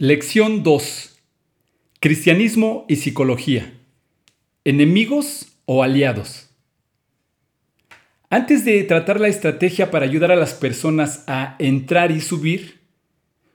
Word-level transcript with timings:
Lección 0.00 0.62
2. 0.62 1.18
Cristianismo 1.98 2.86
y 2.88 2.94
psicología. 2.94 3.74
¿Enemigos 4.62 5.58
o 5.64 5.82
aliados? 5.82 6.50
Antes 8.30 8.64
de 8.64 8.80
tratar 8.84 9.18
la 9.18 9.26
estrategia 9.26 9.90
para 9.90 10.04
ayudar 10.04 10.30
a 10.30 10.36
las 10.36 10.54
personas 10.54 11.24
a 11.26 11.56
entrar 11.58 12.12
y 12.12 12.20
subir, 12.20 12.78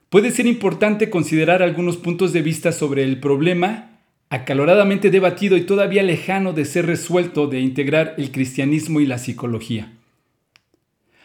puede 0.10 0.32
ser 0.32 0.46
importante 0.46 1.10
considerar 1.10 1.64
algunos 1.64 1.96
puntos 1.96 2.34
de 2.34 2.42
vista 2.42 2.74
sobre 2.74 3.06
el 3.06 3.22
problema 3.22 4.02
acaloradamente 4.28 5.12
debatido 5.12 5.56
y 5.56 5.62
todavía 5.62 6.04
lejano 6.04 6.52
de 6.52 6.66
ser 6.66 6.88
resuelto 6.88 7.48
de 7.48 7.62
integrar 7.62 8.16
el 8.18 8.34
cristianismo 8.34 9.00
y 9.00 9.06
la 9.06 9.18
psicología. 9.18 9.94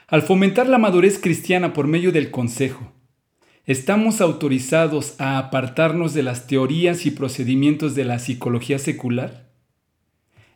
Al 0.07 0.23
fomentar 0.23 0.69
la 0.69 0.79
madurez 0.79 1.19
cristiana 1.19 1.73
por 1.73 1.89
medio 1.89 2.13
del 2.13 2.31
consejo, 2.31 2.93
¿Estamos 3.69 4.23
autorizados 4.23 5.15
a 5.21 5.37
apartarnos 5.37 6.15
de 6.15 6.23
las 6.23 6.47
teorías 6.47 7.05
y 7.05 7.11
procedimientos 7.11 7.95
de 7.95 8.07
la 8.07 8.19
psicología 8.19 8.79
secular? 8.79 9.51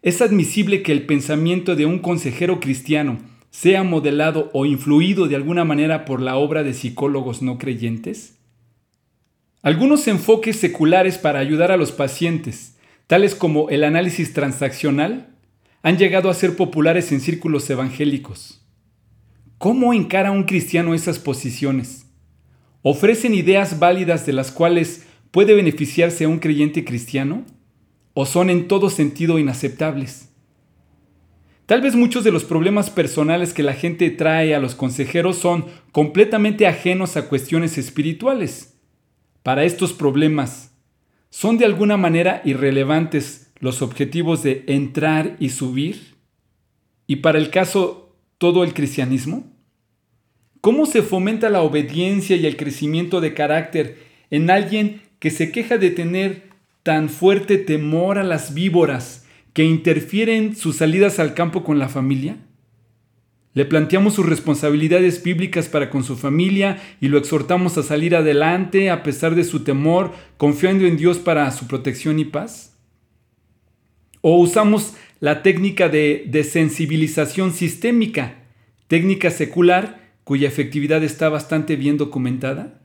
¿Es 0.00 0.23
admisible 0.23 0.82
que 0.82 0.92
el 0.92 1.05
pensamiento 1.05 1.77
de 1.77 1.84
un 1.84 1.98
consejero 1.98 2.59
cristiano 2.59 3.19
sea 3.50 3.83
modelado 3.83 4.48
o 4.55 4.64
influido 4.64 5.28
de 5.28 5.36
alguna 5.36 5.66
manera 5.66 6.06
por 6.06 6.22
la 6.22 6.36
obra 6.36 6.62
de 6.62 6.72
psicólogos 6.72 7.42
no 7.42 7.59
creyentes? 7.59 8.38
Algunos 9.60 10.08
enfoques 10.08 10.56
seculares 10.56 11.19
para 11.19 11.38
ayudar 11.38 11.70
a 11.70 11.77
los 11.77 11.92
pacientes, 11.92 12.78
tales 13.08 13.34
como 13.34 13.69
el 13.69 13.84
análisis 13.84 14.33
transaccional, 14.33 15.36
han 15.83 15.98
llegado 15.98 16.30
a 16.30 16.34
ser 16.34 16.56
populares 16.56 17.12
en 17.12 17.20
círculos 17.20 17.69
evangélicos. 17.69 18.66
¿Cómo 19.58 19.92
encara 19.92 20.30
un 20.30 20.44
cristiano 20.44 20.94
esas 20.94 21.19
posiciones? 21.19 22.06
¿Ofrecen 22.82 23.34
ideas 23.34 23.78
válidas 23.78 24.27
de 24.27 24.32
las 24.32 24.50
cuales 24.50 25.06
puede 25.30 25.54
beneficiarse 25.54 26.24
a 26.24 26.28
un 26.28 26.41
creyente 26.41 26.84
cristiano? 26.84 27.44
¿O 28.14 28.27
son 28.27 28.50
en 28.50 28.66
todo 28.66 28.91
sentido 28.91 29.38
inaceptables? 29.38 30.28
Tal 31.66 31.80
vez 31.80 31.94
muchos 31.94 32.25
de 32.25 32.33
los 32.33 32.44
problemas 32.44 32.91
personales 32.91 33.55
que 33.55 33.62
la 33.62 33.72
gente 33.72 34.10
trae 34.10 34.55
a 34.55 34.58
los 34.58 34.75
consejeros 34.75 35.36
son 35.38 35.66
completamente 35.92 36.66
ajenos 36.66 37.16
a 37.16 37.28
cuestiones 37.28 37.78
espirituales. 37.78 38.75
Para 39.44 39.64
estos 39.64 39.92
problemas, 39.92 40.77
¿son 41.30 41.58
de 41.58 41.64
alguna 41.64 41.97
manera 41.97 42.42
irrelevantes 42.44 43.53
los 43.60 43.80
objetivos 43.80 44.42
de 44.42 44.64
entrar 44.66 45.36
y 45.38 45.50
subir? 45.50 46.16
¿Y 47.06 47.16
para 47.16 47.38
el 47.38 47.50
caso, 47.50 48.16
todo 48.38 48.64
el 48.64 48.75
cristianismo? 48.75 49.52
¿Cómo 50.62 50.86
se 50.86 51.02
fomenta 51.02 51.50
la 51.50 51.62
obediencia 51.62 52.36
y 52.36 52.46
el 52.46 52.56
crecimiento 52.56 53.20
de 53.20 53.34
carácter 53.34 53.98
en 54.30 54.48
alguien 54.48 55.02
que 55.19 55.30
se 55.30 55.50
queja 55.50 55.77
de 55.77 55.91
tener 55.91 56.44
tan 56.84 57.08
fuerte 57.08 57.58
temor 57.58 58.16
a 58.16 58.22
las 58.22 58.54
víboras 58.54 59.27
que 59.54 59.64
interfieren 59.64 60.54
sus 60.54 60.77
salidas 60.77 61.19
al 61.19 61.34
campo 61.34 61.64
con 61.64 61.80
la 61.80 61.88
familia? 61.88 62.36
Le 63.54 63.64
planteamos 63.64 64.14
sus 64.14 64.24
responsabilidades 64.24 65.24
bíblicas 65.24 65.66
para 65.66 65.91
con 65.91 66.04
su 66.04 66.16
familia 66.16 66.80
y 67.00 67.08
lo 67.08 67.19
exhortamos 67.19 67.76
a 67.76 67.82
salir 67.82 68.14
adelante 68.14 68.88
a 68.88 69.02
pesar 69.02 69.34
de 69.34 69.42
su 69.42 69.64
temor, 69.64 70.12
confiando 70.36 70.86
en 70.86 70.97
Dios 70.97 71.19
para 71.19 71.50
su 71.50 71.66
protección 71.66 72.20
y 72.20 72.24
paz. 72.24 72.78
O 74.20 74.38
usamos 74.38 74.94
la 75.19 75.42
técnica 75.42 75.88
de 75.88 76.22
desensibilización 76.28 77.52
sistémica, 77.52 78.44
técnica 78.86 79.32
secular 79.32 80.02
cuya 80.25 80.48
efectividad 80.48 81.03
está 81.03 81.28
bastante 81.28 81.77
bien 81.77 81.97
documentada? 81.97 82.83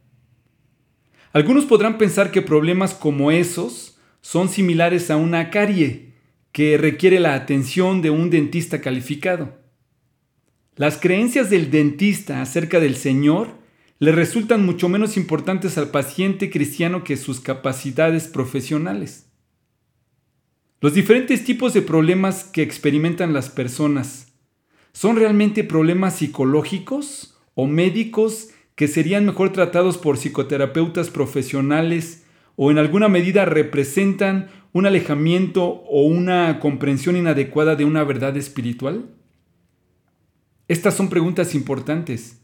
Algunos 1.33 1.65
podrán 1.65 1.97
pensar 1.97 2.31
que 2.31 2.41
problemas 2.41 2.93
como 2.93 3.31
esos 3.31 3.97
son 4.21 4.49
similares 4.49 5.11
a 5.11 5.17
una 5.17 5.49
carie 5.49 6.13
que 6.51 6.77
requiere 6.77 7.19
la 7.19 7.35
atención 7.35 8.01
de 8.01 8.09
un 8.09 8.29
dentista 8.29 8.81
calificado. 8.81 9.57
Las 10.75 10.97
creencias 10.97 11.49
del 11.49 11.69
dentista 11.69 12.41
acerca 12.41 12.79
del 12.79 12.95
Señor 12.95 13.49
le 13.99 14.11
resultan 14.11 14.65
mucho 14.65 14.89
menos 14.89 15.17
importantes 15.17 15.77
al 15.77 15.89
paciente 15.89 16.49
cristiano 16.49 17.03
que 17.03 17.17
sus 17.17 17.39
capacidades 17.39 18.27
profesionales. 18.27 19.27
Los 20.79 20.93
diferentes 20.93 21.43
tipos 21.43 21.73
de 21.73 21.81
problemas 21.81 22.43
que 22.43 22.61
experimentan 22.61 23.33
las 23.33 23.49
personas 23.49 24.26
¿Son 24.93 25.15
realmente 25.15 25.63
problemas 25.63 26.15
psicológicos 26.17 27.37
o 27.55 27.67
médicos 27.67 28.49
que 28.75 28.87
serían 28.87 29.25
mejor 29.25 29.51
tratados 29.51 29.97
por 29.97 30.17
psicoterapeutas 30.17 31.09
profesionales 31.09 32.25
o 32.55 32.71
en 32.71 32.77
alguna 32.77 33.07
medida 33.07 33.45
representan 33.45 34.49
un 34.73 34.85
alejamiento 34.85 35.65
o 35.65 36.03
una 36.03 36.59
comprensión 36.59 37.15
inadecuada 37.15 37.75
de 37.75 37.85
una 37.85 38.03
verdad 38.03 38.37
espiritual? 38.37 39.09
Estas 40.67 40.95
son 40.95 41.09
preguntas 41.09 41.55
importantes. 41.55 42.41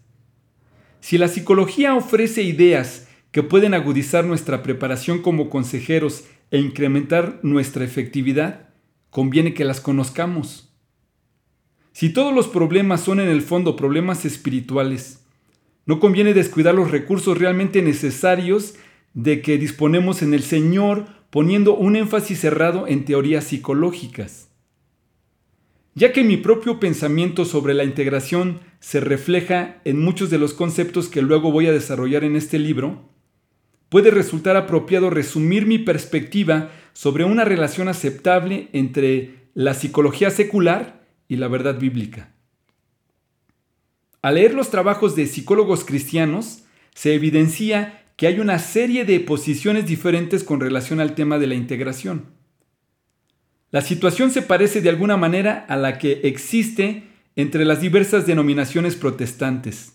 Si 1.01 1.17
la 1.17 1.27
psicología 1.27 1.95
ofrece 1.95 2.43
ideas 2.43 3.07
que 3.31 3.43
pueden 3.43 3.73
agudizar 3.73 4.25
nuestra 4.25 4.63
preparación 4.63 5.21
como 5.21 5.49
consejeros 5.49 6.23
e 6.49 6.59
incrementar 6.59 7.39
nuestra 7.43 7.83
efectividad, 7.83 8.69
conviene 9.09 9.53
que 9.53 9.65
las 9.65 9.81
conozcamos. 9.81 10.72
Si 11.93 12.09
todos 12.09 12.33
los 12.33 12.47
problemas 12.47 13.01
son 13.01 13.19
en 13.19 13.29
el 13.29 13.43
fondo 13.43 13.75
problemas 13.75 14.25
espirituales, 14.25 15.23
no 15.85 15.99
conviene 15.99 16.33
descuidar 16.33 16.73
los 16.73 16.89
recursos 16.89 17.37
realmente 17.37 17.83
necesarios 17.83 18.73
de 19.13 19.41
que 19.41 19.59
disponemos 19.59 20.23
en 20.23 20.33
el 20.33 20.41
Señor 20.41 21.05
poniendo 21.29 21.75
un 21.75 21.95
énfasis 21.95 22.39
cerrado 22.39 22.87
en 22.87 23.05
teorías 23.05 23.43
psicológicas. 23.43 24.49
Ya 25.93 26.11
que 26.11 26.23
mi 26.23 26.37
propio 26.37 26.79
pensamiento 26.79 27.45
sobre 27.45 27.75
la 27.75 27.83
integración 27.83 28.61
se 28.79 28.99
refleja 28.99 29.79
en 29.85 29.99
muchos 29.99 30.31
de 30.31 30.39
los 30.39 30.55
conceptos 30.55 31.09
que 31.09 31.21
luego 31.21 31.51
voy 31.51 31.67
a 31.67 31.71
desarrollar 31.71 32.23
en 32.23 32.35
este 32.35 32.57
libro, 32.57 33.07
puede 33.89 34.09
resultar 34.09 34.57
apropiado 34.57 35.11
resumir 35.11 35.67
mi 35.67 35.77
perspectiva 35.77 36.71
sobre 36.93 37.23
una 37.23 37.45
relación 37.45 37.87
aceptable 37.87 38.69
entre 38.73 39.43
la 39.53 39.75
psicología 39.75 40.31
secular 40.31 41.02
y 41.33 41.35
la 41.35 41.47
verdad 41.47 41.79
bíblica. 41.79 42.29
Al 44.21 44.35
leer 44.35 44.53
los 44.53 44.69
trabajos 44.69 45.15
de 45.15 45.25
psicólogos 45.25 45.83
cristianos, 45.83 46.63
se 46.93 47.15
evidencia 47.15 48.03
que 48.15 48.27
hay 48.27 48.39
una 48.39 48.59
serie 48.59 49.03
de 49.03 49.19
posiciones 49.19 49.87
diferentes 49.87 50.43
con 50.43 50.59
relación 50.59 50.99
al 50.99 51.15
tema 51.15 51.39
de 51.39 51.47
la 51.47 51.55
integración. 51.55 52.27
La 53.71 53.81
situación 53.81 54.29
se 54.29 54.43
parece 54.43 54.81
de 54.81 54.89
alguna 54.89 55.17
manera 55.17 55.65
a 55.67 55.75
la 55.75 55.97
que 55.97 56.21
existe 56.23 57.07
entre 57.35 57.65
las 57.65 57.81
diversas 57.81 58.27
denominaciones 58.27 58.95
protestantes, 58.95 59.93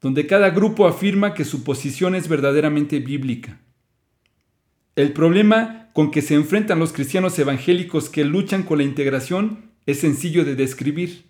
donde 0.00 0.26
cada 0.26 0.48
grupo 0.48 0.86
afirma 0.86 1.34
que 1.34 1.44
su 1.44 1.64
posición 1.64 2.14
es 2.14 2.28
verdaderamente 2.28 2.98
bíblica. 2.98 3.60
El 4.96 5.12
problema 5.12 5.90
con 5.92 6.10
que 6.10 6.22
se 6.22 6.34
enfrentan 6.34 6.78
los 6.78 6.94
cristianos 6.94 7.38
evangélicos 7.38 8.08
que 8.08 8.24
luchan 8.24 8.62
con 8.62 8.78
la 8.78 8.84
integración 8.84 9.71
es 9.86 10.00
sencillo 10.00 10.44
de 10.44 10.54
describir. 10.54 11.24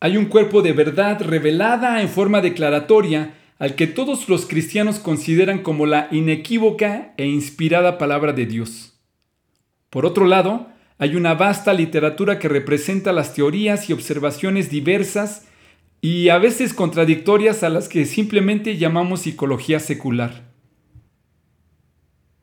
Hay 0.00 0.16
un 0.16 0.26
cuerpo 0.26 0.62
de 0.62 0.72
verdad 0.72 1.22
revelada 1.22 2.02
en 2.02 2.08
forma 2.08 2.40
declaratoria 2.40 3.34
al 3.58 3.74
que 3.74 3.86
todos 3.86 4.28
los 4.28 4.46
cristianos 4.46 4.98
consideran 4.98 5.62
como 5.62 5.86
la 5.86 6.08
inequívoca 6.10 7.14
e 7.16 7.26
inspirada 7.26 7.98
palabra 7.98 8.32
de 8.32 8.46
Dios. 8.46 9.00
Por 9.90 10.04
otro 10.06 10.26
lado, 10.26 10.68
hay 10.98 11.16
una 11.16 11.34
vasta 11.34 11.72
literatura 11.72 12.38
que 12.38 12.48
representa 12.48 13.12
las 13.12 13.34
teorías 13.34 13.88
y 13.88 13.92
observaciones 13.92 14.70
diversas 14.70 15.46
y 16.00 16.28
a 16.28 16.38
veces 16.38 16.74
contradictorias 16.74 17.62
a 17.62 17.70
las 17.70 17.88
que 17.88 18.04
simplemente 18.04 18.76
llamamos 18.76 19.22
psicología 19.22 19.80
secular. 19.80 20.52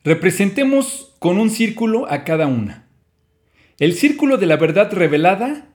Representemos 0.03 1.15
con 1.19 1.37
un 1.37 1.51
círculo 1.51 2.11
a 2.11 2.23
cada 2.23 2.47
una. 2.47 2.87
El 3.77 3.93
círculo 3.93 4.37
de 4.37 4.45
la 4.45 4.57
verdad 4.57 4.91
revelada 4.91 5.67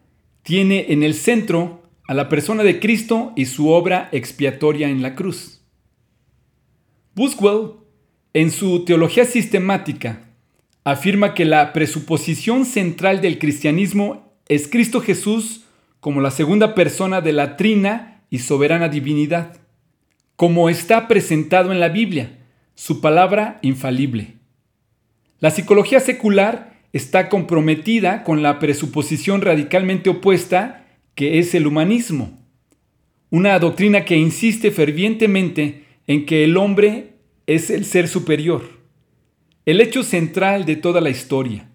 tiene 0.42 0.92
en 0.92 1.02
el 1.02 1.14
centro 1.14 1.82
a 2.06 2.14
la 2.14 2.28
persona 2.28 2.62
de 2.62 2.78
Cristo 2.78 3.32
y 3.36 3.46
su 3.46 3.68
obra 3.68 4.08
expiatoria 4.12 4.88
en 4.88 5.02
la 5.02 5.14
cruz. 5.14 5.62
Buswell, 7.14 7.72
en 8.32 8.50
su 8.50 8.84
Teología 8.84 9.24
Sistemática, 9.24 10.20
afirma 10.84 11.34
que 11.34 11.44
la 11.44 11.72
presuposición 11.72 12.64
central 12.64 13.20
del 13.20 13.38
cristianismo 13.38 14.38
es 14.48 14.68
Cristo 14.68 15.00
Jesús 15.00 15.64
como 15.98 16.20
la 16.20 16.30
segunda 16.30 16.74
persona 16.74 17.20
de 17.20 17.32
la 17.32 17.56
trina 17.56 18.22
y 18.30 18.38
soberana 18.38 18.88
divinidad, 18.88 19.56
como 20.36 20.68
está 20.68 21.08
presentado 21.08 21.72
en 21.72 21.80
la 21.80 21.88
Biblia, 21.88 22.38
su 22.76 23.00
palabra 23.00 23.58
infalible. 23.62 24.36
La 25.40 25.50
psicología 25.50 25.98
secular 25.98 26.75
está 26.92 27.28
comprometida 27.28 28.24
con 28.24 28.42
la 28.42 28.58
presuposición 28.58 29.40
radicalmente 29.40 30.10
opuesta 30.10 30.86
que 31.14 31.38
es 31.38 31.54
el 31.54 31.66
humanismo, 31.66 32.38
una 33.30 33.58
doctrina 33.58 34.04
que 34.04 34.16
insiste 34.16 34.70
fervientemente 34.70 35.84
en 36.06 36.26
que 36.26 36.44
el 36.44 36.56
hombre 36.56 37.14
es 37.46 37.70
el 37.70 37.84
ser 37.84 38.08
superior, 38.08 38.62
el 39.64 39.80
hecho 39.80 40.02
central 40.02 40.64
de 40.64 40.76
toda 40.76 41.00
la 41.00 41.10
historia. 41.10 41.68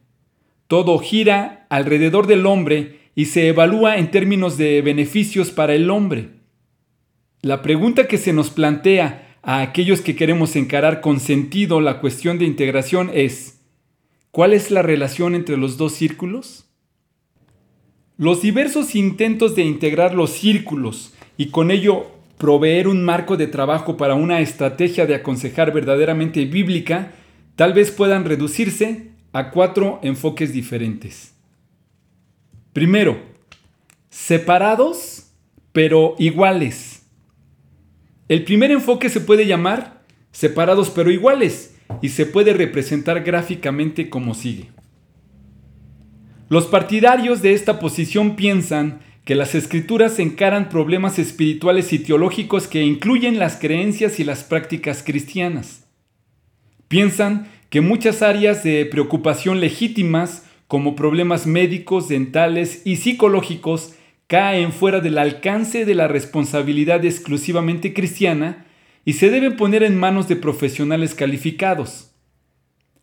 Todo 0.67 0.97
gira 0.99 1.65
alrededor 1.69 2.27
del 2.27 2.45
hombre 2.45 2.99
y 3.15 3.25
se 3.25 3.49
evalúa 3.49 3.97
en 3.97 4.11
términos 4.11 4.57
de 4.57 4.81
beneficios 4.81 5.51
para 5.51 5.73
el 5.73 5.89
hombre. 5.89 6.29
La 7.41 7.61
pregunta 7.61 8.07
que 8.07 8.17
se 8.17 8.31
nos 8.31 8.51
plantea 8.51 9.37
a 9.41 9.61
aquellos 9.61 10.01
que 10.01 10.15
queremos 10.15 10.55
encarar 10.55 11.01
con 11.01 11.19
sentido 11.19 11.81
la 11.81 11.99
cuestión 11.99 12.37
de 12.37 12.45
integración 12.45 13.09
es, 13.13 13.60
¿cuál 14.31 14.53
es 14.53 14.71
la 14.71 14.81
relación 14.81 15.35
entre 15.35 15.57
los 15.57 15.77
dos 15.77 15.93
círculos? 15.93 16.65
Los 18.17 18.41
diversos 18.41 18.95
intentos 18.95 19.55
de 19.55 19.63
integrar 19.63 20.13
los 20.13 20.31
círculos 20.31 21.13
y 21.37 21.47
con 21.47 21.71
ello 21.71 22.07
proveer 22.37 22.87
un 22.87 23.03
marco 23.03 23.37
de 23.37 23.47
trabajo 23.47 23.97
para 23.97 24.15
una 24.15 24.41
estrategia 24.41 25.05
de 25.05 25.15
aconsejar 25.15 25.73
verdaderamente 25.73 26.45
bíblica 26.45 27.13
tal 27.55 27.73
vez 27.73 27.91
puedan 27.91 28.25
reducirse 28.25 29.11
a 29.33 29.51
cuatro 29.51 29.99
enfoques 30.01 30.51
diferentes. 30.53 31.33
Primero, 32.73 33.19
separados 34.09 35.27
pero 35.71 36.15
iguales. 36.19 37.03
El 38.27 38.43
primer 38.43 38.71
enfoque 38.71 39.09
se 39.09 39.21
puede 39.21 39.45
llamar 39.45 40.01
separados 40.31 40.89
pero 40.89 41.11
iguales 41.11 41.75
y 42.01 42.09
se 42.09 42.25
puede 42.25 42.53
representar 42.53 43.23
gráficamente 43.23 44.09
como 44.09 44.33
sigue. 44.33 44.69
Los 46.49 46.65
partidarios 46.65 47.41
de 47.41 47.53
esta 47.53 47.79
posición 47.79 48.35
piensan 48.35 48.99
que 49.23 49.35
las 49.35 49.55
escrituras 49.55 50.19
encaran 50.19 50.69
problemas 50.69 51.19
espirituales 51.19 51.93
y 51.93 51.99
teológicos 51.99 52.67
que 52.67 52.83
incluyen 52.83 53.39
las 53.39 53.55
creencias 53.55 54.19
y 54.19 54.23
las 54.23 54.43
prácticas 54.43 55.03
cristianas. 55.03 55.87
Piensan 56.87 57.47
que 57.69 57.81
muchas 57.81 58.21
áreas 58.21 58.63
de 58.63 58.85
preocupación 58.85 59.61
legítimas, 59.61 60.45
como 60.67 60.95
problemas 60.95 61.47
médicos, 61.47 62.09
dentales 62.09 62.81
y 62.83 62.97
psicológicos, 62.97 63.93
caen 64.27 64.73
fuera 64.73 64.99
del 64.99 65.17
alcance 65.17 65.85
de 65.85 65.95
la 65.95 66.07
responsabilidad 66.07 67.05
exclusivamente 67.05 67.93
cristiana 67.93 68.65
y 69.05 69.13
se 69.13 69.29
deben 69.29 69.55
poner 69.55 69.83
en 69.83 69.97
manos 69.97 70.27
de 70.27 70.35
profesionales 70.35 71.15
calificados. 71.15 72.11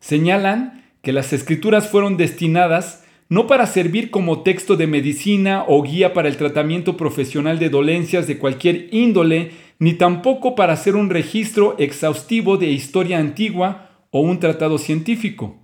Señalan 0.01 0.85
que 1.03 1.13
las 1.13 1.33
escrituras 1.33 1.89
fueron 1.89 2.17
destinadas 2.17 3.05
no 3.29 3.47
para 3.47 3.67
servir 3.67 4.11
como 4.11 4.43
texto 4.43 4.77
de 4.77 4.87
medicina 4.87 5.65
o 5.69 5.83
guía 5.83 6.15
para 6.15 6.29
el 6.29 6.37
tratamiento 6.37 6.97
profesional 6.97 7.59
de 7.59 7.69
dolencias 7.69 8.27
de 8.27 8.39
cualquier 8.39 8.89
índole, 8.91 9.53
ni 9.79 9.95
tampoco 9.95 10.55
para 10.55 10.73
hacer 10.73 10.97
un 10.97 11.11
registro 11.11 11.77
exhaustivo 11.79 12.57
de 12.57 12.71
historia 12.71 13.19
antigua 13.19 13.91
o 14.11 14.21
un 14.21 14.41
tratado 14.41 14.79
científico. 14.79 15.57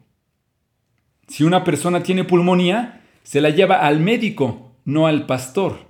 Si 1.26 1.42
una 1.42 1.64
persona 1.64 2.02
tiene 2.02 2.24
pulmonía, 2.24 3.02
se 3.22 3.40
la 3.40 3.48
lleva 3.48 3.76
al 3.76 3.98
médico, 3.98 4.76
no 4.84 5.06
al 5.06 5.24
pastor. 5.24 5.86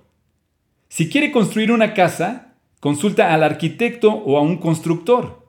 Si 0.88 1.08
quiere 1.08 1.32
construir 1.32 1.72
una 1.72 1.92
casa, 1.92 2.43
consulta 2.84 3.32
al 3.32 3.42
arquitecto 3.42 4.12
o 4.12 4.36
a 4.36 4.42
un 4.42 4.58
constructor. 4.58 5.48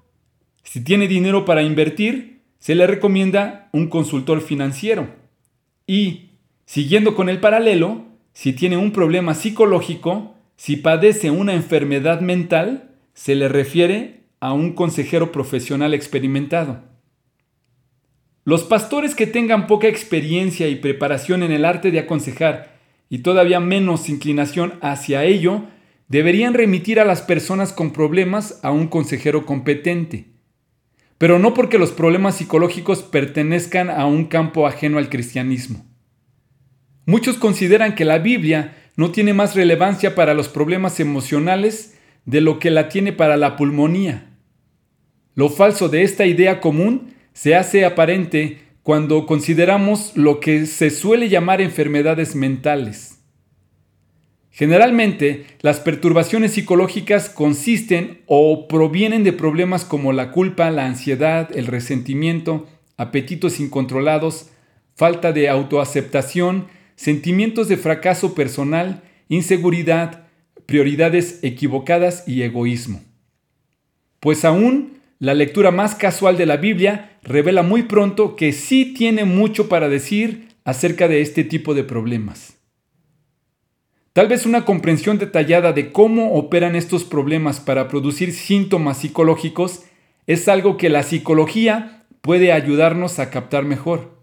Si 0.64 0.82
tiene 0.86 1.06
dinero 1.06 1.44
para 1.44 1.64
invertir, 1.64 2.44
se 2.60 2.76
le 2.76 2.88
recomienda 2.88 3.68
un 3.74 3.90
consultor 3.90 4.40
financiero. 4.40 5.10
Y, 5.86 6.30
siguiendo 6.66 7.14
con 7.14 7.28
el 7.28 7.42
paralelo, 7.42 8.06
si 8.32 8.54
tiene 8.54 8.78
un 8.78 8.94
problema 8.94 9.34
psicológico, 9.34 10.34
si 10.56 10.78
padece 10.78 11.30
una 11.30 11.54
enfermedad 11.54 12.22
mental, 12.22 12.92
se 13.14 13.36
le 13.36 13.50
refiere 13.50 14.22
a 14.40 14.54
un 14.54 14.72
consejero 14.72 15.34
profesional 15.34 15.94
experimentado. 15.94 16.84
Los 18.46 18.64
pastores 18.64 19.14
que 19.14 19.28
tengan 19.28 19.68
poca 19.68 19.90
experiencia 19.90 20.70
y 20.70 20.76
preparación 20.76 21.44
en 21.44 21.52
el 21.52 21.66
arte 21.66 21.92
de 21.92 22.00
aconsejar 22.00 22.78
y 23.10 23.18
todavía 23.18 23.60
menos 23.60 24.08
inclinación 24.08 24.76
hacia 24.80 25.26
ello, 25.26 25.64
deberían 26.08 26.54
remitir 26.54 27.00
a 27.00 27.06
las 27.06 27.22
personas 27.22 27.74
con 27.74 27.92
problemas 27.92 28.60
a 28.64 28.72
un 28.72 28.88
consejero 28.88 29.46
competente. 29.46 30.28
Pero 31.18 31.40
no 31.40 31.54
porque 31.54 31.78
los 31.78 31.92
problemas 31.92 32.38
psicológicos 32.38 33.02
pertenezcan 33.02 33.90
a 33.90 34.06
un 34.06 34.26
campo 34.26 34.68
ajeno 34.68 34.98
al 34.98 35.10
cristianismo. 35.10 35.86
Muchos 37.06 37.38
consideran 37.38 37.96
que 37.96 38.06
la 38.06 38.18
Biblia 38.18 38.76
no 38.98 39.12
tiene 39.12 39.34
más 39.34 39.56
relevancia 39.56 40.16
para 40.16 40.34
los 40.34 40.50
problemas 40.50 41.00
emocionales 41.00 41.98
de 42.26 42.42
lo 42.42 42.60
que 42.60 42.72
la 42.72 42.90
tiene 42.90 43.14
para 43.14 43.38
la 43.38 43.56
pulmonía. 43.56 44.32
Lo 45.36 45.50
falso 45.50 45.90
de 45.90 46.04
esta 46.04 46.26
idea 46.26 46.62
común 46.62 47.14
se 47.34 47.56
hace 47.56 47.86
aparente 47.86 48.60
cuando 48.84 49.26
consideramos 49.26 50.16
lo 50.16 50.40
que 50.40 50.66
se 50.66 50.90
suele 50.90 51.30
llamar 51.30 51.62
enfermedades 51.62 52.36
mentales. 52.36 53.15
Generalmente, 54.56 55.48
las 55.60 55.82
perturbaciones 55.82 56.54
psicológicas 56.54 57.28
consisten 57.28 58.22
o 58.26 58.70
provienen 58.70 59.26
de 59.26 59.34
problemas 59.34 59.84
como 59.84 60.14
la 60.14 60.32
culpa, 60.32 60.72
la 60.72 60.86
ansiedad, 60.86 61.50
el 61.54 61.68
resentimiento, 61.68 62.66
apetitos 62.96 63.60
incontrolados, 63.60 64.52
falta 64.96 65.34
de 65.34 65.50
autoaceptación, 65.50 66.68
sentimientos 66.96 67.68
de 67.68 67.76
fracaso 67.76 68.34
personal, 68.34 69.04
inseguridad, 69.28 70.30
prioridades 70.66 71.40
equivocadas 71.42 72.26
y 72.26 72.44
egoísmo. 72.44 73.04
Pues 74.22 74.46
aún 74.46 75.00
la 75.20 75.34
lectura 75.34 75.72
más 75.72 75.96
casual 75.96 76.38
de 76.38 76.46
la 76.46 76.56
Biblia 76.56 77.18
revela 77.24 77.62
muy 77.62 77.84
pronto 77.84 78.38
que 78.38 78.54
sí 78.54 78.94
tiene 78.98 79.26
mucho 79.26 79.68
para 79.68 79.90
decir 79.90 80.48
acerca 80.64 81.10
de 81.10 81.20
este 81.20 81.44
tipo 81.44 81.74
de 81.74 81.84
problemas. 81.84 82.55
Tal 84.16 84.30
vez 84.30 84.46
una 84.46 84.64
comprensión 84.64 85.18
detallada 85.18 85.74
de 85.74 85.92
cómo 85.92 86.36
operan 86.36 86.78
estos 86.78 87.04
problemas 87.04 87.60
para 87.60 87.90
producir 87.90 88.32
síntomas 88.32 89.00
psicológicos 89.00 89.84
es 90.26 90.48
algo 90.48 90.78
que 90.78 90.88
la 90.88 91.04
psicología 91.04 92.06
puede 92.22 92.54
ayudarnos 92.54 93.20
a 93.20 93.30
captar 93.30 93.66
mejor. 93.66 94.16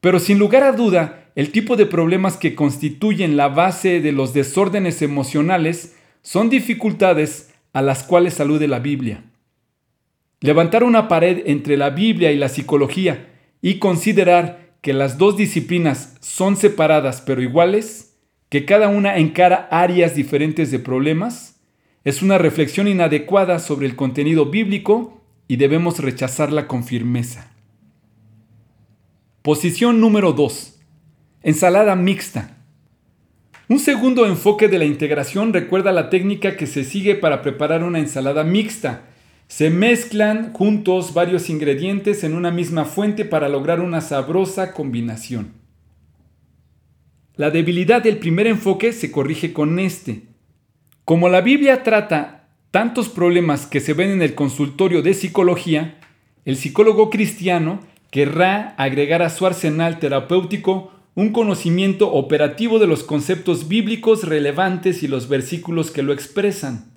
Pero 0.00 0.20
sin 0.20 0.38
lugar 0.38 0.62
a 0.62 0.70
duda, 0.70 1.32
el 1.34 1.50
tipo 1.50 1.74
de 1.74 1.86
problemas 1.86 2.36
que 2.36 2.54
constituyen 2.54 3.36
la 3.36 3.48
base 3.48 4.00
de 4.00 4.12
los 4.12 4.32
desórdenes 4.34 5.02
emocionales 5.02 5.96
son 6.22 6.48
dificultades 6.48 7.52
a 7.72 7.82
las 7.82 8.04
cuales 8.04 8.38
alude 8.38 8.68
la 8.68 8.78
Biblia. 8.78 9.24
Levantar 10.38 10.84
una 10.84 11.08
pared 11.08 11.42
entre 11.46 11.76
la 11.76 11.90
Biblia 11.90 12.30
y 12.30 12.36
la 12.36 12.48
psicología 12.48 13.30
y 13.60 13.80
considerar 13.80 14.76
que 14.80 14.92
las 14.92 15.18
dos 15.18 15.36
disciplinas 15.36 16.16
son 16.20 16.56
separadas 16.56 17.20
pero 17.20 17.42
iguales, 17.42 18.12
que 18.54 18.64
cada 18.64 18.86
una 18.86 19.18
encara 19.18 19.66
áreas 19.72 20.14
diferentes 20.14 20.70
de 20.70 20.78
problemas, 20.78 21.60
es 22.04 22.22
una 22.22 22.38
reflexión 22.38 22.86
inadecuada 22.86 23.58
sobre 23.58 23.84
el 23.88 23.96
contenido 23.96 24.46
bíblico 24.46 25.20
y 25.48 25.56
debemos 25.56 25.98
rechazarla 25.98 26.68
con 26.68 26.84
firmeza. 26.84 27.50
Posición 29.42 30.00
número 30.00 30.34
2. 30.34 30.78
Ensalada 31.42 31.96
mixta. 31.96 32.58
Un 33.68 33.80
segundo 33.80 34.24
enfoque 34.24 34.68
de 34.68 34.78
la 34.78 34.84
integración 34.84 35.52
recuerda 35.52 35.90
la 35.90 36.08
técnica 36.08 36.56
que 36.56 36.68
se 36.68 36.84
sigue 36.84 37.16
para 37.16 37.42
preparar 37.42 37.82
una 37.82 37.98
ensalada 37.98 38.44
mixta, 38.44 39.02
se 39.48 39.68
mezclan 39.68 40.52
juntos 40.52 41.12
varios 41.12 41.50
ingredientes 41.50 42.22
en 42.22 42.34
una 42.34 42.52
misma 42.52 42.84
fuente 42.84 43.24
para 43.24 43.48
lograr 43.48 43.80
una 43.80 44.00
sabrosa 44.00 44.72
combinación. 44.74 45.63
La 47.36 47.50
debilidad 47.50 48.00
del 48.00 48.18
primer 48.18 48.46
enfoque 48.46 48.92
se 48.92 49.10
corrige 49.10 49.52
con 49.52 49.80
este. 49.80 50.22
Como 51.04 51.28
la 51.28 51.40
Biblia 51.40 51.82
trata 51.82 52.48
tantos 52.70 53.08
problemas 53.08 53.66
que 53.66 53.80
se 53.80 53.92
ven 53.92 54.10
en 54.10 54.22
el 54.22 54.36
consultorio 54.36 55.02
de 55.02 55.14
psicología, 55.14 55.98
el 56.44 56.56
psicólogo 56.56 57.10
cristiano 57.10 57.80
querrá 58.12 58.76
agregar 58.78 59.20
a 59.22 59.30
su 59.30 59.46
arsenal 59.46 59.98
terapéutico 59.98 60.92
un 61.16 61.30
conocimiento 61.30 62.12
operativo 62.12 62.78
de 62.78 62.86
los 62.86 63.02
conceptos 63.02 63.66
bíblicos 63.66 64.22
relevantes 64.22 65.02
y 65.02 65.08
los 65.08 65.28
versículos 65.28 65.90
que 65.90 66.04
lo 66.04 66.12
expresan. 66.12 66.92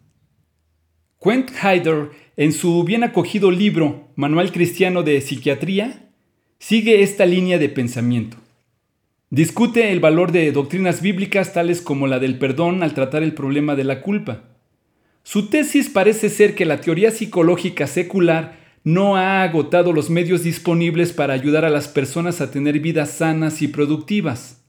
Quent 1.20 1.50
Hyder 1.50 2.12
en 2.36 2.54
su 2.54 2.84
bien 2.84 3.04
acogido 3.04 3.50
libro 3.50 4.10
Manual 4.16 4.52
Cristiano 4.52 5.02
de 5.02 5.20
Psiquiatría, 5.20 6.12
sigue 6.60 7.02
esta 7.02 7.26
línea 7.26 7.58
de 7.58 7.70
pensamiento. 7.70 8.38
Discute 9.30 9.92
el 9.92 10.00
valor 10.00 10.32
de 10.32 10.54
doctrinas 10.54 11.02
bíblicas 11.02 11.52
tales 11.52 11.82
como 11.82 12.08
la 12.08 12.20
del 12.20 12.40
perdón 12.40 12.82
al 12.82 12.94
tratar 12.94 13.24
el 13.24 13.34
problema 13.34 13.76
de 13.76 13.84
la 13.84 14.02
culpa. 14.02 14.44
Su 15.24 15.50
tesis 15.50 15.90
parece 15.90 16.30
ser 16.30 16.56
que 16.56 16.64
la 16.66 16.80
teoría 16.80 17.12
psicológica 17.12 17.88
secular 17.88 18.58
no 18.86 19.18
ha 19.18 19.44
agotado 19.44 19.92
los 19.92 20.10
medios 20.10 20.44
disponibles 20.44 21.12
para 21.12 21.34
ayudar 21.34 21.66
a 21.66 21.70
las 21.70 21.90
personas 21.90 22.40
a 22.40 22.52
tener 22.52 22.80
vidas 22.80 23.12
sanas 23.12 23.62
y 23.62 23.68
productivas. 23.68 24.64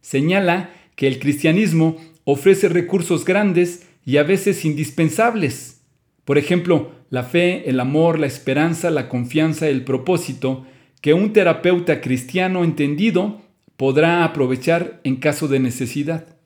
Señala 0.00 0.70
que 0.94 1.08
el 1.08 1.18
cristianismo 1.18 1.96
ofrece 2.22 2.68
recursos 2.68 3.24
grandes 3.24 3.88
y 4.06 4.18
a 4.18 4.22
veces 4.22 4.64
indispensables 4.64 5.80
Por 6.24 6.38
ejemplo, 6.38 6.92
la 7.10 7.24
fe, 7.24 7.68
el 7.68 7.80
amor, 7.80 8.20
la 8.20 8.26
esperanza, 8.26 8.90
la 8.90 9.08
confianza, 9.08 9.68
el 9.68 9.82
propósito, 9.82 10.64
que 11.00 11.14
un 11.14 11.32
terapeuta 11.32 12.00
cristiano 12.00 12.62
entendido 12.62 13.43
podrá 13.76 14.24
aprovechar 14.24 15.00
en 15.04 15.16
caso 15.16 15.48
de 15.48 15.60
necesidad. 15.60 16.36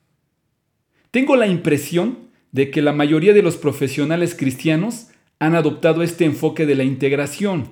Tengo 1.11 1.37
la 1.37 1.47
impresión 1.47 2.19
de 2.53 2.71
que 2.71 2.83
la 2.83 2.93
mayoría 2.93 3.33
de 3.33 3.43
los 3.43 3.57
profesionales 3.57 4.35
cristianos 4.35 5.09
han 5.39 5.55
adoptado 5.55 6.03
este 6.03 6.25
enfoque 6.25 6.67
de 6.67 6.75
la 6.75 6.85
integración, 6.85 7.71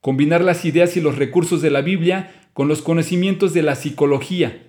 combinar 0.00 0.42
las 0.42 0.64
ideas 0.64 0.96
y 0.96 1.00
los 1.00 1.16
recursos 1.16 1.62
de 1.62 1.70
la 1.70 1.80
Biblia 1.80 2.48
con 2.52 2.68
los 2.68 2.82
conocimientos 2.82 3.54
de 3.54 3.62
la 3.62 3.74
psicología, 3.74 4.62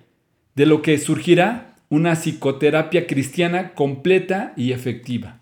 de 0.54 0.66
lo 0.66 0.82
que 0.82 0.98
surgirá 0.98 1.76
una 1.88 2.14
psicoterapia 2.14 3.06
cristiana 3.06 3.74
completa 3.74 4.54
y 4.56 4.72
efectiva. 4.72 5.40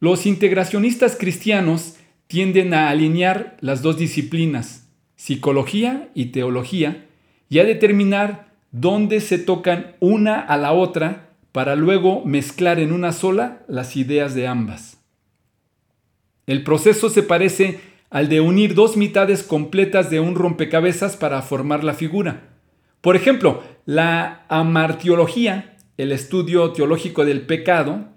Los 0.00 0.26
integracionistas 0.26 1.16
cristianos 1.16 1.96
tienden 2.26 2.74
a 2.74 2.88
alinear 2.88 3.56
las 3.60 3.82
dos 3.82 3.98
disciplinas, 3.98 4.88
psicología 5.16 6.10
y 6.14 6.26
teología, 6.26 7.07
y 7.48 7.58
a 7.58 7.64
determinar 7.64 8.52
dónde 8.72 9.20
se 9.20 9.38
tocan 9.38 9.96
una 10.00 10.40
a 10.40 10.56
la 10.56 10.72
otra 10.72 11.30
para 11.52 11.76
luego 11.76 12.24
mezclar 12.24 12.78
en 12.78 12.92
una 12.92 13.12
sola 13.12 13.62
las 13.68 13.96
ideas 13.96 14.34
de 14.34 14.46
ambas. 14.46 14.98
El 16.46 16.62
proceso 16.62 17.10
se 17.10 17.22
parece 17.22 17.80
al 18.10 18.28
de 18.28 18.40
unir 18.40 18.74
dos 18.74 18.96
mitades 18.96 19.42
completas 19.42 20.10
de 20.10 20.20
un 20.20 20.34
rompecabezas 20.34 21.16
para 21.16 21.42
formar 21.42 21.84
la 21.84 21.94
figura. 21.94 22.48
Por 23.00 23.16
ejemplo, 23.16 23.62
la 23.84 24.44
amartiología, 24.48 25.76
el 25.96 26.12
estudio 26.12 26.72
teológico 26.72 27.24
del 27.24 27.42
pecado, 27.42 28.08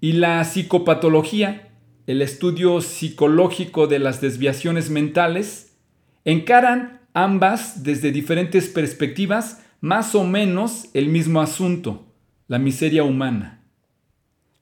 y 0.00 0.12
la 0.12 0.44
psicopatología, 0.44 1.70
el 2.06 2.22
estudio 2.22 2.80
psicológico 2.80 3.86
de 3.86 3.98
las 3.98 4.20
desviaciones 4.20 4.90
mentales, 4.90 5.76
encaran 6.24 6.97
ambas 7.24 7.82
desde 7.82 8.12
diferentes 8.12 8.68
perspectivas 8.68 9.62
más 9.80 10.14
o 10.14 10.24
menos 10.24 10.88
el 10.94 11.08
mismo 11.08 11.40
asunto, 11.40 12.06
la 12.46 12.58
miseria 12.58 13.04
humana. 13.04 13.62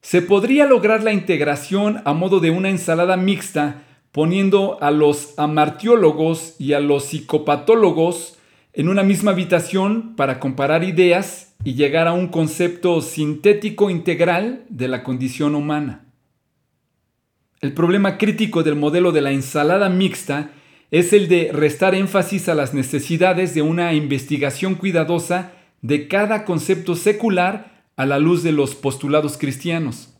Se 0.00 0.22
podría 0.22 0.66
lograr 0.66 1.02
la 1.02 1.12
integración 1.12 2.02
a 2.04 2.12
modo 2.12 2.40
de 2.40 2.50
una 2.50 2.70
ensalada 2.70 3.16
mixta 3.16 3.82
poniendo 4.12 4.78
a 4.80 4.90
los 4.90 5.38
amartiólogos 5.38 6.54
y 6.58 6.72
a 6.72 6.80
los 6.80 7.06
psicopatólogos 7.06 8.38
en 8.72 8.88
una 8.88 9.02
misma 9.02 9.32
habitación 9.32 10.16
para 10.16 10.38
comparar 10.38 10.84
ideas 10.84 11.54
y 11.64 11.74
llegar 11.74 12.08
a 12.08 12.12
un 12.12 12.28
concepto 12.28 13.00
sintético 13.00 13.90
integral 13.90 14.64
de 14.68 14.88
la 14.88 15.02
condición 15.02 15.54
humana. 15.54 16.04
El 17.60 17.72
problema 17.72 18.18
crítico 18.18 18.62
del 18.62 18.76
modelo 18.76 19.12
de 19.12 19.22
la 19.22 19.32
ensalada 19.32 19.88
mixta 19.88 20.50
es 20.90 21.12
el 21.12 21.28
de 21.28 21.50
restar 21.52 21.94
énfasis 21.94 22.48
a 22.48 22.54
las 22.54 22.74
necesidades 22.74 23.54
de 23.54 23.62
una 23.62 23.94
investigación 23.94 24.74
cuidadosa 24.74 25.52
de 25.82 26.08
cada 26.08 26.44
concepto 26.44 26.94
secular 26.94 27.84
a 27.96 28.06
la 28.06 28.18
luz 28.18 28.42
de 28.42 28.52
los 28.52 28.74
postulados 28.74 29.36
cristianos. 29.36 30.14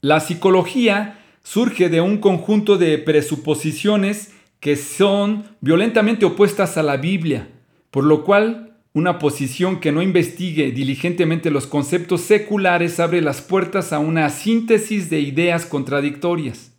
La 0.00 0.20
psicología 0.20 1.20
surge 1.42 1.88
de 1.88 2.00
un 2.00 2.18
conjunto 2.18 2.76
de 2.76 2.98
presuposiciones 2.98 4.32
que 4.60 4.76
son 4.76 5.44
violentamente 5.60 6.24
opuestas 6.24 6.76
a 6.76 6.82
la 6.82 6.96
Biblia, 6.96 7.48
por 7.90 8.04
lo 8.04 8.24
cual 8.24 8.78
una 8.94 9.18
posición 9.18 9.80
que 9.80 9.92
no 9.92 10.02
investigue 10.02 10.70
diligentemente 10.70 11.50
los 11.50 11.66
conceptos 11.66 12.22
seculares 12.22 13.00
abre 13.00 13.20
las 13.20 13.42
puertas 13.42 13.92
a 13.92 13.98
una 13.98 14.30
síntesis 14.30 15.10
de 15.10 15.20
ideas 15.20 15.66
contradictorias. 15.66 16.72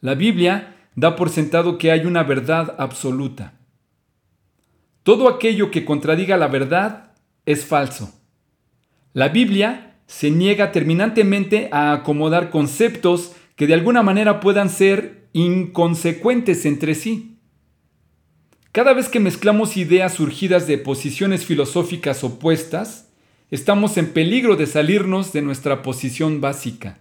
La 0.00 0.14
Biblia 0.14 0.74
da 0.94 1.16
por 1.16 1.30
sentado 1.30 1.78
que 1.78 1.90
hay 1.90 2.04
una 2.04 2.22
verdad 2.22 2.74
absoluta. 2.78 3.54
Todo 5.02 5.28
aquello 5.28 5.70
que 5.70 5.84
contradiga 5.84 6.36
la 6.36 6.48
verdad 6.48 7.12
es 7.46 7.64
falso. 7.64 8.12
La 9.12 9.28
Biblia 9.28 9.96
se 10.06 10.30
niega 10.30 10.72
terminantemente 10.72 11.68
a 11.72 11.92
acomodar 11.92 12.50
conceptos 12.50 13.32
que 13.56 13.66
de 13.66 13.74
alguna 13.74 14.02
manera 14.02 14.40
puedan 14.40 14.68
ser 14.68 15.28
inconsecuentes 15.32 16.64
entre 16.66 16.94
sí. 16.94 17.38
Cada 18.72 18.94
vez 18.94 19.08
que 19.08 19.20
mezclamos 19.20 19.76
ideas 19.76 20.14
surgidas 20.14 20.66
de 20.66 20.78
posiciones 20.78 21.44
filosóficas 21.44 22.24
opuestas, 22.24 23.10
estamos 23.50 23.98
en 23.98 24.12
peligro 24.12 24.56
de 24.56 24.66
salirnos 24.66 25.32
de 25.32 25.42
nuestra 25.42 25.82
posición 25.82 26.40
básica. 26.40 26.98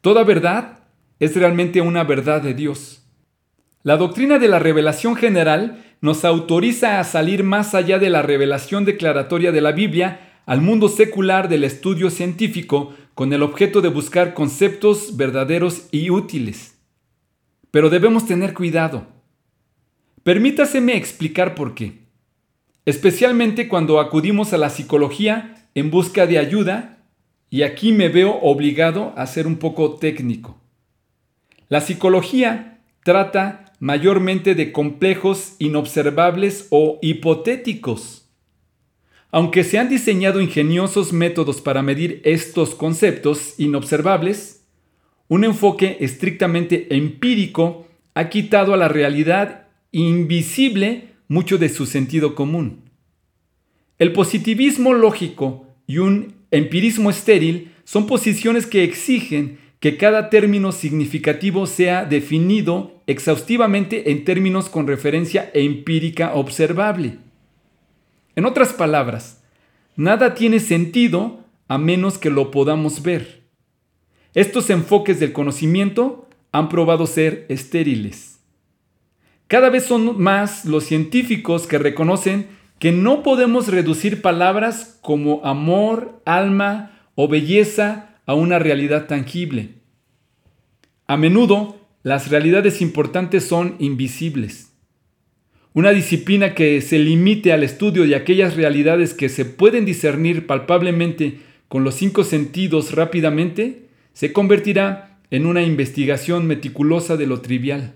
Toda 0.00 0.22
verdad 0.22 0.84
es 1.20 1.34
realmente 1.36 1.80
una 1.80 2.04
verdad 2.04 2.42
de 2.42 2.54
Dios. 2.54 3.02
La 3.82 3.96
doctrina 3.96 4.38
de 4.38 4.48
la 4.48 4.58
revelación 4.58 5.16
general 5.16 5.84
nos 6.00 6.24
autoriza 6.24 7.00
a 7.00 7.04
salir 7.04 7.42
más 7.42 7.74
allá 7.74 7.98
de 7.98 8.10
la 8.10 8.22
revelación 8.22 8.84
declaratoria 8.84 9.52
de 9.52 9.60
la 9.60 9.72
Biblia 9.72 10.42
al 10.46 10.60
mundo 10.60 10.88
secular 10.88 11.48
del 11.48 11.64
estudio 11.64 12.10
científico 12.10 12.94
con 13.14 13.32
el 13.32 13.42
objeto 13.42 13.80
de 13.80 13.88
buscar 13.88 14.34
conceptos 14.34 15.16
verdaderos 15.16 15.88
y 15.90 16.10
útiles. 16.10 16.78
Pero 17.70 17.90
debemos 17.90 18.26
tener 18.26 18.54
cuidado. 18.54 19.06
Permítaseme 20.22 20.96
explicar 20.96 21.54
por 21.54 21.74
qué. 21.74 22.06
Especialmente 22.86 23.68
cuando 23.68 24.00
acudimos 24.00 24.52
a 24.52 24.58
la 24.58 24.70
psicología 24.70 25.68
en 25.74 25.90
busca 25.90 26.26
de 26.26 26.38
ayuda, 26.38 26.98
y 27.50 27.62
aquí 27.62 27.92
me 27.92 28.08
veo 28.08 28.38
obligado 28.40 29.12
a 29.16 29.26
ser 29.26 29.46
un 29.46 29.56
poco 29.56 29.94
técnico. 29.96 30.60
La 31.68 31.82
psicología 31.82 32.80
trata 33.04 33.74
mayormente 33.78 34.54
de 34.54 34.72
complejos 34.72 35.54
inobservables 35.58 36.66
o 36.70 36.98
hipotéticos. 37.02 38.26
Aunque 39.30 39.64
se 39.64 39.78
han 39.78 39.90
diseñado 39.90 40.40
ingeniosos 40.40 41.12
métodos 41.12 41.60
para 41.60 41.82
medir 41.82 42.22
estos 42.24 42.74
conceptos 42.74 43.54
inobservables, 43.58 44.64
un 45.28 45.44
enfoque 45.44 45.98
estrictamente 46.00 46.94
empírico 46.96 47.86
ha 48.14 48.30
quitado 48.30 48.72
a 48.72 48.78
la 48.78 48.88
realidad 48.88 49.66
invisible 49.92 51.08
mucho 51.28 51.58
de 51.58 51.68
su 51.68 51.84
sentido 51.84 52.34
común. 52.34 52.88
El 53.98 54.14
positivismo 54.14 54.94
lógico 54.94 55.66
y 55.86 55.98
un 55.98 56.34
empirismo 56.50 57.10
estéril 57.10 57.72
son 57.84 58.06
posiciones 58.06 58.64
que 58.64 58.84
exigen 58.84 59.58
que 59.80 59.96
cada 59.96 60.28
término 60.28 60.72
significativo 60.72 61.66
sea 61.66 62.04
definido 62.04 63.00
exhaustivamente 63.06 64.10
en 64.10 64.24
términos 64.24 64.68
con 64.68 64.86
referencia 64.86 65.50
empírica 65.54 66.34
observable. 66.34 67.18
En 68.34 68.44
otras 68.44 68.72
palabras, 68.72 69.42
nada 69.96 70.34
tiene 70.34 70.60
sentido 70.60 71.40
a 71.68 71.78
menos 71.78 72.18
que 72.18 72.30
lo 72.30 72.50
podamos 72.50 73.02
ver. 73.02 73.42
Estos 74.34 74.70
enfoques 74.70 75.20
del 75.20 75.32
conocimiento 75.32 76.28
han 76.52 76.68
probado 76.68 77.06
ser 77.06 77.46
estériles. 77.48 78.40
Cada 79.46 79.70
vez 79.70 79.84
son 79.84 80.20
más 80.20 80.64
los 80.64 80.84
científicos 80.84 81.66
que 81.66 81.78
reconocen 81.78 82.48
que 82.78 82.92
no 82.92 83.22
podemos 83.22 83.68
reducir 83.68 84.22
palabras 84.22 84.98
como 85.02 85.44
amor, 85.44 86.20
alma 86.24 86.92
o 87.14 87.28
belleza 87.28 88.07
a 88.28 88.34
una 88.34 88.58
realidad 88.58 89.06
tangible. 89.06 89.70
A 91.06 91.16
menudo, 91.16 91.80
las 92.02 92.30
realidades 92.30 92.82
importantes 92.82 93.42
son 93.44 93.74
invisibles. 93.78 94.74
Una 95.72 95.92
disciplina 95.92 96.54
que 96.54 96.82
se 96.82 96.98
limite 96.98 97.54
al 97.54 97.62
estudio 97.62 98.06
de 98.06 98.14
aquellas 98.14 98.54
realidades 98.54 99.14
que 99.14 99.30
se 99.30 99.46
pueden 99.46 99.86
discernir 99.86 100.46
palpablemente 100.46 101.40
con 101.68 101.84
los 101.84 101.94
cinco 101.94 102.22
sentidos 102.22 102.92
rápidamente, 102.92 103.88
se 104.12 104.34
convertirá 104.34 105.20
en 105.30 105.46
una 105.46 105.62
investigación 105.62 106.46
meticulosa 106.46 107.16
de 107.16 107.26
lo 107.26 107.40
trivial. 107.40 107.94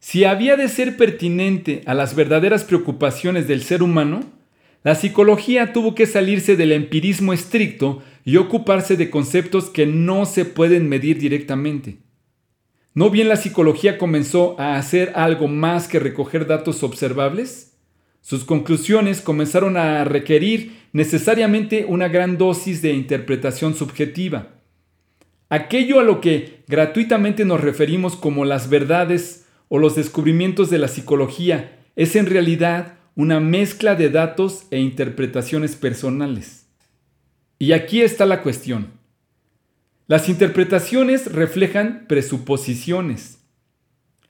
Si 0.00 0.24
había 0.24 0.56
de 0.56 0.68
ser 0.68 0.96
pertinente 0.96 1.82
a 1.86 1.94
las 1.94 2.16
verdaderas 2.16 2.64
preocupaciones 2.64 3.46
del 3.46 3.62
ser 3.62 3.84
humano, 3.84 4.24
la 4.82 4.94
psicología 4.94 5.72
tuvo 5.72 5.94
que 5.94 6.06
salirse 6.06 6.56
del 6.56 6.72
empirismo 6.72 7.32
estricto 7.32 8.02
y 8.28 8.36
ocuparse 8.36 8.98
de 8.98 9.08
conceptos 9.08 9.70
que 9.70 9.86
no 9.86 10.26
se 10.26 10.44
pueden 10.44 10.86
medir 10.86 11.18
directamente. 11.18 12.00
¿No 12.92 13.08
bien 13.08 13.26
la 13.26 13.36
psicología 13.36 13.96
comenzó 13.96 14.54
a 14.60 14.76
hacer 14.76 15.12
algo 15.14 15.48
más 15.48 15.88
que 15.88 15.98
recoger 15.98 16.46
datos 16.46 16.82
observables? 16.82 17.78
Sus 18.20 18.44
conclusiones 18.44 19.22
comenzaron 19.22 19.78
a 19.78 20.04
requerir 20.04 20.76
necesariamente 20.92 21.86
una 21.88 22.08
gran 22.08 22.36
dosis 22.36 22.82
de 22.82 22.92
interpretación 22.92 23.74
subjetiva. 23.74 24.60
Aquello 25.48 25.98
a 25.98 26.02
lo 26.04 26.20
que 26.20 26.64
gratuitamente 26.68 27.46
nos 27.46 27.62
referimos 27.62 28.14
como 28.14 28.44
las 28.44 28.68
verdades 28.68 29.46
o 29.68 29.78
los 29.78 29.96
descubrimientos 29.96 30.68
de 30.68 30.76
la 30.76 30.88
psicología 30.88 31.78
es 31.96 32.14
en 32.14 32.26
realidad 32.26 32.98
una 33.14 33.40
mezcla 33.40 33.94
de 33.94 34.10
datos 34.10 34.66
e 34.70 34.80
interpretaciones 34.80 35.76
personales. 35.76 36.57
Y 37.58 37.72
aquí 37.72 38.02
está 38.02 38.24
la 38.24 38.42
cuestión. 38.42 38.92
Las 40.06 40.28
interpretaciones 40.28 41.32
reflejan 41.32 42.06
presuposiciones. 42.08 43.44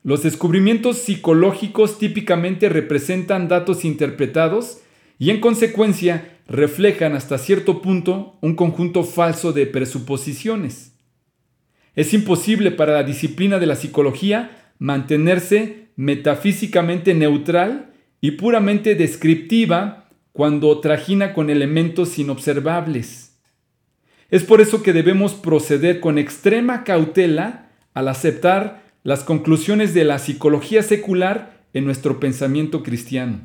Los 0.02 0.22
descubrimientos 0.22 0.98
psicológicos 0.98 1.98
típicamente 1.98 2.68
representan 2.68 3.48
datos 3.48 3.84
interpretados 3.84 4.80
y 5.18 5.30
en 5.30 5.40
consecuencia 5.40 6.38
reflejan 6.48 7.14
hasta 7.14 7.36
cierto 7.36 7.82
punto 7.82 8.38
un 8.40 8.54
conjunto 8.54 9.04
falso 9.04 9.52
de 9.52 9.66
presuposiciones. 9.66 10.94
Es 11.94 12.14
imposible 12.14 12.70
para 12.70 12.94
la 12.94 13.02
disciplina 13.02 13.58
de 13.58 13.66
la 13.66 13.76
psicología 13.76 14.72
mantenerse 14.78 15.88
metafísicamente 15.96 17.12
neutral 17.14 17.92
y 18.20 18.32
puramente 18.32 18.94
descriptiva 18.94 20.07
cuando 20.38 20.78
trajina 20.78 21.32
con 21.32 21.50
elementos 21.50 22.16
inobservables. 22.16 23.40
Es 24.30 24.44
por 24.44 24.60
eso 24.60 24.84
que 24.84 24.92
debemos 24.92 25.34
proceder 25.34 25.98
con 25.98 26.16
extrema 26.16 26.84
cautela 26.84 27.72
al 27.92 28.06
aceptar 28.06 28.84
las 29.02 29.24
conclusiones 29.24 29.94
de 29.94 30.04
la 30.04 30.20
psicología 30.20 30.84
secular 30.84 31.64
en 31.74 31.84
nuestro 31.84 32.20
pensamiento 32.20 32.84
cristiano. 32.84 33.40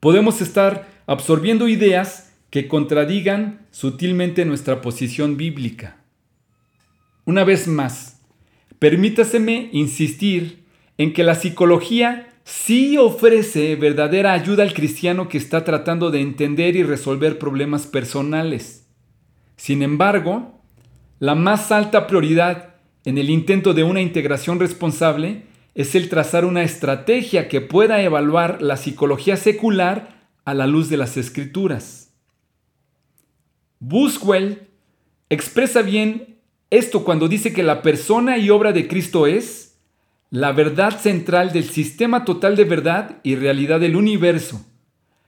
Podemos 0.00 0.40
estar 0.40 0.88
absorbiendo 1.04 1.68
ideas 1.68 2.32
que 2.48 2.66
contradigan 2.66 3.66
sutilmente 3.72 4.46
nuestra 4.46 4.80
posición 4.80 5.36
bíblica. 5.36 5.98
Una 7.26 7.44
vez 7.44 7.68
más, 7.68 8.22
permítaseme 8.78 9.68
insistir 9.72 10.64
en 10.96 11.12
que 11.12 11.24
la 11.24 11.34
psicología 11.34 12.31
sí 12.52 12.98
ofrece 12.98 13.76
verdadera 13.76 14.34
ayuda 14.34 14.62
al 14.62 14.74
cristiano 14.74 15.28
que 15.28 15.38
está 15.38 15.64
tratando 15.64 16.10
de 16.10 16.20
entender 16.20 16.76
y 16.76 16.82
resolver 16.82 17.38
problemas 17.38 17.86
personales. 17.86 18.86
Sin 19.56 19.82
embargo, 19.82 20.60
la 21.18 21.34
más 21.34 21.72
alta 21.72 22.06
prioridad 22.06 22.74
en 23.06 23.16
el 23.16 23.30
intento 23.30 23.72
de 23.72 23.84
una 23.84 24.02
integración 24.02 24.60
responsable 24.60 25.44
es 25.74 25.94
el 25.94 26.10
trazar 26.10 26.44
una 26.44 26.62
estrategia 26.62 27.48
que 27.48 27.62
pueda 27.62 28.02
evaluar 28.02 28.60
la 28.60 28.76
psicología 28.76 29.36
secular 29.38 30.28
a 30.44 30.52
la 30.52 30.66
luz 30.66 30.90
de 30.90 30.98
las 30.98 31.16
escrituras. 31.16 32.12
Buswell 33.80 34.68
expresa 35.30 35.80
bien 35.80 36.36
esto 36.68 37.02
cuando 37.02 37.28
dice 37.28 37.54
que 37.54 37.62
la 37.62 37.80
persona 37.80 38.36
y 38.36 38.50
obra 38.50 38.72
de 38.72 38.86
Cristo 38.88 39.26
es 39.26 39.61
la 40.32 40.52
verdad 40.52 40.98
central 40.98 41.52
del 41.52 41.64
sistema 41.64 42.24
total 42.24 42.56
de 42.56 42.64
verdad 42.64 43.18
y 43.22 43.36
realidad 43.36 43.80
del 43.80 43.96
universo. 43.96 44.64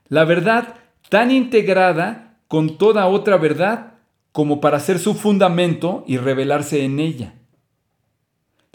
La 0.09 0.25
verdad 0.25 0.77
tan 1.11 1.31
integrada 1.31 2.39
con 2.49 2.79
toda 2.79 3.07
otra 3.07 3.37
verdad 3.37 3.99
como 4.33 4.63
para 4.63 4.81
ser 4.81 4.99
su 4.99 5.13
fundamento 5.13 6.05
y 6.07 6.17
revelarse 6.17 6.85
en 6.85 7.01
ella. 7.01 7.35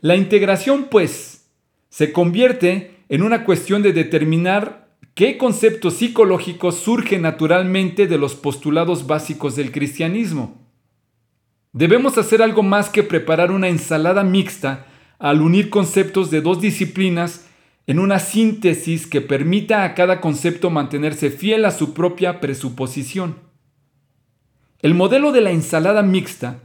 La 0.02 0.16
integración, 0.16 0.86
pues, 0.92 1.48
se 1.90 2.14
convierte 2.14 3.04
en 3.10 3.24
una 3.24 3.44
cuestión 3.44 3.82
de 3.82 3.92
determinar 3.92 4.88
qué 5.16 5.36
conceptos 5.36 5.96
psicológicos 5.96 6.76
surgen 6.76 7.24
naturalmente 7.24 8.06
de 8.06 8.20
los 8.20 8.36
postulados 8.36 9.08
básicos 9.08 9.56
del 9.56 9.72
cristianismo. 9.72 10.62
Debemos 11.74 12.20
hacer 12.20 12.44
algo 12.44 12.62
más 12.62 12.90
que 12.90 13.02
preparar 13.02 13.52
una 13.52 13.68
ensalada 13.68 14.24
mixta 14.24 14.86
al 15.20 15.42
unir 15.42 15.70
conceptos 15.70 16.32
de 16.32 16.42
dos 16.42 16.62
disciplinas 16.62 17.46
en 17.86 18.00
una 18.00 18.20
síntesis 18.20 19.06
que 19.06 19.22
permita 19.22 19.84
a 19.84 19.94
cada 19.94 20.22
concepto 20.22 20.70
mantenerse 20.70 21.30
fiel 21.30 21.66
a 21.66 21.72
su 21.72 21.94
propia 21.94 22.40
presuposición. 22.40 23.36
El 24.82 24.94
modelo 24.94 25.32
de 25.32 25.42
la 25.42 25.52
ensalada 25.52 26.02
mixta, 26.02 26.62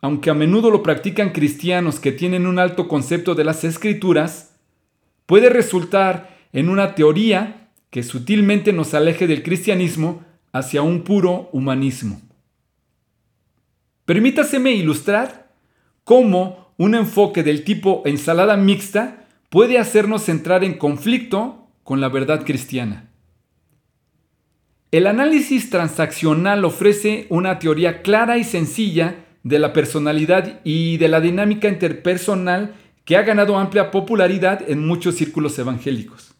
aunque 0.00 0.30
a 0.30 0.34
menudo 0.34 0.70
lo 0.70 0.82
practican 0.82 1.30
cristianos 1.30 1.98
que 1.98 2.12
tienen 2.12 2.46
un 2.46 2.58
alto 2.58 2.88
concepto 2.88 3.34
de 3.34 3.44
las 3.44 3.64
escrituras, 3.64 4.56
puede 5.24 5.48
resultar 5.48 6.36
en 6.52 6.68
una 6.68 6.94
teoría 6.94 7.70
que 7.90 8.02
sutilmente 8.02 8.72
nos 8.72 8.92
aleje 8.92 9.26
del 9.26 9.42
cristianismo 9.42 10.24
hacia 10.52 10.82
un 10.82 11.02
puro 11.02 11.48
humanismo. 11.52 12.20
Permítaseme 14.04 14.72
ilustrar 14.72 15.52
cómo 16.02 16.63
un 16.76 16.94
enfoque 16.94 17.42
del 17.42 17.64
tipo 17.64 18.02
ensalada 18.04 18.56
mixta 18.56 19.26
puede 19.48 19.78
hacernos 19.78 20.28
entrar 20.28 20.64
en 20.64 20.74
conflicto 20.74 21.68
con 21.84 22.00
la 22.00 22.08
verdad 22.08 22.44
cristiana. 22.44 23.10
El 24.90 25.06
análisis 25.06 25.70
transaccional 25.70 26.64
ofrece 26.64 27.26
una 27.28 27.58
teoría 27.58 28.02
clara 28.02 28.38
y 28.38 28.44
sencilla 28.44 29.24
de 29.42 29.58
la 29.58 29.72
personalidad 29.72 30.60
y 30.64 30.96
de 30.96 31.08
la 31.08 31.20
dinámica 31.20 31.68
interpersonal 31.68 32.74
que 33.04 33.16
ha 33.16 33.22
ganado 33.22 33.58
amplia 33.58 33.90
popularidad 33.90 34.62
en 34.68 34.86
muchos 34.86 35.16
círculos 35.16 35.58
evangélicos. 35.58 36.34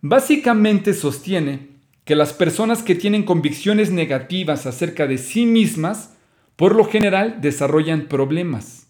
Básicamente 0.00 0.94
sostiene 0.94 1.68
que 2.04 2.16
las 2.16 2.32
personas 2.32 2.82
que 2.82 2.94
tienen 2.94 3.22
convicciones 3.22 3.90
negativas 3.90 4.66
acerca 4.66 5.06
de 5.06 5.18
sí 5.18 5.46
mismas, 5.46 6.16
por 6.56 6.74
lo 6.74 6.84
general 6.84 7.40
desarrollan 7.40 8.06
problemas. 8.06 8.89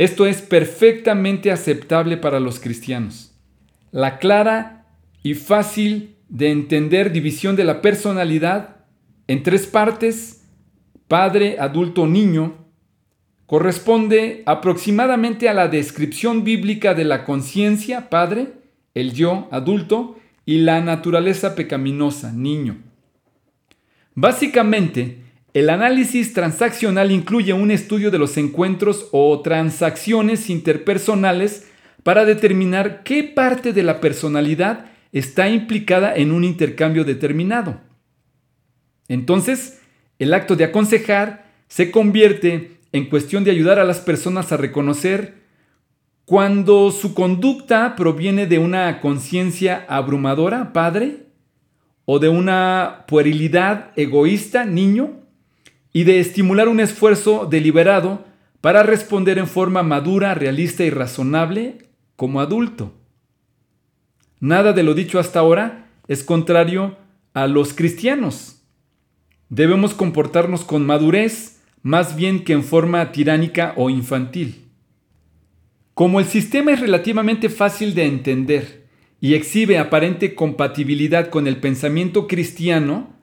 Esto 0.00 0.24
es 0.24 0.40
perfectamente 0.40 1.52
aceptable 1.52 2.16
para 2.16 2.40
los 2.40 2.58
cristianos. 2.58 3.38
La 3.90 4.16
clara 4.16 4.86
y 5.22 5.34
fácil 5.34 6.16
de 6.30 6.50
entender 6.50 7.12
división 7.12 7.54
de 7.54 7.64
la 7.64 7.82
personalidad 7.82 8.78
en 9.26 9.42
tres 9.42 9.66
partes, 9.66 10.48
padre, 11.06 11.58
adulto, 11.60 12.06
niño, 12.06 12.64
corresponde 13.44 14.42
aproximadamente 14.46 15.50
a 15.50 15.52
la 15.52 15.68
descripción 15.68 16.44
bíblica 16.44 16.94
de 16.94 17.04
la 17.04 17.26
conciencia, 17.26 18.08
padre, 18.08 18.54
el 18.94 19.12
yo, 19.12 19.48
adulto, 19.50 20.18
y 20.46 20.60
la 20.60 20.80
naturaleza 20.80 21.54
pecaminosa, 21.54 22.32
niño. 22.32 22.78
Básicamente, 24.14 25.24
el 25.52 25.70
análisis 25.70 26.32
transaccional 26.32 27.10
incluye 27.10 27.52
un 27.52 27.70
estudio 27.70 28.10
de 28.10 28.18
los 28.18 28.36
encuentros 28.36 29.08
o 29.10 29.40
transacciones 29.40 30.48
interpersonales 30.48 31.66
para 32.02 32.24
determinar 32.24 33.02
qué 33.02 33.24
parte 33.24 33.72
de 33.72 33.82
la 33.82 34.00
personalidad 34.00 34.86
está 35.12 35.48
implicada 35.48 36.14
en 36.14 36.30
un 36.30 36.44
intercambio 36.44 37.04
determinado. 37.04 37.80
Entonces, 39.08 39.80
el 40.20 40.34
acto 40.34 40.54
de 40.54 40.64
aconsejar 40.64 41.50
se 41.66 41.90
convierte 41.90 42.78
en 42.92 43.08
cuestión 43.08 43.42
de 43.42 43.50
ayudar 43.50 43.78
a 43.78 43.84
las 43.84 44.00
personas 44.00 44.52
a 44.52 44.56
reconocer 44.56 45.40
cuando 46.24 46.92
su 46.92 47.12
conducta 47.12 47.96
proviene 47.96 48.46
de 48.46 48.58
una 48.60 49.00
conciencia 49.00 49.84
abrumadora, 49.88 50.72
padre, 50.72 51.26
o 52.04 52.18
de 52.18 52.28
una 52.28 53.04
puerilidad 53.08 53.90
egoísta, 53.96 54.64
niño, 54.64 55.20
y 55.92 56.04
de 56.04 56.20
estimular 56.20 56.68
un 56.68 56.80
esfuerzo 56.80 57.46
deliberado 57.50 58.24
para 58.60 58.82
responder 58.82 59.38
en 59.38 59.46
forma 59.46 59.82
madura, 59.82 60.34
realista 60.34 60.84
y 60.84 60.90
razonable 60.90 61.78
como 62.16 62.40
adulto. 62.40 62.92
Nada 64.38 64.72
de 64.72 64.82
lo 64.82 64.94
dicho 64.94 65.18
hasta 65.18 65.40
ahora 65.40 65.88
es 66.08 66.24
contrario 66.24 66.96
a 67.34 67.46
los 67.46 67.74
cristianos. 67.74 68.62
Debemos 69.48 69.94
comportarnos 69.94 70.64
con 70.64 70.86
madurez 70.86 71.60
más 71.82 72.16
bien 72.16 72.44
que 72.44 72.52
en 72.52 72.62
forma 72.62 73.10
tiránica 73.12 73.72
o 73.76 73.90
infantil. 73.90 74.66
Como 75.94 76.20
el 76.20 76.26
sistema 76.26 76.72
es 76.72 76.80
relativamente 76.80 77.48
fácil 77.48 77.94
de 77.94 78.06
entender 78.06 78.86
y 79.20 79.34
exhibe 79.34 79.78
aparente 79.78 80.34
compatibilidad 80.34 81.28
con 81.28 81.46
el 81.46 81.58
pensamiento 81.58 82.26
cristiano, 82.26 83.14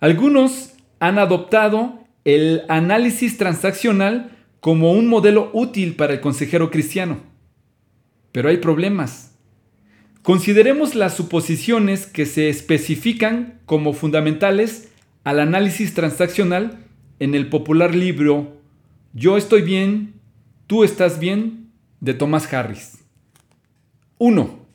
algunos 0.00 0.74
han 0.98 1.18
adoptado 1.18 2.05
el 2.26 2.64
análisis 2.68 3.38
transaccional 3.38 4.36
como 4.58 4.90
un 4.90 5.06
modelo 5.06 5.48
útil 5.52 5.94
para 5.94 6.12
el 6.12 6.20
consejero 6.20 6.72
cristiano. 6.72 7.20
Pero 8.32 8.48
hay 8.48 8.56
problemas. 8.56 9.36
Consideremos 10.22 10.96
las 10.96 11.14
suposiciones 11.14 12.04
que 12.04 12.26
se 12.26 12.48
especifican 12.48 13.60
como 13.64 13.92
fundamentales 13.92 14.88
al 15.22 15.38
análisis 15.38 15.94
transaccional 15.94 16.80
en 17.20 17.36
el 17.36 17.48
popular 17.48 17.94
libro 17.94 18.60
Yo 19.14 19.36
estoy 19.36 19.62
bien, 19.62 20.14
tú 20.66 20.82
estás 20.82 21.20
bien 21.20 21.70
de 22.00 22.12
Thomas 22.12 22.52
Harris. 22.52 23.04
1. 24.18 24.66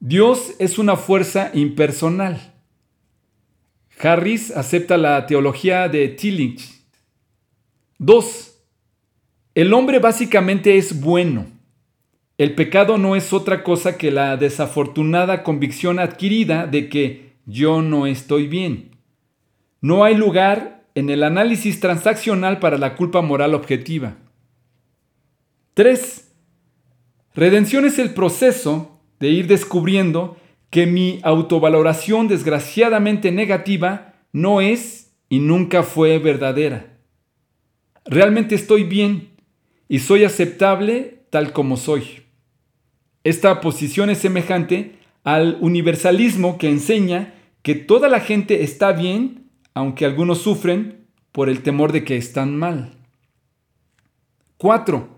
Dios 0.00 0.54
es 0.58 0.78
una 0.78 0.96
fuerza 0.96 1.50
impersonal. 1.52 2.54
Harris 4.02 4.50
acepta 4.50 4.96
la 4.96 5.26
teología 5.26 5.88
de 5.88 6.08
Tillich. 6.08 6.82
2. 7.98 8.58
El 9.54 9.74
hombre 9.74 9.98
básicamente 9.98 10.78
es 10.78 11.00
bueno. 11.00 11.46
El 12.38 12.54
pecado 12.54 12.96
no 12.96 13.14
es 13.14 13.34
otra 13.34 13.62
cosa 13.62 13.98
que 13.98 14.10
la 14.10 14.38
desafortunada 14.38 15.42
convicción 15.42 15.98
adquirida 15.98 16.66
de 16.66 16.88
que 16.88 17.34
yo 17.44 17.82
no 17.82 18.06
estoy 18.06 18.46
bien. 18.46 18.96
No 19.82 20.04
hay 20.04 20.14
lugar 20.14 20.84
en 20.94 21.10
el 21.10 21.22
análisis 21.22 21.80
transaccional 21.80 22.58
para 22.58 22.78
la 22.78 22.96
culpa 22.96 23.20
moral 23.20 23.54
objetiva. 23.54 24.16
3. 25.74 26.32
Redención 27.34 27.84
es 27.84 27.98
el 27.98 28.14
proceso 28.14 28.98
de 29.18 29.28
ir 29.28 29.46
descubriendo 29.46 30.38
que 30.70 30.86
mi 30.86 31.18
autovaloración 31.22 32.28
desgraciadamente 32.28 33.32
negativa 33.32 34.14
no 34.32 34.60
es 34.60 35.12
y 35.28 35.40
nunca 35.40 35.82
fue 35.82 36.18
verdadera. 36.18 36.98
Realmente 38.04 38.54
estoy 38.54 38.84
bien 38.84 39.30
y 39.88 39.98
soy 39.98 40.24
aceptable 40.24 41.24
tal 41.30 41.52
como 41.52 41.76
soy. 41.76 42.22
Esta 43.24 43.60
posición 43.60 44.10
es 44.10 44.18
semejante 44.18 44.98
al 45.24 45.58
universalismo 45.60 46.56
que 46.56 46.70
enseña 46.70 47.34
que 47.62 47.74
toda 47.74 48.08
la 48.08 48.20
gente 48.20 48.62
está 48.62 48.92
bien, 48.92 49.50
aunque 49.74 50.06
algunos 50.06 50.38
sufren 50.38 51.06
por 51.32 51.48
el 51.48 51.62
temor 51.62 51.92
de 51.92 52.04
que 52.04 52.16
están 52.16 52.56
mal. 52.56 52.96
4. 54.56 55.08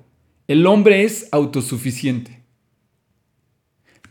El 0.48 0.66
hombre 0.66 1.04
es 1.04 1.28
autosuficiente. 1.32 2.41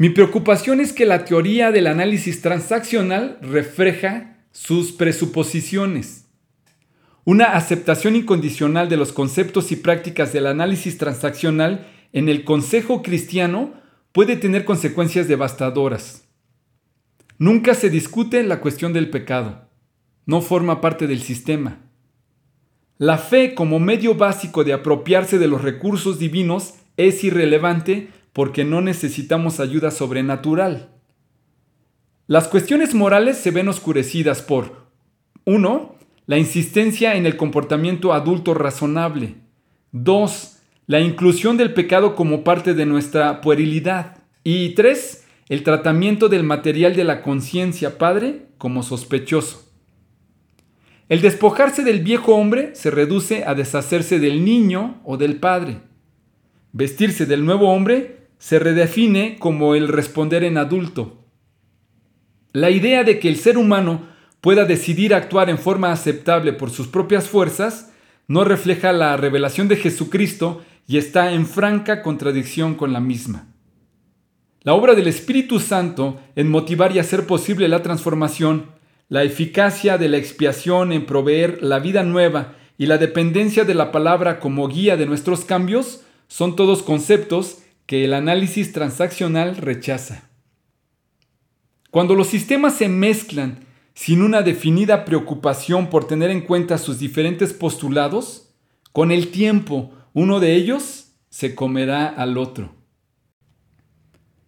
Mi 0.01 0.09
preocupación 0.09 0.79
es 0.79 0.93
que 0.93 1.05
la 1.05 1.25
teoría 1.25 1.71
del 1.71 1.85
análisis 1.85 2.41
transaccional 2.41 3.37
refleja 3.39 4.39
sus 4.51 4.91
presuposiciones. 4.91 6.25
Una 7.23 7.53
aceptación 7.53 8.15
incondicional 8.15 8.89
de 8.89 8.97
los 8.97 9.11
conceptos 9.11 9.71
y 9.71 9.75
prácticas 9.75 10.33
del 10.33 10.47
análisis 10.47 10.97
transaccional 10.97 11.87
en 12.13 12.29
el 12.29 12.45
consejo 12.45 13.03
cristiano 13.03 13.75
puede 14.11 14.37
tener 14.37 14.65
consecuencias 14.65 15.27
devastadoras. 15.27 16.23
Nunca 17.37 17.75
se 17.75 17.91
discute 17.91 18.41
la 18.41 18.59
cuestión 18.59 18.93
del 18.93 19.11
pecado. 19.11 19.69
No 20.25 20.41
forma 20.41 20.81
parte 20.81 21.05
del 21.05 21.21
sistema. 21.21 21.77
La 22.97 23.19
fe 23.19 23.53
como 23.53 23.77
medio 23.77 24.15
básico 24.15 24.63
de 24.63 24.73
apropiarse 24.73 25.37
de 25.37 25.47
los 25.47 25.61
recursos 25.61 26.17
divinos 26.17 26.73
es 26.97 27.23
irrelevante 27.23 28.09
porque 28.33 28.63
no 28.63 28.81
necesitamos 28.81 29.59
ayuda 29.59 29.91
sobrenatural. 29.91 30.89
Las 32.27 32.47
cuestiones 32.47 32.93
morales 32.93 33.37
se 33.37 33.51
ven 33.51 33.67
oscurecidas 33.67 34.41
por 34.41 34.87
1. 35.45 35.95
La 36.27 36.37
insistencia 36.37 37.15
en 37.15 37.25
el 37.25 37.35
comportamiento 37.35 38.13
adulto 38.13 38.53
razonable. 38.53 39.35
2 39.91 40.61
la 40.91 40.99
inclusión 40.99 41.55
del 41.55 41.73
pecado 41.73 42.15
como 42.15 42.43
parte 42.43 42.73
de 42.73 42.85
nuestra 42.85 43.39
puerilidad. 43.39 44.17
Y 44.43 44.71
tres, 44.75 45.25
el 45.47 45.63
tratamiento 45.63 46.27
del 46.27 46.43
material 46.43 46.97
de 46.97 47.05
la 47.05 47.21
conciencia 47.21 47.97
padre 47.97 48.47
como 48.57 48.83
sospechoso. 48.83 49.71
El 51.07 51.21
despojarse 51.21 51.85
del 51.85 52.01
viejo 52.01 52.35
hombre 52.35 52.75
se 52.75 52.91
reduce 52.91 53.45
a 53.45 53.55
deshacerse 53.55 54.19
del 54.19 54.43
niño 54.43 54.99
o 55.05 55.15
del 55.15 55.37
padre. 55.37 55.77
Vestirse 56.73 57.25
del 57.25 57.45
nuevo 57.45 57.71
hombre 57.71 58.20
se 58.41 58.57
redefine 58.57 59.37
como 59.37 59.75
el 59.75 59.87
responder 59.87 60.43
en 60.43 60.57
adulto. 60.57 61.23
La 62.53 62.71
idea 62.71 63.03
de 63.03 63.19
que 63.19 63.29
el 63.29 63.35
ser 63.35 63.55
humano 63.55 64.07
pueda 64.41 64.65
decidir 64.65 65.13
actuar 65.13 65.51
en 65.51 65.59
forma 65.59 65.91
aceptable 65.91 66.51
por 66.51 66.71
sus 66.71 66.87
propias 66.87 67.29
fuerzas 67.29 67.91
no 68.27 68.43
refleja 68.43 68.93
la 68.93 69.15
revelación 69.15 69.67
de 69.67 69.75
Jesucristo 69.75 70.63
y 70.87 70.97
está 70.97 71.33
en 71.33 71.45
franca 71.45 72.01
contradicción 72.01 72.73
con 72.73 72.93
la 72.93 72.99
misma. 72.99 73.45
La 74.63 74.73
obra 74.73 74.95
del 74.95 75.07
Espíritu 75.07 75.59
Santo 75.59 76.19
en 76.35 76.49
motivar 76.49 76.95
y 76.95 76.99
hacer 76.99 77.27
posible 77.27 77.67
la 77.67 77.83
transformación, 77.83 78.71
la 79.07 79.21
eficacia 79.21 79.99
de 79.99 80.09
la 80.09 80.17
expiación 80.17 80.93
en 80.93 81.05
proveer 81.05 81.61
la 81.61 81.77
vida 81.77 82.01
nueva 82.01 82.55
y 82.79 82.87
la 82.87 82.97
dependencia 82.97 83.65
de 83.65 83.75
la 83.75 83.91
palabra 83.91 84.39
como 84.39 84.67
guía 84.67 84.97
de 84.97 85.05
nuestros 85.05 85.45
cambios 85.45 86.01
son 86.27 86.55
todos 86.55 86.81
conceptos 86.81 87.59
que 87.91 88.05
el 88.05 88.13
análisis 88.13 88.71
transaccional 88.71 89.57
rechaza. 89.57 90.29
Cuando 91.89 92.15
los 92.15 92.27
sistemas 92.27 92.75
se 92.75 92.87
mezclan 92.87 93.65
sin 93.93 94.21
una 94.21 94.43
definida 94.43 95.03
preocupación 95.03 95.89
por 95.89 96.07
tener 96.07 96.29
en 96.29 96.39
cuenta 96.39 96.77
sus 96.77 96.99
diferentes 96.99 97.51
postulados, 97.51 98.55
con 98.93 99.11
el 99.11 99.27
tiempo 99.27 99.91
uno 100.13 100.39
de 100.39 100.55
ellos 100.55 101.15
se 101.29 101.53
comerá 101.53 102.07
al 102.07 102.37
otro. 102.37 102.73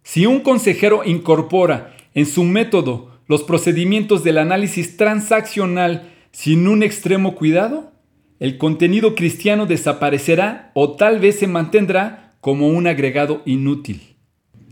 Si 0.02 0.24
un 0.24 0.40
consejero 0.40 1.02
incorpora 1.04 1.94
en 2.14 2.24
su 2.24 2.44
método 2.44 3.20
los 3.26 3.42
procedimientos 3.42 4.24
del 4.24 4.38
análisis 4.38 4.96
transaccional 4.96 6.14
sin 6.32 6.66
un 6.66 6.82
extremo 6.82 7.34
cuidado, 7.34 7.92
el 8.40 8.56
contenido 8.56 9.14
cristiano 9.14 9.66
desaparecerá 9.66 10.70
o 10.72 10.96
tal 10.96 11.18
vez 11.18 11.40
se 11.40 11.46
mantendrá 11.46 12.23
como 12.44 12.68
un 12.68 12.86
agregado 12.86 13.40
inútil. 13.46 14.16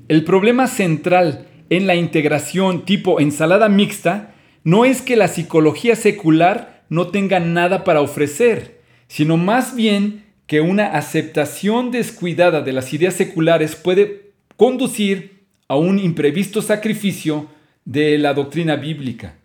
El 0.08 0.24
problema 0.24 0.66
central 0.66 1.46
en 1.70 1.86
la 1.86 1.94
integración 1.94 2.84
tipo 2.84 3.18
ensalada 3.18 3.70
mixta 3.70 4.34
no 4.62 4.84
es 4.84 5.00
que 5.00 5.16
la 5.16 5.26
psicología 5.26 5.96
secular 5.96 6.84
no 6.90 7.06
tenga 7.06 7.40
nada 7.40 7.82
para 7.82 8.02
ofrecer, 8.02 8.82
sino 9.08 9.38
más 9.38 9.74
bien 9.74 10.26
que 10.46 10.60
una 10.60 10.88
aceptación 10.88 11.90
descuidada 11.90 12.60
de 12.60 12.74
las 12.74 12.92
ideas 12.92 13.14
seculares 13.14 13.74
puede 13.74 14.32
conducir 14.58 15.46
a 15.66 15.76
un 15.76 15.98
imprevisto 15.98 16.60
sacrificio 16.60 17.46
de 17.86 18.18
la 18.18 18.34
doctrina 18.34 18.76
bíblica. 18.76 19.38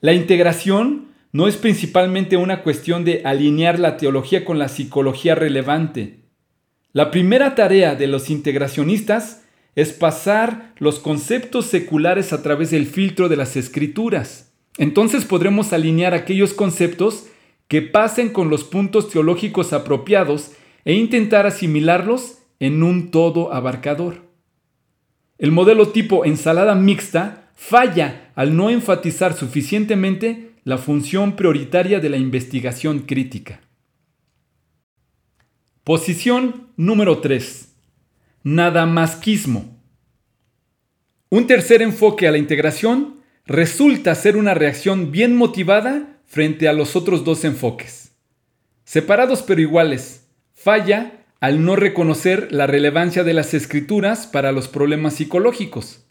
La 0.00 0.14
integración 0.14 1.08
no 1.32 1.48
es 1.48 1.58
principalmente 1.58 2.38
una 2.38 2.62
cuestión 2.62 3.04
de 3.04 3.20
alinear 3.26 3.78
la 3.78 3.98
teología 3.98 4.42
con 4.42 4.58
la 4.58 4.68
psicología 4.68 5.34
relevante. 5.34 6.25
La 6.96 7.10
primera 7.10 7.54
tarea 7.54 7.94
de 7.94 8.06
los 8.06 8.30
integracionistas 8.30 9.42
es 9.74 9.92
pasar 9.92 10.72
los 10.78 10.98
conceptos 10.98 11.66
seculares 11.66 12.32
a 12.32 12.42
través 12.42 12.70
del 12.70 12.86
filtro 12.86 13.28
de 13.28 13.36
las 13.36 13.54
escrituras. 13.54 14.54
Entonces 14.78 15.26
podremos 15.26 15.74
alinear 15.74 16.14
aquellos 16.14 16.54
conceptos 16.54 17.26
que 17.68 17.82
pasen 17.82 18.30
con 18.30 18.48
los 18.48 18.64
puntos 18.64 19.10
teológicos 19.10 19.74
apropiados 19.74 20.52
e 20.86 20.94
intentar 20.94 21.46
asimilarlos 21.46 22.38
en 22.60 22.82
un 22.82 23.10
todo 23.10 23.52
abarcador. 23.52 24.22
El 25.36 25.52
modelo 25.52 25.88
tipo 25.88 26.24
ensalada 26.24 26.74
mixta 26.74 27.50
falla 27.54 28.30
al 28.34 28.56
no 28.56 28.70
enfatizar 28.70 29.34
suficientemente 29.34 30.52
la 30.64 30.78
función 30.78 31.36
prioritaria 31.36 32.00
de 32.00 32.08
la 32.08 32.16
investigación 32.16 33.00
crítica. 33.00 33.60
Posición 35.86 36.72
número 36.76 37.18
3. 37.18 37.68
Nadamasquismo. 38.42 39.80
Un 41.30 41.46
tercer 41.46 41.80
enfoque 41.80 42.26
a 42.26 42.32
la 42.32 42.38
integración 42.38 43.20
resulta 43.44 44.16
ser 44.16 44.36
una 44.36 44.52
reacción 44.54 45.12
bien 45.12 45.36
motivada 45.36 46.18
frente 46.26 46.66
a 46.66 46.72
los 46.72 46.96
otros 46.96 47.22
dos 47.22 47.44
enfoques. 47.44 48.16
Separados 48.82 49.42
pero 49.42 49.60
iguales, 49.60 50.26
falla 50.54 51.24
al 51.38 51.64
no 51.64 51.76
reconocer 51.76 52.48
la 52.50 52.66
relevancia 52.66 53.22
de 53.22 53.34
las 53.34 53.54
escrituras 53.54 54.26
para 54.26 54.50
los 54.50 54.66
problemas 54.66 55.14
psicológicos. 55.14 56.04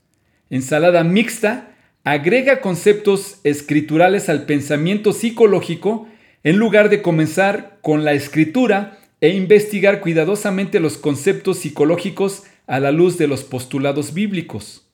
Ensalada 0.50 1.04
mixta 1.04 1.76
agrega 2.06 2.62
conceptos 2.62 3.42
escriturales 3.44 4.30
al 4.30 4.46
pensamiento 4.46 5.12
psicológico 5.12 6.08
en 6.46 6.56
lugar 6.56 6.88
de 6.88 7.02
comenzar 7.02 7.80
con 7.82 8.06
la 8.06 8.14
escritura 8.14 9.00
e 9.26 9.30
investigar 9.30 10.02
cuidadosamente 10.02 10.80
los 10.80 10.98
conceptos 10.98 11.58
psicológicos 11.58 12.44
a 12.68 12.80
la 12.80 12.92
luz 12.92 13.18
de 13.18 13.28
los 13.28 13.44
postulados 13.44 14.14
bíblicos. 14.14 14.88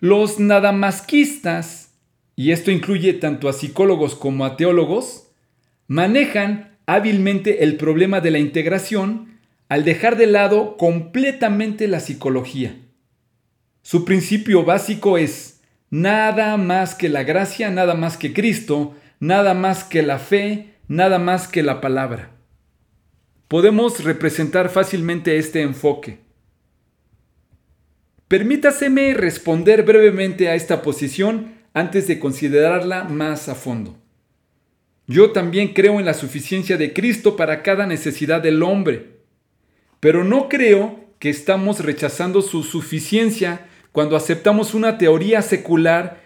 Los 0.00 0.40
nadamasquistas 0.40 1.90
y 2.40 2.52
esto 2.52 2.70
incluye 2.70 3.12
tanto 3.12 3.48
a 3.48 3.52
psicólogos 3.52 4.14
como 4.14 4.46
a 4.46 4.56
teólogos, 4.56 5.28
manejan 5.86 6.78
hábilmente 6.86 7.62
el 7.62 7.76
problema 7.76 8.20
de 8.20 8.30
la 8.30 8.38
integración 8.38 9.38
al 9.68 9.84
dejar 9.84 10.16
de 10.16 10.26
lado 10.26 10.78
completamente 10.78 11.86
la 11.86 12.00
psicología. 12.00 12.76
Su 13.82 14.06
principio 14.06 14.64
básico 14.64 15.18
es 15.18 15.60
nada 15.90 16.56
más 16.56 16.94
que 16.94 17.08
la 17.08 17.22
gracia, 17.22 17.70
nada 17.70 17.94
más 17.94 18.16
que 18.16 18.32
Cristo, 18.32 18.94
nada 19.20 19.54
más 19.54 19.84
que 19.84 20.02
la 20.02 20.18
fe, 20.18 20.76
nada 20.88 21.20
más 21.20 21.46
que 21.46 21.62
la 21.62 21.80
palabra. 21.80 22.39
Podemos 23.50 24.04
representar 24.04 24.68
fácilmente 24.68 25.36
este 25.36 25.62
enfoque. 25.62 26.20
Permítaseme 28.28 29.12
responder 29.14 29.82
brevemente 29.82 30.48
a 30.48 30.54
esta 30.54 30.82
posición 30.82 31.54
antes 31.74 32.06
de 32.06 32.20
considerarla 32.20 33.02
más 33.02 33.48
a 33.48 33.56
fondo. 33.56 33.98
Yo 35.08 35.32
también 35.32 35.74
creo 35.74 35.98
en 35.98 36.06
la 36.06 36.14
suficiencia 36.14 36.76
de 36.76 36.92
Cristo 36.92 37.34
para 37.34 37.64
cada 37.64 37.88
necesidad 37.88 38.40
del 38.40 38.62
hombre, 38.62 39.18
pero 39.98 40.22
no 40.22 40.48
creo 40.48 41.06
que 41.18 41.28
estamos 41.28 41.80
rechazando 41.80 42.42
su 42.42 42.62
suficiencia 42.62 43.66
cuando 43.90 44.14
aceptamos 44.14 44.74
una 44.74 44.96
teoría 44.96 45.42
secular 45.42 46.22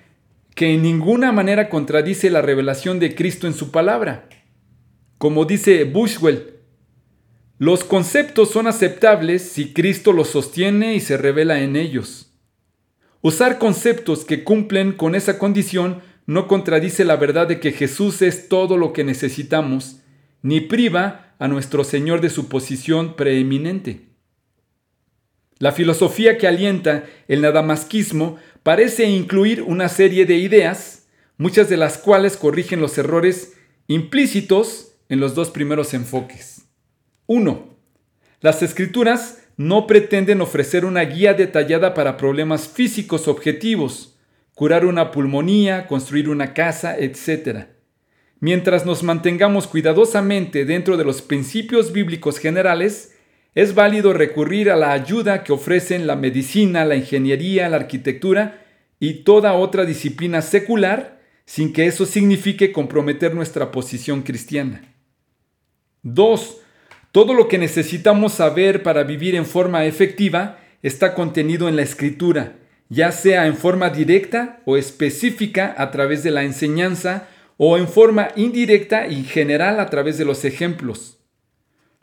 que 0.54 0.74
en 0.74 0.82
ninguna 0.82 1.32
manera 1.32 1.70
contradice 1.70 2.28
la 2.28 2.42
revelación 2.42 2.98
de 2.98 3.14
Cristo 3.14 3.46
en 3.46 3.54
su 3.54 3.70
palabra. 3.70 4.28
Como 5.16 5.46
dice 5.46 5.84
Bushwell, 5.84 6.54
los 7.59 7.85
conceptos 7.85 8.51
son 8.51 8.67
aceptables 8.67 9.43
si 9.43 9.73
Cristo 9.73 10.12
los 10.12 10.29
sostiene 10.29 10.95
y 10.97 11.01
se 11.01 11.17
revela 11.17 11.61
en 11.61 11.77
ellos. 11.77 12.33
Usar 13.21 13.59
conceptos 13.59 14.25
que 14.25 14.43
cumplen 14.43 14.93
con 14.93 15.14
esa 15.14 15.38
condición 15.38 16.03
no 16.27 16.49
contradice 16.49 17.05
la 17.05 17.17
verdad 17.17 17.47
de 17.47 17.61
que 17.61 17.71
Jesús 17.71 18.23
es 18.23 18.49
todo 18.49 18.77
lo 18.77 18.93
que 18.93 19.05
necesitamos, 19.05 20.01
ni 20.43 20.61
priva 20.61 21.35
a 21.38 21.47
nuestro 21.47 21.85
Señor 21.85 22.21
de 22.21 22.31
su 22.31 22.49
posición 22.49 23.14
preeminente. 23.14 24.09
La 25.59 25.71
filosofía 25.71 26.37
que 26.38 26.49
alienta 26.49 27.05
el 27.29 27.40
nadamasquismo 27.40 28.37
parece 28.64 29.05
incluir 29.05 29.62
una 29.62 29.88
serie 29.88 30.27
de 30.27 30.37
ideas, 30.37 31.07
muchas 31.38 31.69
de 31.69 31.77
las 31.77 31.99
cuales 31.99 32.37
corrigen 32.37 32.81
los 32.81 32.99
errores 32.99 33.55
implícitos 33.87 34.97
en 35.09 35.21
los 35.21 35.35
dos 35.37 35.51
primeros 35.51 35.95
enfoques. 35.95 36.63
1. 37.26 37.68
Las 38.40 38.62
escrituras 38.62 39.42
no 39.56 39.87
pretenden 39.87 40.40
ofrecer 40.40 40.84
una 40.84 41.02
guía 41.02 41.34
detallada 41.34 41.94
para 41.94 42.16
problemas 42.16 42.68
físicos 42.68 43.28
objetivos, 43.28 44.18
curar 44.54 44.84
una 44.84 45.10
pulmonía, 45.10 45.87
construir 45.87 46.28
una 46.28 46.54
casa, 46.54 46.96
etc. 46.98 47.66
Mientras 48.40 48.84
nos 48.84 49.02
mantengamos 49.02 49.66
cuidadosamente 49.66 50.64
dentro 50.64 50.96
de 50.96 51.04
los 51.04 51.22
principios 51.22 51.92
bíblicos 51.92 52.38
generales, 52.38 53.16
es 53.54 53.74
válido 53.74 54.12
recurrir 54.12 54.70
a 54.70 54.76
la 54.76 54.92
ayuda 54.92 55.44
que 55.44 55.52
ofrecen 55.52 56.06
la 56.06 56.16
medicina, 56.16 56.84
la 56.84 56.96
ingeniería, 56.96 57.68
la 57.68 57.76
arquitectura 57.76 58.66
y 58.98 59.22
toda 59.24 59.54
otra 59.54 59.84
disciplina 59.84 60.42
secular 60.42 61.22
sin 61.46 61.72
que 61.72 61.87
eso 61.87 62.06
signifique 62.06 62.72
comprometer 62.72 63.34
nuestra 63.34 63.70
posición 63.70 64.22
cristiana. 64.22 64.94
2. 66.02 66.63
Todo 67.14 67.33
lo 67.33 67.46
que 67.46 67.59
necesitamos 67.59 68.33
saber 68.33 68.83
para 68.83 69.05
vivir 69.05 69.37
en 69.37 69.46
forma 69.46 69.85
efectiva 69.85 70.59
está 70.83 71.14
contenido 71.14 71.68
en 71.68 71.77
la 71.77 71.83
escritura, 71.83 72.57
ya 72.88 73.12
sea 73.12 73.46
en 73.46 73.57
forma 73.57 73.90
directa 73.90 74.61
o 74.64 74.77
específica 74.77 75.77
a 75.79 75.92
través 75.92 76.24
de 76.24 76.33
la 76.33 76.42
enseñanza 76.42 77.29
o 77.57 77.79
en 77.79 77.87
forma 77.87 78.31
indirecta 78.35 79.07
y 79.07 79.22
general 79.22 79.79
a 79.79 79.90
través 79.90 80.18
de 80.18 80.24
los 80.24 80.44
ejemplos. 80.44 81.20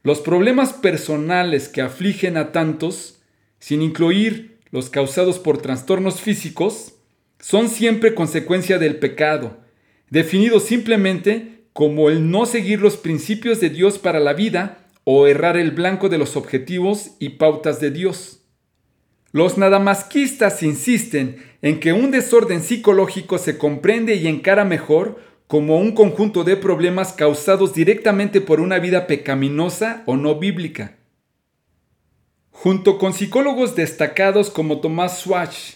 Los 0.01 0.21
problemas 0.21 0.71
personales 0.71 1.67
que 1.67 1.81
afligen 1.81 2.37
a 2.37 2.53
tantos, 2.53 3.19
sin 3.59 3.81
incluir 3.81 4.59
los 4.71 4.89
causados 4.89 5.39
por 5.39 5.57
trastornos 5.57 6.21
físicos, 6.21 6.93
son 7.37 7.67
siempre 7.67 8.15
consecuencia 8.15 8.79
del 8.79 8.95
pecado, 8.95 9.57
definido 10.09 10.61
simplemente 10.61 11.65
como 11.73 12.09
el 12.09 12.31
no 12.31 12.45
seguir 12.45 12.79
los 12.79 12.95
principios 12.95 13.59
de 13.59 13.69
Dios 13.69 13.99
para 13.99 14.21
la 14.21 14.31
vida 14.31 14.80
o 15.03 15.27
errar 15.27 15.57
el 15.57 15.71
blanco 15.71 16.09
de 16.09 16.17
los 16.17 16.35
objetivos 16.35 17.11
y 17.19 17.29
pautas 17.29 17.79
de 17.79 17.91
Dios. 17.91 18.41
Los 19.31 19.57
nadamasquistas 19.57 20.61
insisten 20.61 21.37
en 21.61 21.79
que 21.79 21.93
un 21.93 22.11
desorden 22.11 22.61
psicológico 22.61 23.37
se 23.37 23.57
comprende 23.57 24.15
y 24.15 24.27
encara 24.27 24.65
mejor 24.65 25.19
como 25.47 25.77
un 25.77 25.93
conjunto 25.93 26.43
de 26.43 26.57
problemas 26.57 27.13
causados 27.13 27.73
directamente 27.73 28.41
por 28.41 28.59
una 28.59 28.79
vida 28.79 29.07
pecaminosa 29.07 30.03
o 30.05 30.15
no 30.15 30.39
bíblica. 30.39 30.97
Junto 32.51 32.97
con 32.97 33.13
psicólogos 33.13 33.75
destacados 33.75 34.49
como 34.49 34.81
Thomas 34.81 35.19
Swatch 35.19 35.75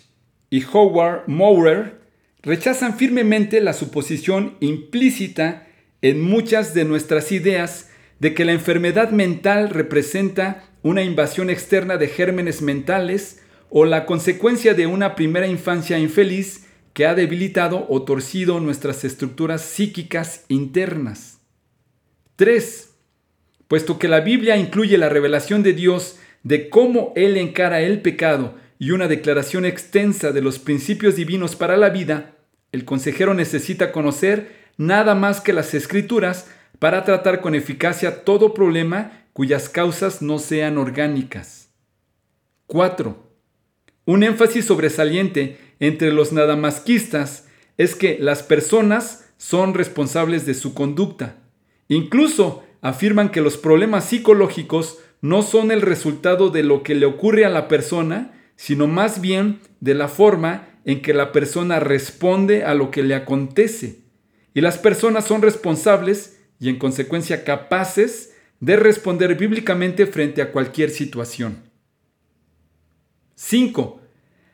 y 0.49 0.63
Howard 0.63 1.27
Maurer, 1.27 1.99
rechazan 2.41 2.95
firmemente 2.95 3.59
la 3.59 3.73
suposición 3.73 4.55
implícita 4.59 5.67
en 6.01 6.21
muchas 6.21 6.73
de 6.73 6.85
nuestras 6.85 7.31
ideas 7.31 7.89
de 8.19 8.33
que 8.33 8.45
la 8.45 8.53
enfermedad 8.53 9.11
mental 9.11 9.69
representa 9.69 10.63
una 10.81 11.03
invasión 11.03 11.49
externa 11.49 11.97
de 11.97 12.07
gérmenes 12.07 12.61
mentales 12.61 13.41
o 13.69 13.85
la 13.85 14.05
consecuencia 14.05 14.73
de 14.73 14.87
una 14.87 15.15
primera 15.15 15.47
infancia 15.47 15.97
infeliz 15.97 16.67
que 16.93 17.05
ha 17.05 17.15
debilitado 17.15 17.85
o 17.89 18.03
torcido 18.03 18.59
nuestras 18.59 19.03
estructuras 19.03 19.61
psíquicas 19.61 20.45
internas. 20.47 21.39
3. 22.37 22.91
Puesto 23.67 23.99
que 23.99 24.07
la 24.07 24.21
Biblia 24.21 24.55
incluye 24.57 24.97
la 24.97 25.09
revelación 25.09 25.63
de 25.63 25.73
Dios 25.73 26.17
de 26.43 26.69
cómo 26.69 27.11
Él 27.15 27.37
encara 27.37 27.81
el 27.81 28.01
pecado 28.01 28.55
y 28.77 28.91
una 28.91 29.07
declaración 29.07 29.65
extensa 29.65 30.31
de 30.31 30.41
los 30.41 30.59
principios 30.59 31.15
divinos 31.15 31.55
para 31.55 31.75
la 31.75 31.89
vida, 31.89 32.35
el 32.71 32.85
consejero 32.85 33.33
necesita 33.33 33.91
conocer 33.91 34.55
nada 34.77 35.15
más 35.15 35.41
que 35.41 35.53
las 35.53 35.73
escrituras 35.73 36.47
para 36.79 37.03
tratar 37.03 37.41
con 37.41 37.55
eficacia 37.55 38.23
todo 38.23 38.53
problema 38.53 39.25
cuyas 39.33 39.69
causas 39.69 40.21
no 40.21 40.39
sean 40.39 40.77
orgánicas. 40.77 41.69
4. 42.67 43.17
Un 44.05 44.23
énfasis 44.23 44.65
sobresaliente 44.65 45.57
entre 45.79 46.11
los 46.11 46.31
nadamasquistas 46.31 47.47
es 47.77 47.95
que 47.95 48.17
las 48.19 48.43
personas 48.43 49.33
son 49.37 49.73
responsables 49.73 50.45
de 50.45 50.53
su 50.53 50.73
conducta. 50.73 51.37
Incluso 51.87 52.63
afirman 52.81 53.29
que 53.29 53.41
los 53.41 53.57
problemas 53.57 54.05
psicológicos 54.05 54.99
no 55.21 55.41
son 55.41 55.71
el 55.71 55.81
resultado 55.81 56.49
de 56.49 56.63
lo 56.63 56.83
que 56.83 56.95
le 56.95 57.05
ocurre 57.05 57.45
a 57.45 57.49
la 57.49 57.67
persona, 57.67 58.33
sino 58.55 58.87
más 58.87 59.21
bien 59.21 59.59
de 59.79 59.95
la 59.95 60.07
forma 60.07 60.69
en 60.85 61.01
que 61.01 61.13
la 61.13 61.31
persona 61.31 61.79
responde 61.79 62.63
a 62.63 62.73
lo 62.73 62.91
que 62.91 63.03
le 63.03 63.15
acontece. 63.15 64.03
Y 64.53 64.61
las 64.61 64.77
personas 64.77 65.25
son 65.25 65.41
responsables 65.41 66.34
y 66.59 66.69
en 66.69 66.77
consecuencia 66.77 67.43
capaces 67.43 68.33
de 68.59 68.75
responder 68.75 69.35
bíblicamente 69.35 70.05
frente 70.05 70.41
a 70.41 70.51
cualquier 70.51 70.89
situación. 70.89 71.63
5. 73.35 74.01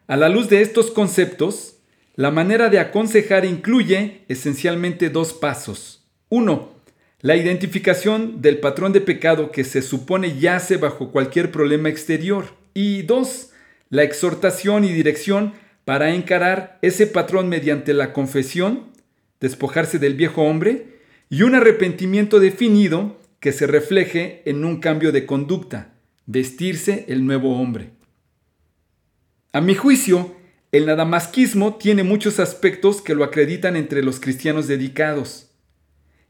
A 0.07 0.17
la 0.17 0.29
luz 0.29 0.49
de 0.49 0.61
estos 0.61 0.91
conceptos, 0.91 1.77
la 2.15 2.31
manera 2.31 2.69
de 2.69 2.79
aconsejar 2.79 3.45
incluye 3.45 4.25
esencialmente 4.27 5.09
dos 5.09 5.33
pasos. 5.33 6.05
Uno, 6.29 6.71
la 7.21 7.35
identificación 7.35 8.41
del 8.41 8.59
patrón 8.59 8.93
de 8.93 9.01
pecado 9.01 9.51
que 9.51 9.63
se 9.63 9.81
supone 9.81 10.39
yace 10.39 10.77
bajo 10.77 11.11
cualquier 11.11 11.51
problema 11.51 11.89
exterior. 11.89 12.45
Y 12.73 13.03
dos, 13.03 13.51
la 13.89 14.03
exhortación 14.03 14.83
y 14.83 14.91
dirección 14.91 15.53
para 15.85 16.13
encarar 16.13 16.79
ese 16.81 17.05
patrón 17.07 17.47
mediante 17.47 17.93
la 17.93 18.11
confesión, 18.11 18.91
despojarse 19.39 19.99
del 19.99 20.15
viejo 20.15 20.41
hombre, 20.43 21.00
y 21.31 21.43
un 21.43 21.55
arrepentimiento 21.55 22.41
definido 22.41 23.17
que 23.39 23.53
se 23.53 23.65
refleje 23.65 24.41
en 24.45 24.65
un 24.65 24.81
cambio 24.81 25.13
de 25.13 25.25
conducta, 25.25 25.93
vestirse 26.25 27.05
el 27.07 27.25
nuevo 27.25 27.57
hombre. 27.57 27.91
A 29.53 29.61
mi 29.61 29.73
juicio, 29.73 30.35
el 30.73 30.85
nadamasquismo 30.85 31.75
tiene 31.75 32.03
muchos 32.03 32.41
aspectos 32.41 33.01
que 33.01 33.15
lo 33.15 33.23
acreditan 33.23 33.77
entre 33.77 34.03
los 34.03 34.19
cristianos 34.19 34.67
dedicados. 34.67 35.49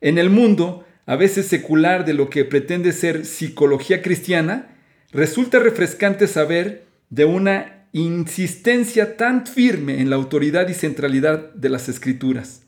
En 0.01 0.19
el 0.19 0.29
mundo, 0.29 0.85
a 1.07 1.15
veces 1.15 1.47
secular 1.47 2.05
de 2.05 2.13
lo 2.13 2.29
que 2.29 2.45
pretende 2.45 2.91
ser 2.91 3.25
psicología 3.25 4.03
cristiana, 4.03 4.77
resulta 5.11 5.57
refrescante 5.57 6.27
saber 6.27 6.85
de 7.09 7.25
una 7.25 7.87
insistencia 7.91 9.17
tan 9.17 9.47
firme 9.47 9.99
en 9.99 10.11
la 10.11 10.15
autoridad 10.15 10.69
y 10.69 10.75
centralidad 10.75 11.51
de 11.55 11.69
las 11.69 11.89
escrituras. 11.89 12.67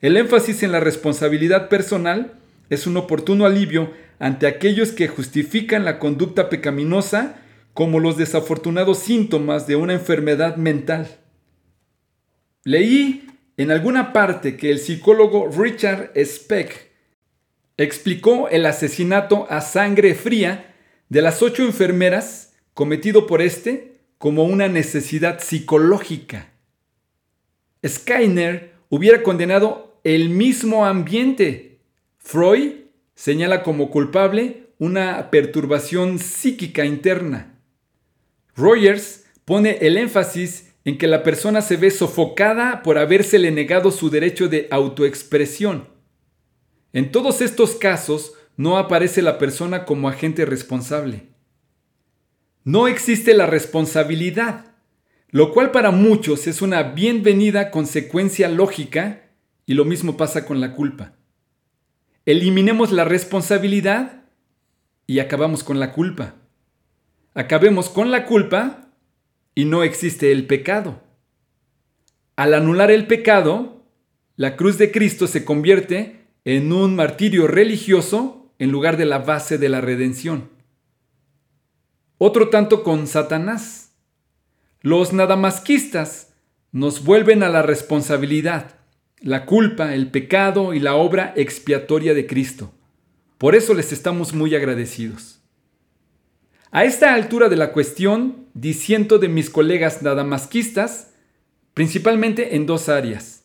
El 0.00 0.16
énfasis 0.16 0.62
en 0.62 0.72
la 0.72 0.80
responsabilidad 0.80 1.68
personal 1.68 2.34
es 2.68 2.86
un 2.86 2.96
oportuno 2.96 3.46
alivio 3.46 3.92
ante 4.18 4.46
aquellos 4.46 4.92
que 4.92 5.08
justifican 5.08 5.84
la 5.84 5.98
conducta 5.98 6.48
pecaminosa 6.48 7.36
como 7.72 8.00
los 8.00 8.16
desafortunados 8.16 8.98
síntomas 8.98 9.66
de 9.66 9.76
una 9.76 9.94
enfermedad 9.94 10.56
mental. 10.56 11.08
Leí 12.64 13.26
en 13.56 13.70
alguna 13.70 14.12
parte 14.12 14.56
que 14.56 14.70
el 14.70 14.78
psicólogo 14.78 15.50
Richard 15.50 16.12
Speck 16.16 16.90
explicó 17.76 18.48
el 18.48 18.66
asesinato 18.66 19.46
a 19.50 19.60
sangre 19.60 20.14
fría 20.14 20.74
de 21.08 21.22
las 21.22 21.42
ocho 21.42 21.64
enfermeras 21.64 22.54
cometido 22.74 23.26
por 23.26 23.40
este 23.40 24.00
como 24.18 24.44
una 24.44 24.68
necesidad 24.68 25.40
psicológica. 25.40 26.52
Skyner 27.86 28.72
hubiera 28.88 29.22
condenado 29.22 29.85
el 30.06 30.28
mismo 30.28 30.86
ambiente. 30.86 31.80
Freud 32.18 32.74
señala 33.16 33.64
como 33.64 33.90
culpable 33.90 34.68
una 34.78 35.32
perturbación 35.32 36.20
psíquica 36.20 36.84
interna. 36.84 37.58
Rogers 38.54 39.24
pone 39.44 39.78
el 39.80 39.96
énfasis 39.96 40.74
en 40.84 40.96
que 40.96 41.08
la 41.08 41.24
persona 41.24 41.60
se 41.60 41.76
ve 41.76 41.90
sofocada 41.90 42.84
por 42.84 42.98
habérsele 42.98 43.50
negado 43.50 43.90
su 43.90 44.08
derecho 44.08 44.46
de 44.46 44.68
autoexpresión. 44.70 45.88
En 46.92 47.10
todos 47.10 47.40
estos 47.40 47.74
casos 47.74 48.34
no 48.56 48.78
aparece 48.78 49.22
la 49.22 49.38
persona 49.38 49.84
como 49.84 50.08
agente 50.08 50.44
responsable. 50.44 51.30
No 52.62 52.86
existe 52.86 53.34
la 53.34 53.46
responsabilidad, 53.46 54.66
lo 55.30 55.52
cual 55.52 55.72
para 55.72 55.90
muchos 55.90 56.46
es 56.46 56.62
una 56.62 56.84
bienvenida 56.84 57.72
consecuencia 57.72 58.48
lógica 58.48 59.25
y 59.66 59.74
lo 59.74 59.84
mismo 59.84 60.16
pasa 60.16 60.46
con 60.46 60.60
la 60.60 60.74
culpa. 60.74 61.12
Eliminemos 62.24 62.92
la 62.92 63.04
responsabilidad 63.04 64.24
y 65.06 65.18
acabamos 65.18 65.64
con 65.64 65.78
la 65.78 65.92
culpa. 65.92 66.34
Acabemos 67.34 67.90
con 67.90 68.10
la 68.10 68.24
culpa 68.24 68.88
y 69.54 69.64
no 69.64 69.82
existe 69.82 70.32
el 70.32 70.46
pecado. 70.46 71.02
Al 72.36 72.54
anular 72.54 72.90
el 72.90 73.06
pecado, 73.06 73.84
la 74.36 74.56
cruz 74.56 74.78
de 74.78 74.90
Cristo 74.92 75.26
se 75.26 75.44
convierte 75.44 76.26
en 76.44 76.72
un 76.72 76.94
martirio 76.94 77.46
religioso 77.46 78.52
en 78.58 78.70
lugar 78.70 78.96
de 78.96 79.06
la 79.06 79.18
base 79.18 79.58
de 79.58 79.68
la 79.68 79.80
redención. 79.80 80.50
Otro 82.18 82.48
tanto 82.48 82.82
con 82.82 83.06
Satanás. 83.06 83.92
Los 84.80 85.12
nadamasquistas 85.12 86.34
nos 86.72 87.04
vuelven 87.04 87.42
a 87.42 87.48
la 87.48 87.62
responsabilidad, 87.62 88.75
la 89.20 89.46
culpa, 89.46 89.94
el 89.94 90.10
pecado 90.10 90.74
y 90.74 90.80
la 90.80 90.94
obra 90.94 91.32
expiatoria 91.36 92.14
de 92.14 92.26
Cristo. 92.26 92.72
Por 93.38 93.54
eso 93.54 93.74
les 93.74 93.92
estamos 93.92 94.34
muy 94.34 94.54
agradecidos. 94.54 95.40
A 96.70 96.84
esta 96.84 97.14
altura 97.14 97.48
de 97.48 97.56
la 97.56 97.72
cuestión, 97.72 98.46
disiento 98.54 99.18
de 99.18 99.28
mis 99.28 99.50
colegas 99.50 100.02
nadamasquistas, 100.02 101.12
principalmente 101.74 102.56
en 102.56 102.66
dos 102.66 102.88
áreas. 102.88 103.44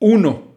Uno, 0.00 0.56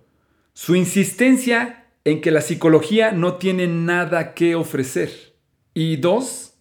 su 0.54 0.76
insistencia 0.76 1.86
en 2.04 2.22
que 2.22 2.32
la 2.32 2.42
psicología 2.42 3.12
no 3.12 3.36
tiene 3.36 3.68
nada 3.68 4.34
que 4.34 4.56
ofrecer. 4.56 5.36
Y 5.74 5.98
dos, 5.98 6.56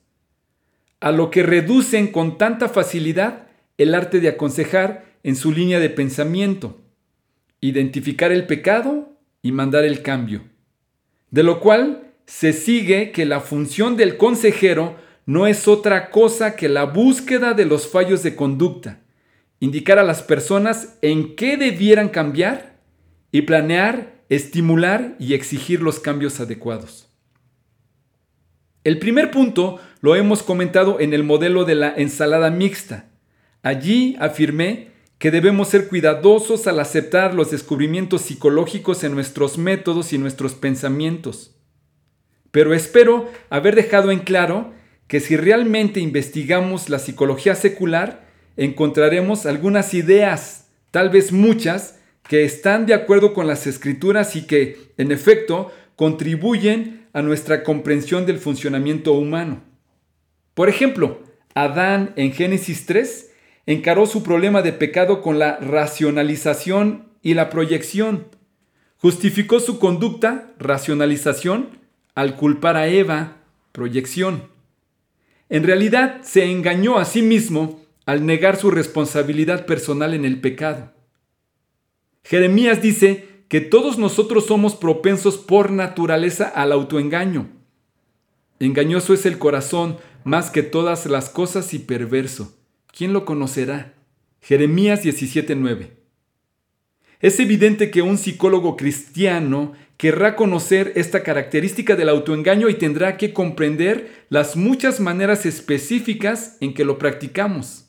a 1.01 1.12
lo 1.12 1.31
que 1.31 1.42
reducen 1.42 2.09
con 2.09 2.37
tanta 2.37 2.69
facilidad 2.69 3.47
el 3.79 3.95
arte 3.95 4.21
de 4.21 4.29
aconsejar 4.29 5.05
en 5.23 5.37
su 5.37 5.53
línea 5.53 5.81
de 5.81 5.90
pensamiento, 5.90 6.81
identificar 7.61 8.33
el 8.33 8.47
pecado 8.47 9.16
y 9.42 9.53
mandar 9.53 9.85
el 9.85 10.03
cambio. 10.03 10.45
De 11.31 11.42
lo 11.42 11.61
cual 11.61 12.14
se 12.27 12.53
sigue 12.53 13.12
que 13.12 13.25
la 13.25 13.40
función 13.40 13.97
del 13.97 14.16
consejero 14.16 14.97
no 15.27 15.47
es 15.47 15.66
otra 15.69 16.11
cosa 16.11 16.57
que 16.57 16.69
la 16.69 16.85
búsqueda 16.85 17.55
de 17.55 17.66
los 17.66 17.88
fallos 17.88 18.23
de 18.23 18.37
conducta, 18.37 19.01
indicar 19.61 19.99
a 19.99 20.05
las 20.05 20.23
personas 20.23 20.99
en 21.03 21.35
qué 21.37 21.57
debieran 21.57 22.09
cambiar 22.09 22.81
y 23.33 23.42
planear, 23.42 24.25
estimular 24.29 25.16
y 25.19 25.35
exigir 25.35 25.83
los 25.83 26.01
cambios 26.01 26.40
adecuados. 26.40 27.09
El 28.85 28.99
primer 29.01 29.33
punto 29.33 29.81
lo 30.01 30.14
hemos 30.14 30.45
comentado 30.45 31.01
en 31.01 31.12
el 31.12 31.25
modelo 31.25 31.64
de 31.64 31.75
la 31.75 31.92
ensalada 31.97 32.51
mixta. 32.51 33.09
Allí 33.62 34.16
afirmé 34.21 34.92
que 35.18 35.31
debemos 35.31 35.68
ser 35.68 35.88
cuidadosos 35.88 36.66
al 36.66 36.79
aceptar 36.79 37.35
los 37.35 37.50
descubrimientos 37.50 38.22
psicológicos 38.22 39.02
en 39.02 39.14
nuestros 39.14 39.57
métodos 39.57 40.12
y 40.12 40.18
nuestros 40.18 40.55
pensamientos. 40.55 41.55
Pero 42.50 42.74
espero 42.74 43.31
haber 43.48 43.74
dejado 43.74 44.11
en 44.11 44.20
claro 44.20 44.72
que 45.09 45.20
si 45.20 45.37
realmente 45.37 46.00
investigamos 46.00 46.88
la 46.88 46.98
psicología 46.98 47.55
secular, 47.55 48.26
encontraremos 48.57 49.46
algunas 49.46 49.94
ideas, 49.94 50.68
tal 50.90 51.11
vez 51.11 51.33
muchas, 51.33 51.98
que 52.29 52.44
están 52.44 52.87
de 52.87 52.94
acuerdo 52.94 53.33
con 53.35 53.46
las 53.46 53.66
escrituras 53.66 54.37
y 54.37 54.46
que, 54.46 54.92
en 54.96 55.12
efecto, 55.12 55.70
contribuyen 55.94 57.07
a 57.12 57.22
nuestra 57.22 57.62
comprensión 57.62 58.26
del 58.26 58.38
funcionamiento 58.38 59.12
humano. 59.12 59.62
Por 60.55 60.68
ejemplo, 60.68 61.22
Adán 61.55 62.12
en 62.16 62.33
Génesis 62.33 62.85
3 62.87 63.31
encaró 63.66 64.07
su 64.07 64.22
problema 64.22 64.62
de 64.62 64.72
pecado 64.72 65.20
con 65.20 65.38
la 65.38 65.57
racionalización 65.59 67.09
y 67.20 67.35
la 67.35 67.50
proyección. 67.50 68.29
Justificó 68.98 69.61
su 69.61 69.79
conducta, 69.79 70.55
racionalización, 70.59 71.79
al 72.14 72.37
culpar 72.37 72.76
a 72.76 72.87
Eva, 72.87 73.38
proyección. 73.72 74.44
En 75.48 75.64
realidad 75.64 76.22
se 76.22 76.50
engañó 76.50 76.98
a 76.98 77.05
sí 77.05 77.22
mismo 77.22 77.85
al 78.07 78.24
negar 78.24 78.57
su 78.57 78.70
responsabilidad 78.70 79.66
personal 79.66 80.14
en 80.14 80.24
el 80.24 80.40
pecado. 80.40 80.92
Jeremías 82.24 82.81
dice 82.81 83.29
que 83.48 83.61
todos 83.61 83.98
nosotros 83.98 84.46
somos 84.46 84.74
propensos 84.74 85.37
por 85.37 85.70
naturaleza 85.70 86.48
al 86.48 86.72
autoengaño. 86.72 87.48
Engañoso 88.59 89.12
es 89.12 89.26
el 89.26 89.38
corazón 89.38 89.98
más 90.24 90.50
que 90.50 90.62
todas 90.62 91.07
las 91.07 91.29
cosas 91.29 91.74
y 91.74 91.79
perverso. 91.79 92.56
¿Quién 92.96 93.12
lo 93.12 93.26
conocerá? 93.26 93.92
Jeremías 94.40 95.04
17:9. 95.04 95.90
Es 97.20 97.38
evidente 97.40 97.90
que 97.90 98.00
un 98.00 98.16
psicólogo 98.16 98.76
cristiano 98.76 99.74
querrá 99.98 100.35
conocer 100.35 100.92
esta 100.96 101.22
característica 101.22 101.94
del 101.94 102.09
autoengaño 102.09 102.68
y 102.68 102.74
tendrá 102.74 103.16
que 103.16 103.32
comprender 103.32 104.24
las 104.30 104.56
muchas 104.56 105.00
maneras 105.00 105.44
específicas 105.44 106.56
en 106.61 106.72
que 106.74 106.85
lo 106.85 106.98
practicamos. 106.98 107.87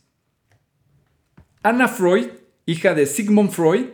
Anna 1.64 1.88
Freud, 1.88 2.28
hija 2.66 2.94
de 2.94 3.06
Sigmund 3.06 3.52
Freud, 3.52 3.86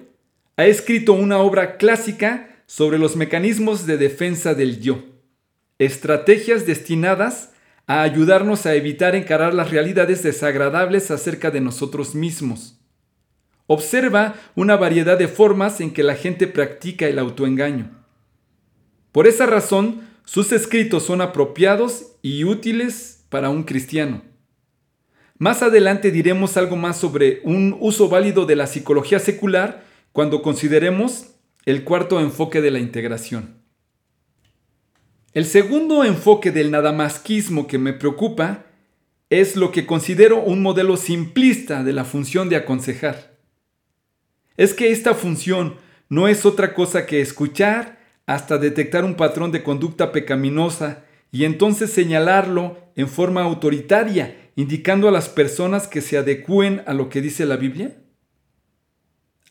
ha 0.57 0.65
escrito 0.65 1.13
una 1.13 1.37
obra 1.39 1.77
clásica 1.77 2.63
sobre 2.65 2.97
los 2.97 3.15
mecanismos 3.15 3.85
de 3.85 3.97
defensa 3.97 4.53
del 4.55 4.79
yo, 4.79 5.03
estrategias 5.79 6.65
destinadas 6.65 7.52
a 7.87 8.01
ayudarnos 8.01 8.65
a 8.65 8.75
evitar 8.75 9.15
encarar 9.15 9.53
las 9.53 9.71
realidades 9.71 10.23
desagradables 10.23 11.11
acerca 11.11 11.51
de 11.51 11.61
nosotros 11.61 12.15
mismos. 12.15 12.79
Observa 13.67 14.35
una 14.55 14.75
variedad 14.75 15.17
de 15.17 15.27
formas 15.27 15.81
en 15.81 15.91
que 15.91 16.03
la 16.03 16.15
gente 16.15 16.47
practica 16.47 17.07
el 17.07 17.19
autoengaño. 17.19 17.91
Por 19.11 19.27
esa 19.27 19.45
razón, 19.45 20.01
sus 20.25 20.51
escritos 20.51 21.03
son 21.03 21.21
apropiados 21.21 22.13
y 22.21 22.43
útiles 22.45 23.25
para 23.29 23.49
un 23.49 23.63
cristiano. 23.63 24.21
Más 25.37 25.61
adelante 25.61 26.11
diremos 26.11 26.55
algo 26.57 26.75
más 26.75 26.97
sobre 26.97 27.41
un 27.43 27.75
uso 27.79 28.07
válido 28.07 28.45
de 28.45 28.55
la 28.55 28.67
psicología 28.67 29.19
secular 29.19 29.83
cuando 30.11 30.41
consideremos 30.41 31.31
el 31.65 31.83
cuarto 31.83 32.19
enfoque 32.19 32.61
de 32.61 32.71
la 32.71 32.79
integración. 32.79 33.62
El 35.33 35.45
segundo 35.45 36.03
enfoque 36.03 36.51
del 36.51 36.69
nadamasquismo 36.69 37.65
que 37.65 37.79
me 37.79 37.93
preocupa 37.93 38.65
es 39.31 39.55
lo 39.55 39.71
que 39.71 39.87
considero 39.87 40.43
un 40.43 40.61
modelo 40.61 40.95
simplista 40.95 41.83
de 41.83 41.91
la 41.91 42.05
función 42.05 42.49
de 42.49 42.55
aconsejar. 42.55 43.35
Es 44.57 44.75
que 44.75 44.91
esta 44.91 45.15
función 45.15 45.77
no 46.07 46.27
es 46.27 46.45
otra 46.45 46.75
cosa 46.75 47.07
que 47.07 47.19
escuchar 47.19 47.97
hasta 48.27 48.59
detectar 48.59 49.03
un 49.03 49.15
patrón 49.15 49.51
de 49.51 49.63
conducta 49.63 50.11
pecaminosa 50.11 51.03
y 51.31 51.45
entonces 51.45 51.91
señalarlo 51.91 52.77
en 52.95 53.07
forma 53.07 53.41
autoritaria, 53.41 54.51
indicando 54.55 55.07
a 55.07 55.11
las 55.11 55.29
personas 55.29 55.87
que 55.87 56.01
se 56.01 56.15
adecúen 56.15 56.83
a 56.85 56.93
lo 56.93 57.09
que 57.09 57.21
dice 57.21 57.47
la 57.47 57.57
Biblia. 57.57 57.97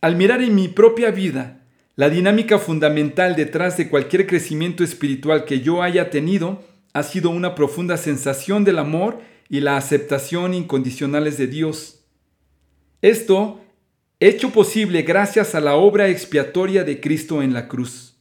Al 0.01 0.14
mirar 0.14 0.42
en 0.42 0.55
mi 0.55 0.68
propia 0.68 1.11
vida, 1.11 1.62
la 1.94 2.09
dinámica 2.09 2.59
fundamental 2.59 3.37
detrás 3.37 3.76
de 3.76 3.88
cualquier 3.88 4.26
crecimiento 4.26 4.83
espiritual 4.83 5.44
que 5.44 5.61
yo 5.61 5.83
haya 5.83 6.09
tenido 6.09 6.62
ha 6.94 7.02
sido 7.02 7.31
una 7.31 7.55
profunda 7.55 7.96
sensación 7.96 8.64
del 8.64 8.78
amor 8.78 9.20
y 9.48 9.61
la 9.61 9.76
aceptación 9.76 10.55
incondicionales 10.55 11.37
de 11.37 11.46
Dios. 11.46 12.05
Esto 13.02 13.61
hecho 14.20 14.50
posible 14.50 15.02
gracias 15.02 15.55
a 15.55 15.61
la 15.61 15.74
obra 15.74 16.09
expiatoria 16.09 16.85
de 16.85 17.00
Cristo 17.00 17.42
en 17.42 17.52
la 17.52 17.68
cruz. 17.68 18.16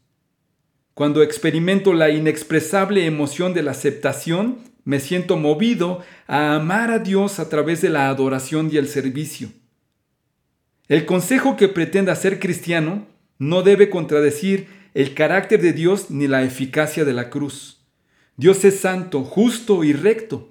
Cuando 0.93 1.23
experimento 1.23 1.93
la 1.93 2.09
inexpresable 2.09 3.05
emoción 3.05 3.53
de 3.53 3.63
la 3.63 3.71
aceptación, 3.71 4.57
me 4.83 4.99
siento 4.99 5.37
movido 5.37 6.03
a 6.27 6.55
amar 6.55 6.91
a 6.91 6.99
Dios 6.99 7.39
a 7.39 7.47
través 7.47 7.81
de 7.81 7.89
la 7.89 8.09
adoración 8.09 8.69
y 8.71 8.77
el 8.77 8.87
servicio. 8.87 9.49
El 10.89 11.05
consejo 11.05 11.55
que 11.55 11.69
pretenda 11.69 12.15
ser 12.15 12.39
cristiano 12.39 13.07
no 13.41 13.63
debe 13.63 13.89
contradecir 13.89 14.67
el 14.93 15.15
carácter 15.15 15.63
de 15.63 15.73
Dios 15.73 16.11
ni 16.11 16.27
la 16.27 16.43
eficacia 16.43 17.05
de 17.05 17.13
la 17.13 17.31
cruz. 17.31 17.79
Dios 18.37 18.63
es 18.65 18.79
santo, 18.79 19.23
justo 19.23 19.83
y 19.83 19.93
recto. 19.93 20.49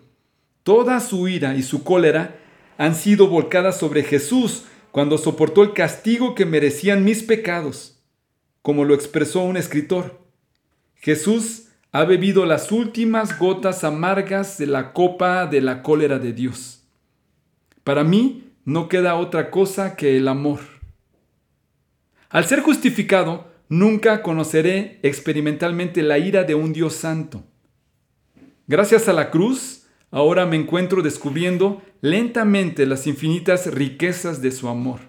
Toda 0.65 0.99
su 0.99 1.29
ira 1.29 1.55
y 1.55 1.63
su 1.63 1.85
cólera 1.85 2.37
han 2.79 2.97
sido 2.97 3.29
volcadas 3.29 3.79
sobre 3.79 4.03
Jesús 4.03 4.65
cuando 4.91 5.19
soportó 5.19 5.63
el 5.63 5.73
castigo 5.73 6.35
que 6.35 6.47
merecían 6.47 7.05
mis 7.05 7.23
pecados, 7.23 8.03
como 8.61 8.85
lo 8.85 8.95
expresó 8.95 9.43
un 9.43 9.57
escritor. 9.57 10.19
Jesús 10.97 11.69
ha 11.93 12.03
bebido 12.03 12.45
las 12.45 12.73
últimas 12.73 13.39
gotas 13.39 13.85
amargas 13.85 14.59
de 14.59 14.67
la 14.67 14.93
copa 14.93 15.47
de 15.47 15.61
la 15.61 15.85
cólera 15.85 16.19
de 16.19 16.33
Dios. 16.33 16.83
Para 17.85 18.03
mí 18.03 18.51
no 18.65 18.89
queda 18.89 19.15
otra 19.15 19.53
cosa 19.53 19.95
que 19.95 20.17
el 20.17 20.27
amor. 20.27 20.80
Al 22.31 22.45
ser 22.45 22.61
justificado, 22.61 23.53
nunca 23.69 24.23
conoceré 24.23 25.01
experimentalmente 25.03 26.03
la 26.03 26.19
ira 26.19 26.45
de 26.45 26.55
un 26.55 26.73
Dios 26.73 26.95
santo. 26.95 27.45
Gracias 28.69 29.09
a 29.09 29.13
la 29.13 29.31
cruz, 29.31 29.89
ahora 30.13 30.47
me 30.47 30.55
encuentro 30.55 31.03
descubriendo 31.03 31.83
lentamente 32.01 32.87
las 32.87 33.09
infinitas 33.09 33.67
riquezas 33.67 34.41
de 34.41 34.53
su 34.53 34.69
amor. 34.69 35.01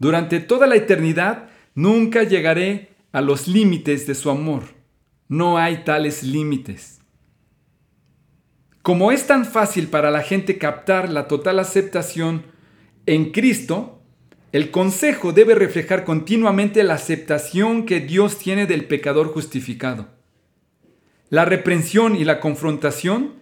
Durante 0.00 0.40
toda 0.40 0.66
la 0.66 0.74
eternidad 0.74 1.48
nunca 1.76 2.24
llegaré 2.24 2.96
a 3.12 3.20
los 3.20 3.46
límites 3.46 4.06
de 4.08 4.16
su 4.16 4.30
amor. 4.30 4.64
No 5.28 5.58
hay 5.58 5.84
tales 5.84 6.24
límites. 6.24 7.00
Como 8.82 9.12
es 9.12 9.28
tan 9.28 9.44
fácil 9.44 9.86
para 9.86 10.10
la 10.10 10.22
gente 10.22 10.58
captar 10.58 11.08
la 11.08 11.28
total 11.28 11.60
aceptación 11.60 12.44
en 13.06 13.30
Cristo, 13.30 13.95
el 14.52 14.70
consejo 14.70 15.32
debe 15.32 15.54
reflejar 15.54 16.04
continuamente 16.04 16.82
la 16.84 16.94
aceptación 16.94 17.84
que 17.84 18.00
Dios 18.00 18.38
tiene 18.38 18.66
del 18.66 18.86
pecador 18.86 19.28
justificado. 19.28 20.08
La 21.28 21.44
reprensión 21.44 22.14
y 22.14 22.24
la 22.24 22.38
confrontación 22.38 23.34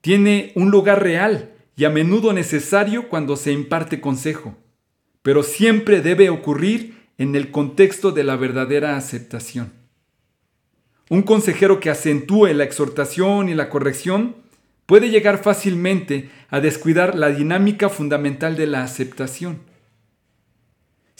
tiene 0.00 0.52
un 0.54 0.70
lugar 0.70 1.02
real 1.02 1.52
y 1.76 1.84
a 1.84 1.90
menudo 1.90 2.32
necesario 2.32 3.08
cuando 3.08 3.36
se 3.36 3.52
imparte 3.52 4.00
consejo, 4.00 4.56
pero 5.22 5.42
siempre 5.42 6.00
debe 6.00 6.30
ocurrir 6.30 7.02
en 7.18 7.34
el 7.34 7.50
contexto 7.50 8.12
de 8.12 8.24
la 8.24 8.36
verdadera 8.36 8.96
aceptación. 8.96 9.72
Un 11.10 11.22
consejero 11.22 11.80
que 11.80 11.90
acentúe 11.90 12.46
la 12.54 12.64
exhortación 12.64 13.48
y 13.48 13.54
la 13.54 13.68
corrección 13.68 14.36
puede 14.86 15.10
llegar 15.10 15.42
fácilmente 15.42 16.30
a 16.48 16.60
descuidar 16.60 17.14
la 17.16 17.30
dinámica 17.30 17.88
fundamental 17.88 18.56
de 18.56 18.66
la 18.66 18.82
aceptación. 18.82 19.71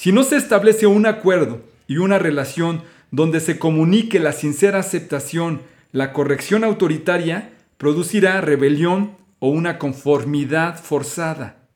Si 0.03 0.11
no 0.11 0.25
se 0.25 0.35
establece 0.35 0.89
un 0.89 1.07
acuerdo 1.07 1.61
y 1.87 1.99
una 1.99 2.19
relación 2.19 2.83
donde 3.13 3.39
se 3.39 3.61
comunique 3.61 4.19
la 4.19 4.33
sincera 4.33 4.81
aceptación, 4.81 5.63
la 5.93 6.13
corrección 6.13 6.65
autoritaria 6.65 7.53
producirá 7.79 8.41
rebelión 8.41 9.17
o 9.39 9.51
una 9.51 9.79
conformidad 9.79 10.83
forzada. 10.83 11.69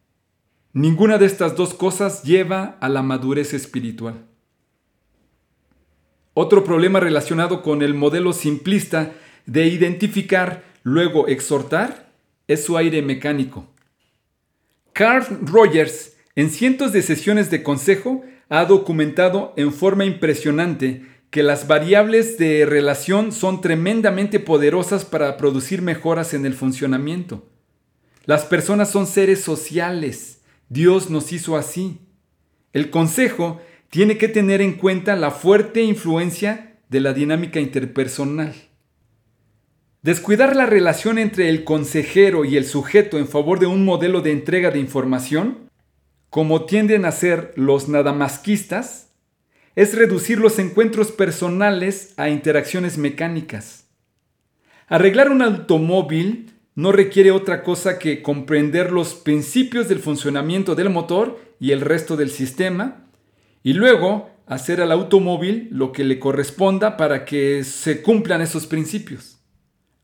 Ninguna 0.73 1.19
de 1.19 1.27
estas 1.27 1.55
dos 1.55 1.73
cosas 1.73 2.25
lleva 2.25 2.77
a 2.81 2.89
la 2.89 3.01
madurez 3.01 3.55
espiritual. 3.55 4.27
Otro 6.35 6.65
problema 6.65 6.99
relacionado 6.99 7.63
con 7.63 7.81
el 7.81 7.95
modelo 7.95 8.33
simplista 8.33 9.13
de 9.47 9.69
identificar, 9.69 10.65
luego 10.83 11.29
exhortar, 11.29 12.11
es 12.49 12.65
su 12.65 12.77
aire 12.77 13.03
mecánico. 13.03 13.69
Carl 14.93 15.39
Rogers, 15.43 16.16
en 16.37 16.51
cientos 16.51 16.93
de 16.93 17.03
sesiones 17.03 17.51
de 17.51 17.63
consejo, 17.65 18.23
ha 18.49 18.65
documentado 18.65 19.53
en 19.57 19.73
forma 19.73 20.05
impresionante 20.05 21.05
que 21.31 21.43
las 21.43 21.67
variables 21.67 22.39
de 22.39 22.65
relación 22.65 23.33
son 23.33 23.61
tremendamente 23.61 24.39
poderosas 24.39 25.05
para 25.05 25.37
producir 25.37 25.83
mejoras 25.83 26.33
en 26.35 26.47
el 26.47 26.55
funcionamiento. 26.55 27.49
Las 28.25 28.45
personas 28.45 28.91
son 28.91 29.09
seres 29.09 29.41
sociales 29.41 30.37
Dios 30.69 31.11
nos 31.11 31.33
hizo 31.33 31.57
así. 31.57 32.01
El 32.73 32.91
consejo 32.91 33.61
tiene 33.91 34.19
que 34.19 34.29
tener 34.29 34.61
en 34.61 34.75
cuenta 34.75 35.15
la 35.15 35.31
fuerte 35.31 35.83
influencia 35.83 36.79
de 36.89 37.01
la 37.01 37.13
dinámica 37.13 37.61
interpersonal. 37.61 38.55
Descuidar 40.03 40.55
la 40.57 40.67
relación 40.67 41.19
entre 41.19 41.49
el 41.49 41.65
consejero 41.65 42.45
y 42.45 42.57
el 42.57 42.65
sujeto 42.65 43.19
en 43.19 43.29
favor 43.29 43.59
de 43.59 43.67
un 43.67 43.85
modelo 43.85 44.21
de 44.21 44.33
entrega 44.33 44.71
de 44.71 44.79
información, 44.79 45.66
como 46.31 46.67
tienden 46.67 47.05
a 47.05 47.13
ser 47.13 47.53
los 47.57 47.89
nadamasquistas, 47.89 49.15
es 49.75 49.95
reducir 49.95 50.39
los 50.39 50.59
encuentros 50.59 51.13
personales 51.13 52.15
a 52.17 52.31
interacciones 52.31 52.99
mecánicas. 52.99 53.89
Arreglar 54.89 55.31
un 55.31 55.43
automóvil 55.43 56.53
no 56.75 56.93
requiere 56.93 57.31
otra 57.31 57.63
cosa 57.63 57.99
que 57.99 58.23
comprender 58.23 58.93
los 58.93 59.15
principios 59.15 59.89
del 59.89 59.99
funcionamiento 59.99 60.75
del 60.75 60.91
motor 60.91 61.41
y 61.59 61.73
el 61.73 61.81
resto 61.81 62.17
del 62.17 62.31
sistema, 62.31 63.09
y 63.63 63.73
luego 63.73 64.31
hacer 64.47 64.81
al 64.81 64.93
automóvil 64.93 65.69
lo 65.73 65.93
que 65.93 66.05
le 66.05 66.19
corresponda 66.19 66.97
para 66.97 67.25
que 67.25 67.65
se 67.65 68.03
cumplan 68.03 68.41
esos 68.41 68.67
principios. 68.67 69.41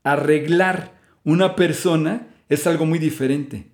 Arreglar 0.03 0.99
una 1.23 1.55
persona 1.55 2.27
es 2.49 2.67
algo 2.67 2.85
muy 2.85 2.99
diferente. 2.99 3.72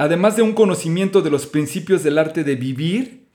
Además 0.00 0.34
de 0.34 0.40
un 0.40 0.54
conocimiento 0.54 1.20
de 1.20 1.28
los 1.28 1.44
principios 1.44 2.02
del 2.02 2.16
arte 2.16 2.42
de 2.42 2.56
vivir, 2.56 3.26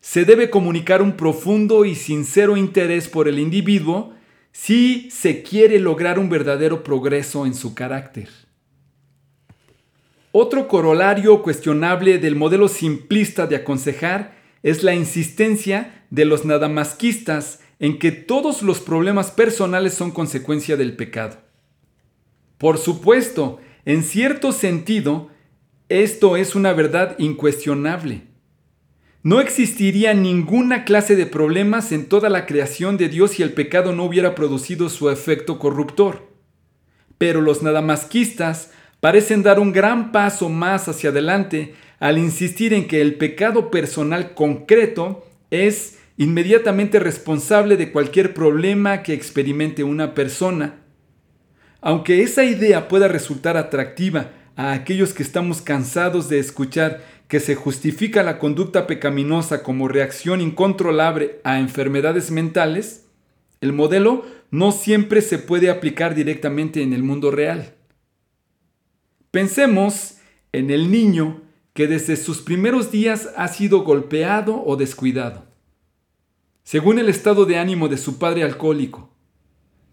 se 0.00 0.24
debe 0.24 0.48
comunicar 0.48 1.02
un 1.02 1.18
profundo 1.18 1.84
y 1.84 1.94
sincero 1.94 2.56
interés 2.56 3.08
por 3.08 3.28
el 3.28 3.38
individuo 3.38 4.14
si 4.50 5.10
se 5.10 5.42
quiere 5.42 5.78
lograr 5.78 6.18
un 6.18 6.30
verdadero 6.30 6.82
progreso 6.82 7.44
en 7.44 7.52
su 7.52 7.74
carácter. 7.74 8.30
Otro 10.32 10.66
corolario 10.66 11.42
cuestionable 11.42 12.16
del 12.16 12.36
modelo 12.36 12.68
simplista 12.68 13.46
de 13.46 13.56
aconsejar 13.56 14.34
es 14.62 14.82
la 14.82 14.94
insistencia 14.94 16.06
de 16.08 16.24
los 16.24 16.46
nadamasquistas 16.46 17.60
en 17.80 17.98
que 17.98 18.12
todos 18.12 18.62
los 18.62 18.80
problemas 18.80 19.30
personales 19.30 19.92
son 19.92 20.10
consecuencia 20.12 20.78
del 20.78 20.96
pecado. 20.96 21.36
Por 22.56 22.78
supuesto, 22.78 23.60
en 23.84 24.02
cierto 24.02 24.52
sentido, 24.52 25.28
esto 25.88 26.36
es 26.36 26.54
una 26.54 26.72
verdad 26.72 27.16
incuestionable 27.18 28.28
no 29.24 29.40
existiría 29.40 30.14
ninguna 30.14 30.84
clase 30.84 31.16
de 31.16 31.26
problemas 31.26 31.90
en 31.90 32.06
toda 32.06 32.30
la 32.30 32.46
creación 32.46 32.96
de 32.96 33.08
Dios 33.08 33.32
si 33.32 33.42
el 33.42 33.52
pecado 33.52 33.92
no 33.92 34.04
hubiera 34.04 34.34
producido 34.36 34.88
su 34.88 35.10
efecto 35.10 35.58
corruptor. 35.58 36.28
Pero 37.18 37.40
los 37.40 37.62
nadamasquistas 37.62 38.70
parecen 39.00 39.42
dar 39.42 39.58
un 39.58 39.72
gran 39.72 40.12
paso 40.12 40.48
más 40.48 40.88
hacia 40.88 41.10
adelante 41.10 41.74
al 41.98 42.16
insistir 42.16 42.72
en 42.72 42.86
que 42.86 43.00
el 43.02 43.16
pecado 43.16 43.72
personal 43.72 44.34
concreto 44.34 45.26
es 45.50 45.98
inmediatamente 46.16 47.00
responsable 47.00 47.76
de 47.76 47.90
cualquier 47.90 48.34
problema 48.34 49.02
que 49.02 49.14
experimente 49.14 49.82
una 49.82 50.14
persona. 50.14 50.76
Aunque 51.80 52.22
esa 52.22 52.44
idea 52.44 52.86
pueda 52.86 53.08
resultar 53.08 53.56
atractiva 53.56 54.30
a 54.58 54.72
aquellos 54.72 55.14
que 55.14 55.22
estamos 55.22 55.62
cansados 55.62 56.28
de 56.28 56.40
escuchar 56.40 57.04
que 57.28 57.38
se 57.38 57.54
justifica 57.54 58.24
la 58.24 58.40
conducta 58.40 58.88
pecaminosa 58.88 59.62
como 59.62 59.86
reacción 59.86 60.40
incontrolable 60.40 61.40
a 61.44 61.60
enfermedades 61.60 62.32
mentales, 62.32 63.06
el 63.60 63.72
modelo 63.72 64.24
no 64.50 64.72
siempre 64.72 65.22
se 65.22 65.38
puede 65.38 65.70
aplicar 65.70 66.16
directamente 66.16 66.82
en 66.82 66.92
el 66.92 67.04
mundo 67.04 67.30
real. 67.30 67.76
Pensemos 69.30 70.16
en 70.50 70.72
el 70.72 70.90
niño 70.90 71.40
que 71.72 71.86
desde 71.86 72.16
sus 72.16 72.40
primeros 72.40 72.90
días 72.90 73.28
ha 73.36 73.46
sido 73.46 73.84
golpeado 73.84 74.60
o 74.66 74.74
descuidado, 74.74 75.44
según 76.64 76.98
el 76.98 77.08
estado 77.08 77.44
de 77.44 77.58
ánimo 77.58 77.86
de 77.86 77.96
su 77.96 78.18
padre 78.18 78.42
alcohólico. 78.42 79.14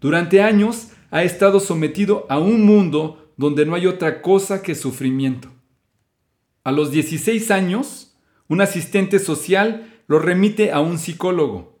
Durante 0.00 0.42
años 0.42 0.88
ha 1.12 1.22
estado 1.22 1.60
sometido 1.60 2.26
a 2.28 2.40
un 2.40 2.66
mundo 2.66 3.25
donde 3.36 3.66
no 3.66 3.74
hay 3.74 3.86
otra 3.86 4.22
cosa 4.22 4.62
que 4.62 4.74
sufrimiento. 4.74 5.52
A 6.64 6.72
los 6.72 6.90
16 6.90 7.50
años, 7.50 8.16
un 8.48 8.60
asistente 8.60 9.18
social 9.18 9.92
lo 10.06 10.18
remite 10.18 10.72
a 10.72 10.80
un 10.80 10.98
psicólogo. 10.98 11.78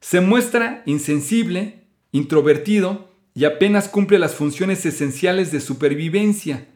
Se 0.00 0.20
muestra 0.20 0.82
insensible, 0.86 1.84
introvertido 2.12 3.10
y 3.34 3.44
apenas 3.44 3.88
cumple 3.88 4.18
las 4.18 4.34
funciones 4.34 4.84
esenciales 4.86 5.52
de 5.52 5.60
supervivencia, 5.60 6.68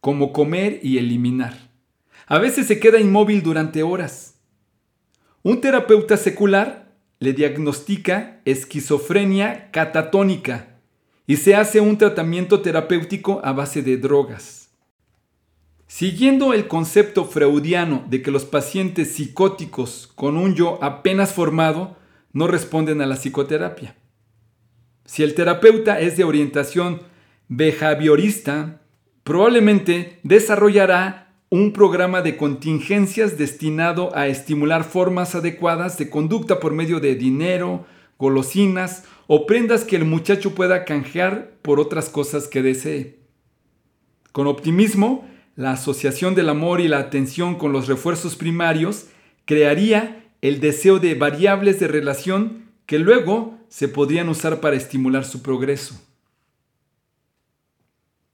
como 0.00 0.32
comer 0.32 0.80
y 0.82 0.98
eliminar. 0.98 1.70
A 2.26 2.38
veces 2.38 2.66
se 2.66 2.78
queda 2.78 3.00
inmóvil 3.00 3.42
durante 3.42 3.82
horas. 3.82 4.36
Un 5.42 5.60
terapeuta 5.60 6.16
secular 6.16 6.94
le 7.18 7.32
diagnostica 7.32 8.40
esquizofrenia 8.44 9.70
catatónica 9.72 10.69
y 11.30 11.36
se 11.36 11.54
hace 11.54 11.78
un 11.78 11.96
tratamiento 11.96 12.60
terapéutico 12.60 13.40
a 13.44 13.52
base 13.52 13.82
de 13.82 13.96
drogas. 13.96 14.68
Siguiendo 15.86 16.52
el 16.54 16.66
concepto 16.66 17.24
freudiano 17.24 18.04
de 18.10 18.20
que 18.20 18.32
los 18.32 18.44
pacientes 18.44 19.12
psicóticos 19.12 20.10
con 20.16 20.36
un 20.36 20.56
yo 20.56 20.82
apenas 20.82 21.32
formado 21.32 21.96
no 22.32 22.48
responden 22.48 23.00
a 23.00 23.06
la 23.06 23.14
psicoterapia. 23.14 23.94
Si 25.04 25.22
el 25.22 25.36
terapeuta 25.36 26.00
es 26.00 26.16
de 26.16 26.24
orientación 26.24 27.02
behaviorista, 27.46 28.80
probablemente 29.22 30.18
desarrollará 30.24 31.32
un 31.48 31.72
programa 31.72 32.22
de 32.22 32.36
contingencias 32.36 33.38
destinado 33.38 34.10
a 34.16 34.26
estimular 34.26 34.82
formas 34.82 35.36
adecuadas 35.36 35.96
de 35.96 36.10
conducta 36.10 36.58
por 36.58 36.72
medio 36.72 36.98
de 36.98 37.14
dinero, 37.14 37.86
golosinas 38.20 39.04
o 39.26 39.46
prendas 39.46 39.84
que 39.84 39.96
el 39.96 40.04
muchacho 40.04 40.54
pueda 40.54 40.84
canjear 40.84 41.54
por 41.62 41.80
otras 41.80 42.10
cosas 42.10 42.46
que 42.46 42.62
desee. 42.62 43.18
Con 44.30 44.46
optimismo, 44.46 45.26
la 45.56 45.72
asociación 45.72 46.34
del 46.34 46.50
amor 46.50 46.80
y 46.80 46.88
la 46.88 46.98
atención 46.98 47.56
con 47.56 47.72
los 47.72 47.88
refuerzos 47.88 48.36
primarios 48.36 49.06
crearía 49.46 50.26
el 50.42 50.60
deseo 50.60 50.98
de 50.98 51.14
variables 51.14 51.80
de 51.80 51.88
relación 51.88 52.66
que 52.86 52.98
luego 52.98 53.58
se 53.68 53.88
podrían 53.88 54.28
usar 54.28 54.60
para 54.60 54.76
estimular 54.76 55.24
su 55.24 55.42
progreso. 55.42 56.00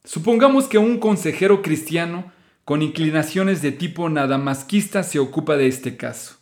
Supongamos 0.04 0.66
que 0.66 0.78
un 0.78 0.98
consejero 0.98 1.62
cristiano 1.62 2.32
con 2.64 2.82
inclinaciones 2.82 3.62
de 3.62 3.72
tipo 3.72 4.08
nadamasquista 4.08 5.02
se 5.02 5.18
ocupa 5.18 5.56
de 5.56 5.68
este 5.68 5.96
caso. 5.96 6.36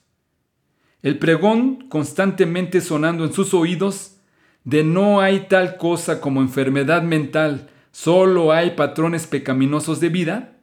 El 1.05 1.18
pregón 1.18 1.86
constantemente 1.90 2.80
sonando 2.80 3.26
en 3.26 3.34
sus 3.34 3.52
oídos 3.52 4.16
de 4.64 4.84
no 4.84 5.20
hay 5.20 5.48
tal 5.48 5.76
cosa 5.76 6.18
como 6.18 6.40
enfermedad 6.40 7.02
mental, 7.02 7.68
solo 7.92 8.52
hay 8.52 8.70
patrones 8.70 9.26
pecaminosos 9.26 10.00
de 10.00 10.09
vida, 10.09 10.57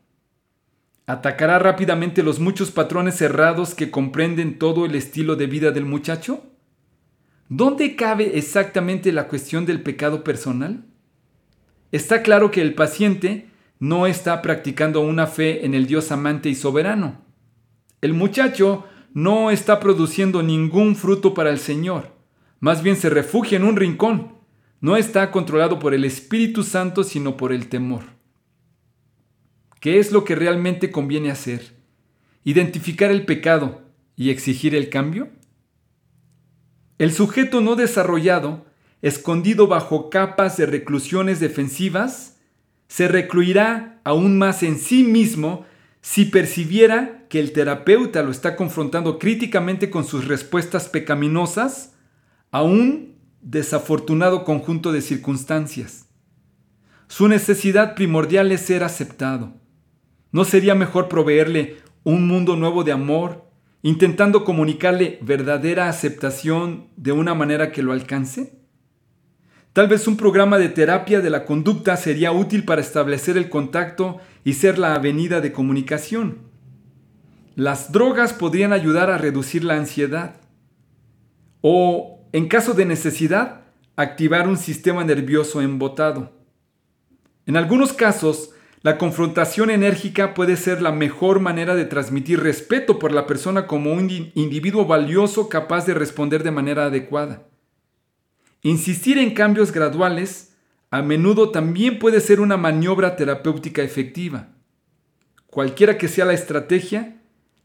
atacará 1.05 1.59
rápidamente 1.59 2.23
los 2.23 2.39
muchos 2.39 2.71
patrones 2.71 3.17
cerrados 3.17 3.75
que 3.75 3.91
comprenden 3.91 4.57
todo 4.57 4.87
el 4.87 4.95
estilo 4.95 5.35
de 5.35 5.45
vida 5.45 5.69
del 5.69 5.85
muchacho? 5.85 6.43
¿Dónde 7.47 7.95
cabe 7.95 8.39
exactamente 8.39 9.11
la 9.11 9.27
cuestión 9.27 9.67
del 9.67 9.83
pecado 9.83 10.23
personal? 10.23 10.85
Está 11.91 12.23
claro 12.23 12.49
que 12.49 12.63
el 12.63 12.73
paciente 12.73 13.51
no 13.77 14.07
está 14.07 14.41
practicando 14.41 15.01
una 15.01 15.27
fe 15.27 15.67
en 15.67 15.75
el 15.75 15.85
Dios 15.85 16.11
amante 16.11 16.49
y 16.49 16.55
soberano. 16.55 17.21
El 18.01 18.15
muchacho 18.15 18.87
no 19.13 19.51
está 19.51 19.79
produciendo 19.79 20.41
ningún 20.43 20.95
fruto 20.95 21.33
para 21.33 21.49
el 21.49 21.59
Señor. 21.59 22.15
Más 22.59 22.83
bien 22.83 22.95
se 22.95 23.09
refugia 23.09 23.57
en 23.57 23.63
un 23.63 23.75
rincón. 23.75 24.35
No 24.79 24.97
está 24.97 25.31
controlado 25.31 25.79
por 25.79 25.93
el 25.93 26.05
Espíritu 26.05 26.63
Santo, 26.63 27.03
sino 27.03 27.37
por 27.37 27.53
el 27.53 27.67
temor. 27.67 28.03
¿Qué 29.79 29.99
es 29.99 30.11
lo 30.11 30.23
que 30.23 30.35
realmente 30.35 30.91
conviene 30.91 31.31
hacer? 31.31 31.75
¿Identificar 32.43 33.11
el 33.11 33.25
pecado 33.25 33.81
y 34.15 34.29
exigir 34.29 34.75
el 34.75 34.89
cambio? 34.89 35.29
El 36.97 37.11
sujeto 37.13 37.61
no 37.61 37.75
desarrollado 37.75 38.65
escondido 39.01 39.67
bajo 39.67 40.09
capas 40.09 40.57
de 40.57 40.65
reclusiones 40.65 41.39
defensivas, 41.39 42.37
se 42.87 43.07
recluirá 43.07 43.99
aún 44.03 44.37
más 44.37 44.63
en 44.63 44.77
sí 44.77 45.03
mismo 45.03 45.65
si 46.01 46.25
percibiera 46.25 47.20
que 47.31 47.39
el 47.39 47.53
terapeuta 47.53 48.23
lo 48.23 48.29
está 48.29 48.57
confrontando 48.57 49.17
críticamente 49.17 49.89
con 49.89 50.03
sus 50.03 50.27
respuestas 50.27 50.89
pecaminosas 50.89 51.93
a 52.51 52.61
un 52.61 53.15
desafortunado 53.41 54.43
conjunto 54.43 54.91
de 54.91 55.01
circunstancias. 55.01 56.09
Su 57.07 57.29
necesidad 57.29 57.95
primordial 57.95 58.51
es 58.51 58.59
ser 58.59 58.83
aceptado. 58.83 59.53
¿No 60.33 60.43
sería 60.43 60.75
mejor 60.75 61.07
proveerle 61.07 61.77
un 62.03 62.27
mundo 62.27 62.57
nuevo 62.57 62.83
de 62.83 62.91
amor, 62.91 63.45
intentando 63.81 64.43
comunicarle 64.43 65.17
verdadera 65.21 65.87
aceptación 65.87 66.89
de 66.97 67.13
una 67.13 67.33
manera 67.33 67.71
que 67.71 67.81
lo 67.81 67.93
alcance? 67.93 68.59
Tal 69.71 69.87
vez 69.87 70.05
un 70.05 70.17
programa 70.17 70.57
de 70.57 70.67
terapia 70.67 71.21
de 71.21 71.29
la 71.29 71.45
conducta 71.45 71.95
sería 71.95 72.33
útil 72.33 72.65
para 72.65 72.81
establecer 72.81 73.37
el 73.37 73.47
contacto 73.47 74.19
y 74.43 74.55
ser 74.55 74.77
la 74.77 74.95
avenida 74.95 75.39
de 75.39 75.53
comunicación. 75.53 76.50
Las 77.61 77.91
drogas 77.91 78.33
podrían 78.33 78.73
ayudar 78.73 79.11
a 79.11 79.19
reducir 79.19 79.63
la 79.63 79.75
ansiedad. 79.75 80.37
O, 81.61 82.25
en 82.31 82.47
caso 82.47 82.73
de 82.73 82.85
necesidad, 82.85 83.65
activar 83.95 84.47
un 84.47 84.57
sistema 84.57 85.03
nervioso 85.03 85.61
embotado. 85.61 86.31
En 87.45 87.55
algunos 87.55 87.93
casos, 87.93 88.49
la 88.81 88.97
confrontación 88.97 89.69
enérgica 89.69 90.33
puede 90.33 90.57
ser 90.57 90.81
la 90.81 90.91
mejor 90.91 91.39
manera 91.39 91.75
de 91.75 91.85
transmitir 91.85 92.39
respeto 92.39 92.97
por 92.97 93.11
la 93.11 93.27
persona 93.27 93.67
como 93.67 93.93
un 93.93 94.09
individuo 94.33 94.87
valioso 94.87 95.47
capaz 95.47 95.85
de 95.85 95.93
responder 95.93 96.41
de 96.41 96.49
manera 96.49 96.85
adecuada. 96.85 97.43
Insistir 98.63 99.19
en 99.19 99.35
cambios 99.35 99.71
graduales 99.71 100.55
a 100.89 101.03
menudo 101.03 101.51
también 101.51 101.99
puede 101.99 102.21
ser 102.21 102.39
una 102.39 102.57
maniobra 102.57 103.15
terapéutica 103.15 103.83
efectiva. 103.83 104.47
Cualquiera 105.45 105.99
que 105.99 106.07
sea 106.07 106.25
la 106.25 106.33
estrategia, 106.33 107.20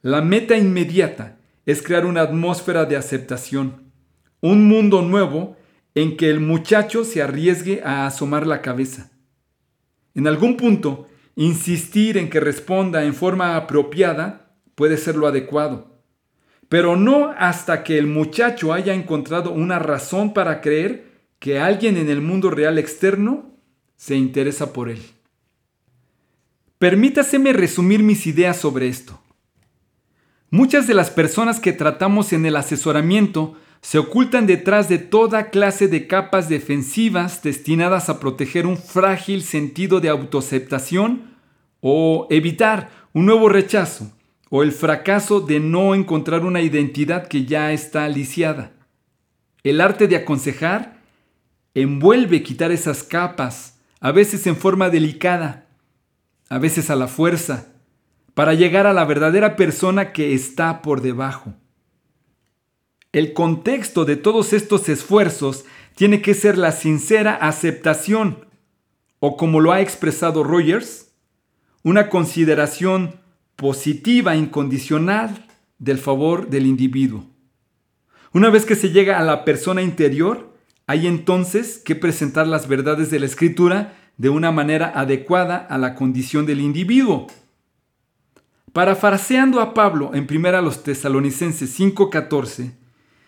la 0.07 0.23
meta 0.23 0.57
inmediata 0.57 1.39
es 1.65 1.83
crear 1.83 2.07
una 2.07 2.21
atmósfera 2.21 2.85
de 2.85 2.97
aceptación, 2.97 3.91
un 4.41 4.69
mundo 4.69 5.03
nuevo 5.03 5.57
en 5.95 6.17
que 6.17 6.31
el 6.31 6.41
muchacho 6.41 7.05
se 7.05 7.23
arriesgue 7.23 7.83
a 7.85 8.07
asomar 8.07 8.47
la 8.47 8.63
cabeza. 8.63 9.11
En 10.15 10.27
algún 10.27 10.57
punto, 10.57 11.09
insistir 11.35 12.19
en 12.19 12.31
que 12.31 12.41
responda 12.41 13.05
en 13.05 13.15
forma 13.15 13.57
apropiada 13.57 14.57
puede 14.75 14.97
ser 14.97 15.17
lo 15.17 15.27
adecuado 15.27 15.97
pero 16.69 16.97
no 16.97 17.33
hasta 17.37 17.85
que 17.85 17.99
el 17.99 18.07
muchacho 18.07 18.73
haya 18.73 18.95
encontrado 18.95 19.53
una 19.53 19.79
razón 19.79 20.35
para 20.35 20.61
creer 20.61 21.07
que 21.39 21.61
alguien 21.61 21.97
en 21.97 22.09
el 22.09 22.21
mundo 22.21 22.51
real 22.51 22.79
externo 22.79 23.57
se 23.97 24.17
interesa 24.17 24.73
por 24.73 24.89
él. 24.89 25.01
Permítaseme 26.79 27.53
resumir 27.53 28.03
mis 28.03 28.27
ideas 28.27 28.57
sobre 28.57 28.89
esto. 28.89 29.21
Muchas 30.51 30.87
de 30.87 30.95
las 30.95 31.11
personas 31.11 31.59
que 31.59 31.73
tratamos 31.73 32.33
en 32.33 32.47
el 32.47 32.57
asesoramiento 32.57 33.57
se 33.81 33.99
ocultan 33.99 34.47
detrás 34.47 34.89
de 34.89 34.99
toda 34.99 35.51
clase 35.51 35.89
de 35.89 36.07
capas 36.07 36.49
defensivas 36.49 37.43
destinadas 37.43 38.09
a 38.09 38.21
proteger 38.21 38.67
un 38.67 38.77
frágil 38.77 39.43
sentido 39.43 40.01
de 40.01 40.09
autoaceptación 40.09 41.35
o 41.81 42.27
evitar 42.31 42.91
un 43.13 43.27
nuevo 43.27 43.49
rechazo 43.49 44.13
o 44.51 44.63
el 44.63 44.73
fracaso 44.73 45.41
de 45.41 45.59
no 45.59 45.95
encontrar 45.95 46.45
una 46.45 46.61
identidad 46.61 47.27
que 47.27 47.45
ya 47.45 47.73
está 47.73 48.09
lisiada. 48.09 48.73
El 49.65 49.81
arte 49.81 50.07
de 50.07 50.17
aconsejar 50.17 51.01
envuelve 51.75 52.43
quitar 52.43 52.71
esas 52.71 53.03
capas, 53.03 53.79
a 54.01 54.13
veces 54.13 54.47
en 54.47 54.57
forma 54.57 54.91
delicada, 54.91 55.67
a 56.49 56.59
veces 56.59 56.89
a 56.91 56.97
la 56.97 57.09
fuerza, 57.09 57.73
para 58.37 58.53
llegar 58.53 58.87
a 58.87 58.93
la 58.93 59.07
verdadera 59.07 59.57
persona 59.57 60.13
que 60.13 60.35
está 60.35 60.83
por 60.83 61.01
debajo. 61.01 61.55
El 63.11 63.33
contexto 63.33 64.05
de 64.05 64.17
todos 64.17 64.53
estos 64.53 64.91
esfuerzos 64.91 65.65
tiene 65.95 66.21
que 66.21 66.35
ser 66.35 66.59
la 66.59 66.73
sincera 66.73 67.35
aceptación, 67.35 68.45
o 69.21 69.39
como 69.39 69.61
lo 69.61 69.73
ha 69.73 69.81
expresado 69.81 70.45
Rogers, 70.45 71.15
una 71.83 72.11
consideración 72.11 73.21
positiva, 73.57 74.37
incondicional 74.37 75.47
del 75.79 75.97
favor 75.97 76.51
del 76.51 76.67
individuo. 76.67 77.25
Una 78.35 78.51
vez 78.51 78.67
que 78.67 78.77
se 78.77 78.91
llega 78.91 79.19
a 79.19 79.25
la 79.25 79.47
persona 79.47 79.81
interior, 79.81 80.53
hay 80.87 81.07
entonces 81.07 81.79
que 81.79 81.97
presentar 81.97 82.47
las 82.47 82.69
verdades 82.69 83.11
de 83.11 83.19
la 83.19 83.25
escritura 83.25 83.97
de 84.19 84.29
una 84.29 84.53
manera 84.53 84.93
adecuada 84.95 85.57
a 85.57 85.79
la 85.79 85.95
condición 85.95 86.45
del 86.45 86.61
individuo. 86.61 87.29
Parafraseando 88.77 89.63
a 89.63 89.73
Pablo 89.73 90.11
en 90.13 90.27
1 90.31 90.61
los 90.61 90.83
Tesalonicenses 90.83 91.71
5:14, 91.81 92.73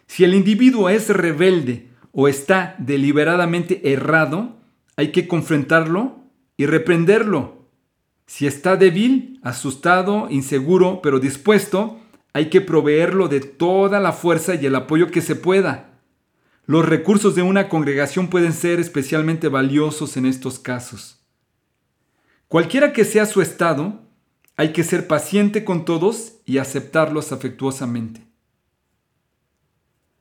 si 0.06 0.22
el 0.22 0.34
individuo 0.34 0.90
es 0.90 1.08
rebelde 1.08 1.88
o 2.12 2.28
está 2.28 2.74
deliberadamente 2.76 3.90
errado, 3.90 4.58
hay 4.96 5.10
que 5.10 5.26
confrontarlo 5.26 6.18
y 6.58 6.66
reprenderlo 6.66 7.66
si 8.26 8.46
está 8.46 8.76
débil, 8.76 9.40
asustado, 9.42 10.26
inseguro, 10.28 11.00
pero 11.00 11.18
dispuesto, 11.18 11.98
hay 12.34 12.50
que 12.50 12.60
proveerlo 12.60 13.28
de 13.28 13.40
toda 13.40 14.00
la 14.00 14.12
fuerza 14.12 14.54
y 14.54 14.66
el 14.66 14.74
apoyo 14.74 15.10
que 15.10 15.22
se 15.22 15.34
pueda. 15.34 15.98
Los 16.66 16.86
recursos 16.86 17.34
de 17.34 17.40
una 17.40 17.70
congregación 17.70 18.28
pueden 18.28 18.52
ser 18.52 18.80
especialmente 18.80 19.48
valiosos 19.48 20.18
en 20.18 20.26
estos 20.26 20.58
casos. 20.58 21.22
Cualquiera 22.48 22.92
que 22.92 23.06
sea 23.06 23.24
su 23.24 23.40
estado, 23.40 24.07
hay 24.58 24.72
que 24.72 24.82
ser 24.82 25.06
paciente 25.06 25.62
con 25.62 25.84
todos 25.84 26.32
y 26.44 26.58
aceptarlos 26.58 27.30
afectuosamente. 27.30 28.26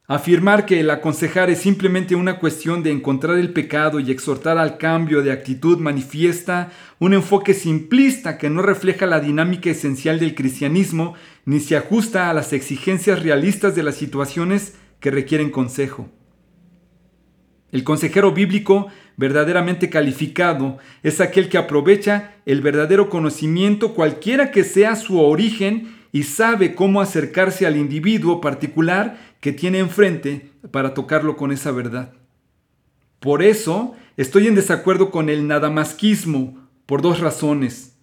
Afirmar 0.06 0.68
que 0.68 0.80
el 0.80 0.92
aconsejar 0.92 1.50
es 1.50 1.58
simplemente 1.58 2.14
una 2.14 2.38
cuestión 2.38 2.84
de 2.84 2.92
encontrar 2.92 3.40
el 3.40 3.52
pecado 3.52 4.00
y 4.00 4.12
exhortar 4.12 4.60
al 4.60 4.78
cambio 4.78 5.24
de 5.24 5.32
actitud 5.32 5.80
manifiesta 5.80 6.72
un 7.00 7.16
enfoque 7.16 7.56
simplista 7.56 8.38
que 8.38 8.52
no 8.52 8.62
refleja 8.62 9.08
la 9.08 9.20
dinámica 9.20 9.72
esencial 9.72 10.20
del 10.20 10.36
cristianismo 10.36 11.16
ni 11.46 11.60
se 11.60 11.76
ajusta 11.76 12.30
a 12.30 12.34
las 12.36 12.54
exigencias 12.54 13.24
realistas 13.24 13.74
de 13.74 13.82
las 13.82 13.96
situaciones 13.96 14.76
que 15.00 15.10
requieren 15.10 15.50
consejo. 15.50 16.12
El 17.72 17.84
consejero 17.84 18.32
bíblico 18.34 18.88
verdaderamente 19.18 19.90
calificado 19.90 20.78
es 21.04 21.20
aquel 21.20 21.50
que 21.50 21.58
aprovecha 21.58 22.36
el 22.46 22.62
verdadero 22.62 23.10
conocimiento 23.10 23.94
cualquiera 23.94 24.52
que 24.52 24.64
sea 24.64 24.96
su 24.96 25.20
origen 25.20 25.96
y 26.12 26.24
sabe 26.24 26.76
cómo 26.76 27.02
acercarse 27.02 27.66
al 27.66 27.76
individuo 27.76 28.40
particular 28.40 29.18
que 29.42 29.52
tiene 29.52 29.80
enfrente 29.80 30.52
para 30.72 30.94
tocarlo 30.94 31.36
con 31.36 31.52
esa 31.52 31.72
verdad. 31.72 32.14
Por 33.20 33.44
eso 33.44 33.96
estoy 34.16 34.48
en 34.48 34.56
desacuerdo 34.56 35.12
con 35.12 35.30
el 35.30 35.48
nadamasquismo 35.48 36.68
por 36.86 37.02
dos 37.02 37.20
razones. 37.20 37.98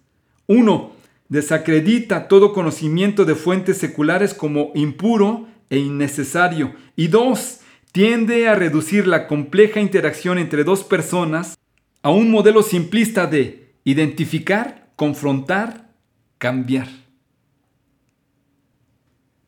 Uno, 0.47 0.91
desacredita 1.29 2.27
todo 2.27 2.53
conocimiento 2.53 3.25
de 3.25 3.35
fuentes 3.35 3.77
seculares 3.77 4.33
como 4.33 4.71
impuro 4.75 5.47
e 5.69 5.77
innecesario. 5.77 6.73
Y 6.95 7.07
dos, 7.07 7.61
tiende 7.95 8.49
a 8.49 8.55
reducir 8.55 9.07
la 9.07 9.25
compleja 9.25 9.79
interacción 9.79 10.37
entre 10.37 10.65
dos 10.65 10.83
personas 10.83 11.57
a 12.01 12.09
un 12.09 12.29
modelo 12.29 12.61
simplista 12.61 13.25
de 13.25 13.73
identificar, 13.85 14.89
confrontar, 14.97 15.91
cambiar. 16.37 16.89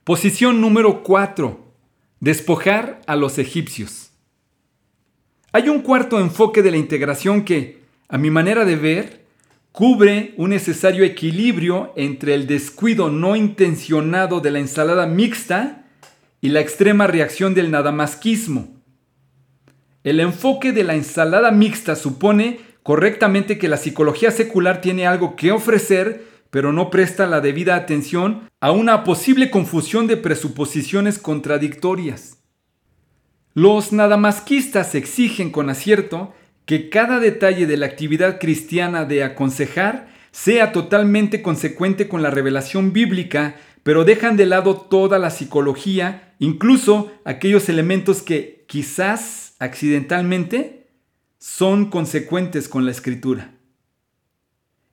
Posición 0.05 0.61
número 0.61 1.03
4. 1.03 1.73
Despojar 2.21 3.01
a 3.05 3.17
los 3.17 3.37
egipcios. 3.37 4.11
Hay 5.51 5.67
un 5.67 5.81
cuarto 5.81 6.17
enfoque 6.17 6.63
de 6.63 6.71
la 6.71 6.77
integración 6.77 7.43
que, 7.43 7.81
a 8.07 8.17
mi 8.17 8.29
manera 8.29 8.63
de 8.63 8.77
ver, 8.77 9.25
cubre 9.73 10.33
un 10.37 10.51
necesario 10.51 11.03
equilibrio 11.03 11.91
entre 11.97 12.33
el 12.33 12.47
descuido 12.47 13.11
no 13.11 13.35
intencionado 13.35 14.39
de 14.39 14.51
la 14.51 14.59
ensalada 14.59 15.05
mixta 15.05 15.86
y 16.41 16.49
la 16.49 16.59
extrema 16.59 17.07
reacción 17.07 17.53
del 17.53 17.71
nadamasquismo. 17.71 18.75
El 20.03 20.19
enfoque 20.19 20.71
de 20.71 20.83
la 20.83 20.95
ensalada 20.95 21.51
mixta 21.51 21.95
supone 21.95 22.59
correctamente 22.83 23.57
que 23.57 23.67
la 23.67 23.77
psicología 23.77 24.31
secular 24.31 24.79
tiene 24.79 25.05
algo 25.05 25.35
que 25.35 25.51
ofrecer, 25.51 26.23
pero 26.49 26.71
no 26.71 26.89
presta 26.89 27.27
la 27.27 27.41
debida 27.41 27.75
atención 27.75 28.49
a 28.61 28.71
una 28.71 29.03
posible 29.03 29.51
confusión 29.51 30.07
de 30.07 30.15
presuposiciones 30.15 31.19
contradictorias. 31.19 32.37
Los 33.53 33.91
nadamasquistas 33.91 34.95
exigen 34.95 35.51
con 35.51 35.69
acierto 35.69 36.33
que 36.65 36.89
cada 36.89 37.19
detalle 37.19 37.65
de 37.65 37.77
la 37.77 37.87
actividad 37.87 38.39
cristiana 38.39 39.03
de 39.03 39.23
aconsejar 39.23 40.07
sea 40.31 40.71
totalmente 40.71 41.41
consecuente 41.41 42.07
con 42.07 42.21
la 42.21 42.29
revelación 42.29 42.93
bíblica, 42.93 43.55
pero 43.83 44.05
dejan 44.05 44.37
de 44.37 44.45
lado 44.45 44.75
toda 44.75 45.17
la 45.17 45.31
psicología, 45.31 46.26
incluso 46.39 47.11
aquellos 47.25 47.69
elementos 47.69 48.21
que 48.21 48.65
quizás 48.67 49.55
accidentalmente 49.59 50.87
son 51.39 51.89
consecuentes 51.89 52.67
con 52.67 52.85
la 52.85 52.91
escritura. 52.91 53.53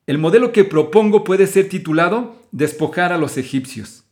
El 0.06 0.18
modelo 0.18 0.52
que 0.52 0.64
propongo 0.64 1.24
puede 1.24 1.46
ser 1.46 1.68
titulado 1.68 2.42
Despojar 2.52 3.12
a 3.12 3.18
los 3.18 3.36
egipcios. 3.36 4.04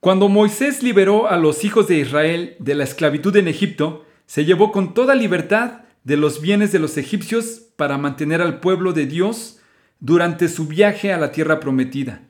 Cuando 0.00 0.28
Moisés 0.28 0.82
liberó 0.82 1.28
a 1.28 1.36
los 1.36 1.64
hijos 1.64 1.86
de 1.86 1.98
Israel 1.98 2.56
de 2.58 2.74
la 2.74 2.84
esclavitud 2.84 3.36
en 3.36 3.46
Egipto, 3.46 4.04
se 4.26 4.44
llevó 4.44 4.72
con 4.72 4.94
toda 4.94 5.14
libertad 5.14 5.82
de 6.04 6.16
los 6.16 6.40
bienes 6.40 6.72
de 6.72 6.78
los 6.78 6.96
egipcios 6.96 7.68
para 7.76 7.98
mantener 7.98 8.42
al 8.42 8.58
pueblo 8.60 8.92
de 8.92 9.06
Dios 9.06 9.60
durante 10.00 10.48
su 10.48 10.66
viaje 10.66 11.12
a 11.12 11.18
la 11.18 11.30
tierra 11.30 11.60
prometida. 11.60 12.22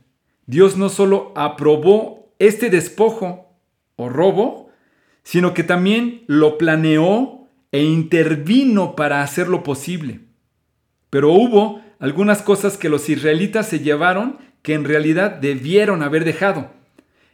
Dios 0.45 0.77
no 0.77 0.89
solo 0.89 1.33
aprobó 1.37 2.35
este 2.39 2.69
despojo 2.69 3.52
o 3.97 4.09
robo, 4.09 4.71
sino 5.23 5.55
que 5.55 5.65
también 5.65 6.25
lo 6.27 6.59
planeó 6.59 7.49
e 7.71 7.83
intervino 7.83 8.97
para 8.97 9.23
hacerlo 9.23 9.63
posible. 9.63 10.21
Pero 11.11 11.33
hubo 11.33 11.83
algunas 11.99 12.43
cosas 12.43 12.77
que 12.77 12.89
los 12.89 13.09
israelitas 13.09 13.69
se 13.69 13.81
llevaron 13.81 14.39
que 14.63 14.75
en 14.75 14.85
realidad 14.85 15.33
debieron 15.33 16.03
haber 16.03 16.25
dejado. 16.25 16.71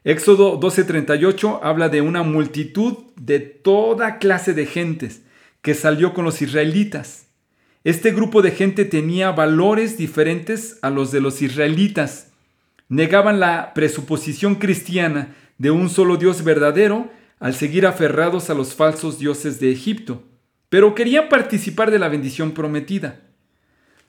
Éxodo 0.04 0.58
12:38 0.58 1.60
habla 1.62 1.88
de 1.88 2.00
una 2.00 2.22
multitud 2.22 2.94
de 3.16 3.40
toda 3.40 4.18
clase 4.18 4.54
de 4.54 4.66
gentes 4.66 5.22
que 5.60 5.74
salió 5.74 6.14
con 6.14 6.24
los 6.24 6.40
israelitas. 6.40 7.26
Este 7.84 8.12
grupo 8.12 8.42
de 8.42 8.50
gente 8.50 8.84
tenía 8.84 9.32
valores 9.32 9.98
diferentes 9.98 10.78
a 10.82 10.90
los 10.90 11.10
de 11.12 11.20
los 11.20 11.42
israelitas. 11.42 12.32
Negaban 12.88 13.40
la 13.40 13.74
presuposición 13.74 14.56
cristiana 14.56 15.34
de 15.58 15.70
un 15.70 15.90
solo 15.90 16.16
Dios 16.16 16.42
verdadero 16.44 17.10
al 17.38 17.54
seguir 17.54 17.86
aferrados 17.86 18.50
a 18.50 18.54
los 18.54 18.74
falsos 18.74 19.18
dioses 19.18 19.60
de 19.60 19.70
Egipto, 19.70 20.22
pero 20.68 20.94
querían 20.94 21.28
participar 21.28 21.90
de 21.90 21.98
la 21.98 22.08
bendición 22.08 22.52
prometida. 22.52 23.20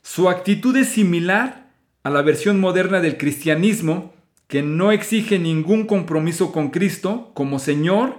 Su 0.02 0.30
actitud 0.30 0.76
es 0.78 0.90
similar 0.90 1.72
a 2.04 2.10
la 2.10 2.22
versión 2.22 2.60
moderna 2.60 3.02
del 3.02 3.18
cristianismo, 3.18 4.14
que 4.48 4.64
no 4.64 4.92
exige 4.92 5.38
ningún 5.38 5.86
compromiso 5.86 6.52
con 6.52 6.70
Cristo 6.70 7.32
como 7.36 7.60
Señor, 7.60 8.16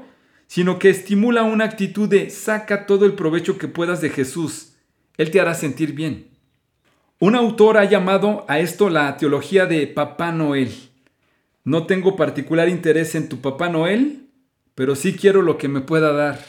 sino 0.47 0.79
que 0.79 0.91
estimula 0.91 1.43
una 1.43 1.65
actitud 1.65 2.09
de 2.09 2.31
saca 2.31 2.87
todo 2.87 3.05
el 3.05 3.15
provecho 3.15 3.59
que 3.59 3.69
puedas 3.69 4.01
de 4.01 4.11
Jesús. 4.11 4.75
Él 5.17 5.31
te 5.31 5.41
hará 5.41 5.55
sentir 5.55 5.93
bien. 5.93 6.29
Un 7.19 7.35
autor 7.35 7.79
ha 7.79 7.85
llamado 7.85 8.45
a 8.49 8.61
esto 8.61 8.91
la 8.91 9.17
teología 9.17 9.67
de 9.67 9.87
Papá 9.87 10.33
Noel. 10.33 10.90
No 11.71 11.87
tengo 11.87 12.17
particular 12.17 12.69
interés 12.69 13.15
en 13.15 13.29
tu 13.29 13.41
Papá 13.41 13.69
Noel, 13.69 14.27
pero 14.75 14.97
sí 14.97 15.13
quiero 15.13 15.41
lo 15.41 15.57
que 15.57 15.69
me 15.69 15.81
pueda 15.81 16.13
dar. 16.13 16.45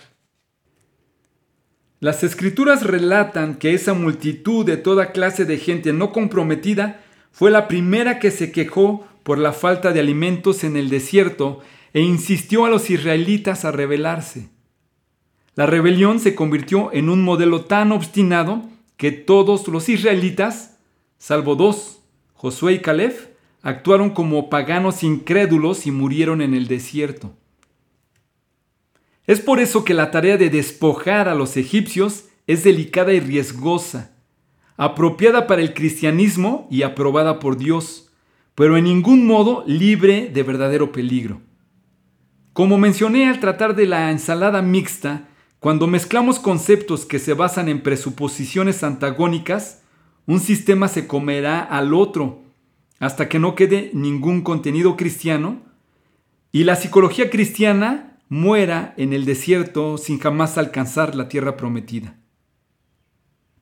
Las 2.00 2.24
escrituras 2.24 2.82
relatan 2.82 3.54
que 3.54 3.76
esa 3.76 3.94
multitud 3.94 4.66
de 4.66 4.78
toda 4.78 5.12
clase 5.12 5.46
de 5.46 5.60
gente 5.60 5.94
no 5.94 6.12
comprometida 6.12 7.04
fue 7.32 7.52
la 7.52 7.68
primera 7.68 8.18
que 8.18 8.32
se 8.32 8.52
quejó 8.52 9.06
por 9.22 9.38
la 9.38 9.54
falta 9.54 9.92
de 9.92 10.00
alimentos 10.00 10.64
en 10.64 10.76
el 10.76 10.90
desierto 10.90 11.60
e 11.94 12.02
insistió 12.02 12.66
a 12.66 12.72
los 12.72 12.90
israelitas 12.90 13.64
a 13.64 13.72
rebelarse. 13.72 14.50
La 15.54 15.68
rebelión 15.68 16.20
se 16.20 16.34
convirtió 16.34 16.92
en 16.94 17.10
un 17.10 17.22
modelo 17.22 17.66
tan 17.66 17.92
obstinado 17.92 18.68
que 18.98 19.12
todos 19.12 19.68
los 19.68 19.88
israelitas, 19.88 20.80
salvo 21.20 21.56
dos, 21.56 22.00
Josué 22.34 22.74
y 22.74 22.80
Caleb, 22.80 23.31
actuaron 23.62 24.10
como 24.10 24.50
paganos 24.50 25.04
incrédulos 25.04 25.86
y 25.86 25.92
murieron 25.92 26.42
en 26.42 26.54
el 26.54 26.68
desierto. 26.68 27.34
Es 29.28 29.40
por 29.40 29.60
eso 29.60 29.84
que 29.84 29.94
la 29.94 30.12
tarea 30.12 30.38
de 30.38 30.50
despojar 30.50 31.30
a 31.30 31.36
los 31.36 31.56
egipcios 31.58 32.26
es 32.48 32.64
delicada 32.64 33.14
y 33.14 33.20
riesgosa, 33.20 34.12
apropiada 34.78 35.46
para 35.48 35.62
el 35.62 35.74
cristianismo 35.74 36.68
y 36.72 36.82
aprobada 36.82 37.40
por 37.40 37.58
Dios, 37.58 38.12
pero 38.56 38.78
en 38.78 38.86
ningún 38.86 39.28
modo 39.28 39.64
libre 39.68 40.30
de 40.34 40.44
verdadero 40.44 40.92
peligro. 40.92 41.42
Como 42.54 42.78
mencioné 42.78 43.30
al 43.30 43.40
tratar 43.40 43.76
de 43.76 43.86
la 43.86 44.12
ensalada 44.12 44.62
mixta, 44.62 45.30
cuando 45.60 45.86
mezclamos 45.88 46.40
conceptos 46.40 47.06
que 47.06 47.20
se 47.20 47.34
basan 47.34 47.70
en 47.70 47.82
presuposiciones 47.82 48.84
antagónicas, 48.84 49.84
un 50.26 50.40
sistema 50.40 50.88
se 50.88 51.08
comerá 51.08 51.62
al 51.62 51.94
otro 51.94 52.42
hasta 53.02 53.28
que 53.28 53.40
no 53.40 53.56
quede 53.56 53.90
ningún 53.94 54.44
contenido 54.44 54.96
cristiano 54.96 55.64
y 56.52 56.66
la 56.66 56.76
psicología 56.76 57.32
cristiana 57.32 58.20
muera 58.30 58.94
en 58.96 59.12
el 59.12 59.26
desierto 59.26 59.98
sin 59.98 60.20
jamás 60.20 60.60
alcanzar 60.60 61.16
la 61.16 61.28
tierra 61.28 61.58
prometida. 61.58 62.16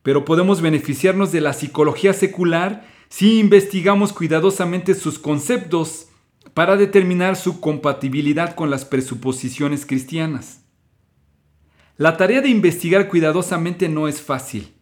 Pero 0.04 0.26
podemos 0.26 0.60
beneficiarnos 0.60 1.32
de 1.32 1.40
la 1.40 1.54
psicología 1.54 2.12
secular 2.12 2.86
si 3.08 3.40
investigamos 3.40 4.12
cuidadosamente 4.12 4.94
sus 4.94 5.18
conceptos 5.20 6.10
para 6.54 6.76
determinar 6.76 7.38
su 7.38 7.62
compatibilidad 7.62 8.56
con 8.56 8.70
las 8.70 8.84
presuposiciones 8.84 9.86
cristianas. 9.86 10.66
La 11.96 12.18
tarea 12.18 12.42
de 12.42 12.50
investigar 12.50 13.08
cuidadosamente 13.08 13.88
no 13.88 14.10
es 14.10 14.22
fácil. 14.22 14.74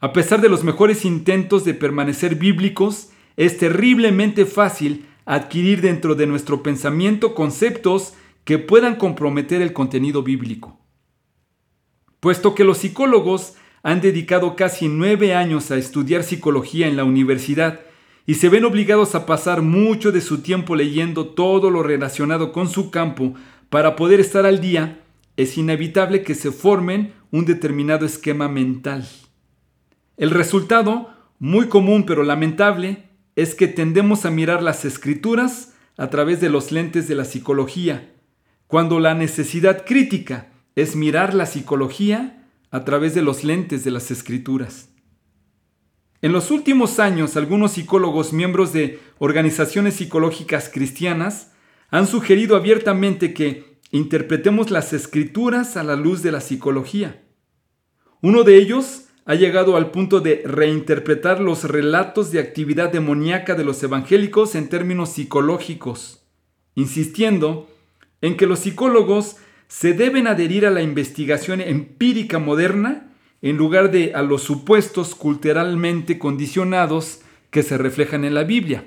A 0.00 0.14
pesar 0.14 0.40
de 0.40 0.48
los 0.48 0.64
mejores 0.64 1.04
intentos 1.04 1.66
de 1.66 1.74
permanecer 1.74 2.36
bíblicos, 2.36 3.11
es 3.36 3.58
terriblemente 3.58 4.46
fácil 4.46 5.06
adquirir 5.24 5.80
dentro 5.80 6.14
de 6.14 6.26
nuestro 6.26 6.62
pensamiento 6.62 7.34
conceptos 7.34 8.14
que 8.44 8.58
puedan 8.58 8.96
comprometer 8.96 9.62
el 9.62 9.72
contenido 9.72 10.22
bíblico. 10.22 10.80
Puesto 12.20 12.54
que 12.54 12.64
los 12.64 12.78
psicólogos 12.78 13.54
han 13.82 14.00
dedicado 14.00 14.54
casi 14.56 14.88
nueve 14.88 15.34
años 15.34 15.70
a 15.70 15.76
estudiar 15.76 16.22
psicología 16.22 16.86
en 16.86 16.96
la 16.96 17.04
universidad 17.04 17.80
y 18.26 18.34
se 18.34 18.48
ven 18.48 18.64
obligados 18.64 19.14
a 19.14 19.26
pasar 19.26 19.62
mucho 19.62 20.12
de 20.12 20.20
su 20.20 20.42
tiempo 20.42 20.76
leyendo 20.76 21.26
todo 21.26 21.70
lo 21.70 21.82
relacionado 21.82 22.52
con 22.52 22.68
su 22.68 22.90
campo 22.90 23.34
para 23.68 23.96
poder 23.96 24.20
estar 24.20 24.46
al 24.46 24.60
día, 24.60 25.00
es 25.36 25.56
inevitable 25.58 26.22
que 26.22 26.34
se 26.34 26.52
formen 26.52 27.14
un 27.30 27.44
determinado 27.44 28.06
esquema 28.06 28.48
mental. 28.48 29.08
El 30.16 30.30
resultado, 30.30 31.10
muy 31.38 31.66
común 31.68 32.04
pero 32.04 32.22
lamentable, 32.22 33.08
es 33.36 33.54
que 33.54 33.68
tendemos 33.68 34.24
a 34.24 34.30
mirar 34.30 34.62
las 34.62 34.84
escrituras 34.84 35.74
a 35.96 36.10
través 36.10 36.40
de 36.40 36.48
los 36.48 36.72
lentes 36.72 37.08
de 37.08 37.14
la 37.14 37.24
psicología, 37.24 38.12
cuando 38.66 39.00
la 39.00 39.14
necesidad 39.14 39.84
crítica 39.84 40.52
es 40.74 40.96
mirar 40.96 41.34
la 41.34 41.46
psicología 41.46 42.46
a 42.70 42.84
través 42.84 43.14
de 43.14 43.22
los 43.22 43.44
lentes 43.44 43.84
de 43.84 43.90
las 43.90 44.10
escrituras. 44.10 44.88
En 46.22 46.32
los 46.32 46.50
últimos 46.50 46.98
años, 46.98 47.36
algunos 47.36 47.72
psicólogos 47.72 48.32
miembros 48.32 48.72
de 48.72 49.00
organizaciones 49.18 49.94
psicológicas 49.94 50.70
cristianas 50.72 51.52
han 51.90 52.06
sugerido 52.06 52.56
abiertamente 52.56 53.34
que 53.34 53.80
interpretemos 53.90 54.70
las 54.70 54.92
escrituras 54.92 55.76
a 55.76 55.82
la 55.82 55.96
luz 55.96 56.22
de 56.22 56.32
la 56.32 56.40
psicología. 56.40 57.22
Uno 58.22 58.44
de 58.44 58.56
ellos 58.56 59.06
ha 59.24 59.34
llegado 59.34 59.76
al 59.76 59.90
punto 59.90 60.20
de 60.20 60.42
reinterpretar 60.44 61.40
los 61.40 61.64
relatos 61.64 62.32
de 62.32 62.40
actividad 62.40 62.90
demoníaca 62.90 63.54
de 63.54 63.64
los 63.64 63.82
evangélicos 63.82 64.54
en 64.54 64.68
términos 64.68 65.10
psicológicos, 65.10 66.24
insistiendo 66.74 67.68
en 68.20 68.36
que 68.36 68.46
los 68.46 68.60
psicólogos 68.60 69.36
se 69.68 69.94
deben 69.94 70.26
adherir 70.26 70.66
a 70.66 70.70
la 70.70 70.82
investigación 70.82 71.60
empírica 71.60 72.38
moderna 72.38 73.10
en 73.42 73.56
lugar 73.56 73.90
de 73.90 74.14
a 74.14 74.22
los 74.22 74.42
supuestos 74.42 75.14
culturalmente 75.14 76.18
condicionados 76.18 77.20
que 77.50 77.62
se 77.62 77.78
reflejan 77.78 78.24
en 78.24 78.34
la 78.34 78.44
Biblia. 78.44 78.84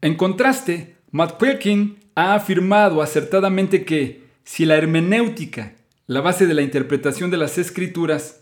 En 0.00 0.16
contraste, 0.16 0.96
McQuilkin 1.10 1.98
ha 2.14 2.34
afirmado 2.34 3.02
acertadamente 3.02 3.84
que 3.84 4.22
si 4.44 4.66
la 4.66 4.76
hermenéutica, 4.76 5.76
la 6.06 6.20
base 6.20 6.46
de 6.46 6.54
la 6.54 6.62
interpretación 6.62 7.30
de 7.30 7.36
las 7.36 7.58
escrituras, 7.58 8.41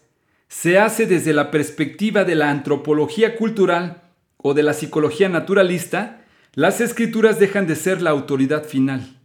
se 0.51 0.81
hace 0.81 1.07
desde 1.07 1.33
la 1.33 1.53
perspectiva 1.53 2.25
de 2.25 2.35
la 2.35 2.51
antropología 2.51 3.37
cultural 3.37 4.03
o 4.37 4.53
de 4.53 4.65
la 4.65 4.75
psicología 4.75 5.29
naturalista, 5.29 6.25
las 6.55 6.81
escrituras 6.81 7.39
dejan 7.39 7.69
de 7.69 7.77
ser 7.77 8.03
la 8.03 8.11
autoridad 8.11 8.65
final. 8.65 9.21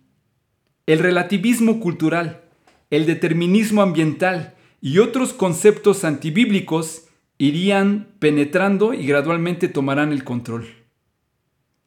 El 0.86 1.00
relativismo 1.00 1.80
cultural, 1.80 2.44
el 2.92 3.08
determinismo 3.08 3.82
ambiental 3.82 4.54
y 4.82 5.00
otros 5.00 5.34
conceptos 5.34 6.04
antibíblicos 6.04 7.08
irían 7.40 8.08
penetrando 8.20 8.94
y 8.94 9.08
gradualmente 9.08 9.68
tomarán 9.68 10.12
el 10.12 10.24
control. 10.24 10.68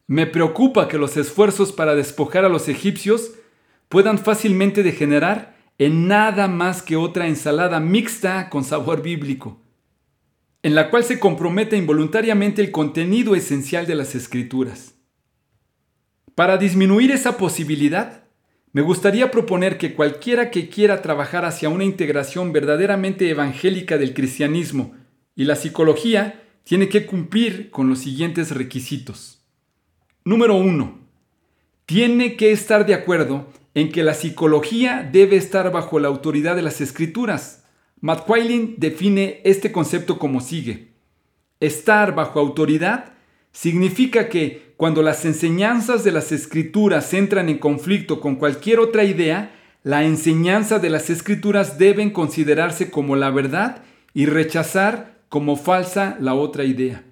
Me 0.05 0.27
preocupa 0.27 0.89
que 0.89 0.97
los 0.97 1.15
esfuerzos 1.15 1.71
para 1.71 1.95
despojar 1.95 2.43
a 2.43 2.49
los 2.49 2.67
egipcios 2.67 3.31
puedan 3.87 4.17
fácilmente 4.17 4.83
degenerar 4.83 5.55
en 5.79 6.09
nada 6.09 6.49
más 6.49 6.83
que 6.83 6.97
otra 6.97 7.27
ensalada 7.27 7.79
mixta 7.79 8.49
con 8.49 8.65
sabor 8.65 9.01
bíblico, 9.01 9.61
en 10.61 10.75
la 10.75 10.89
cual 10.89 11.05
se 11.05 11.19
compromete 11.19 11.77
involuntariamente 11.77 12.61
el 12.61 12.69
contenido 12.69 13.33
esencial 13.33 13.87
de 13.87 13.95
las 13.95 14.13
escrituras. 14.13 14.95
Para 16.35 16.57
disminuir 16.57 17.11
esa 17.11 17.37
posibilidad, 17.37 18.25
me 18.73 18.81
gustaría 18.81 19.31
proponer 19.31 19.77
que 19.77 19.95
cualquiera 19.95 20.51
que 20.51 20.69
quiera 20.69 21.01
trabajar 21.01 21.45
hacia 21.45 21.69
una 21.69 21.85
integración 21.85 22.51
verdaderamente 22.51 23.29
evangélica 23.29 23.97
del 23.97 24.13
cristianismo 24.13 24.95
y 25.33 25.45
la 25.45 25.55
psicología 25.55 26.43
tiene 26.65 26.89
que 26.89 27.05
cumplir 27.05 27.71
con 27.71 27.87
los 27.89 27.99
siguientes 27.99 28.51
requisitos. 28.51 29.45
Número 30.25 30.55
uno, 30.55 30.99
tiene 31.85 32.35
que 32.35 32.51
estar 32.51 32.85
de 32.85 32.93
acuerdo 32.93 33.47
en 33.79 33.91
que 33.91 34.03
la 34.03 34.13
psicología 34.13 35.07
debe 35.09 35.37
estar 35.37 35.71
bajo 35.71 35.99
la 35.99 36.09
autoridad 36.09 36.55
de 36.55 36.61
las 36.61 36.81
escrituras. 36.81 37.63
Matt 38.01 38.25
Quayling 38.25 38.75
define 38.77 39.41
este 39.43 39.71
concepto 39.71 40.19
como 40.19 40.41
sigue. 40.41 40.89
Estar 41.59 42.13
bajo 42.13 42.39
autoridad 42.39 43.13
significa 43.51 44.27
que 44.27 44.73
cuando 44.75 45.01
las 45.01 45.23
enseñanzas 45.25 46.03
de 46.03 46.11
las 46.11 46.31
escrituras 46.31 47.13
entran 47.13 47.47
en 47.49 47.57
conflicto 47.57 48.19
con 48.19 48.35
cualquier 48.35 48.79
otra 48.79 49.05
idea, 49.05 49.55
la 49.83 50.03
enseñanza 50.03 50.79
de 50.79 50.89
las 50.89 51.09
escrituras 51.09 51.77
deben 51.77 52.09
considerarse 52.09 52.91
como 52.91 53.15
la 53.15 53.29
verdad 53.29 53.83
y 54.13 54.25
rechazar 54.25 55.21
como 55.29 55.55
falsa 55.55 56.17
la 56.19 56.33
otra 56.33 56.65
idea. 56.65 57.05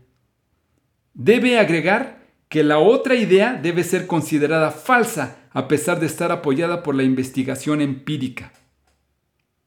Debe 1.14 1.60
agregar 1.60 2.26
que 2.50 2.64
la 2.64 2.80
otra 2.80 3.16
idea 3.16 3.54
debe 3.54 3.84
ser 3.84 4.06
considerada 4.06 4.72
falsa 4.72 5.47
a 5.58 5.68
pesar 5.68 6.00
de 6.00 6.06
estar 6.06 6.32
apoyada 6.32 6.84
por 6.84 6.94
la 6.94 7.02
investigación 7.02 7.82
empírica. 7.82 8.54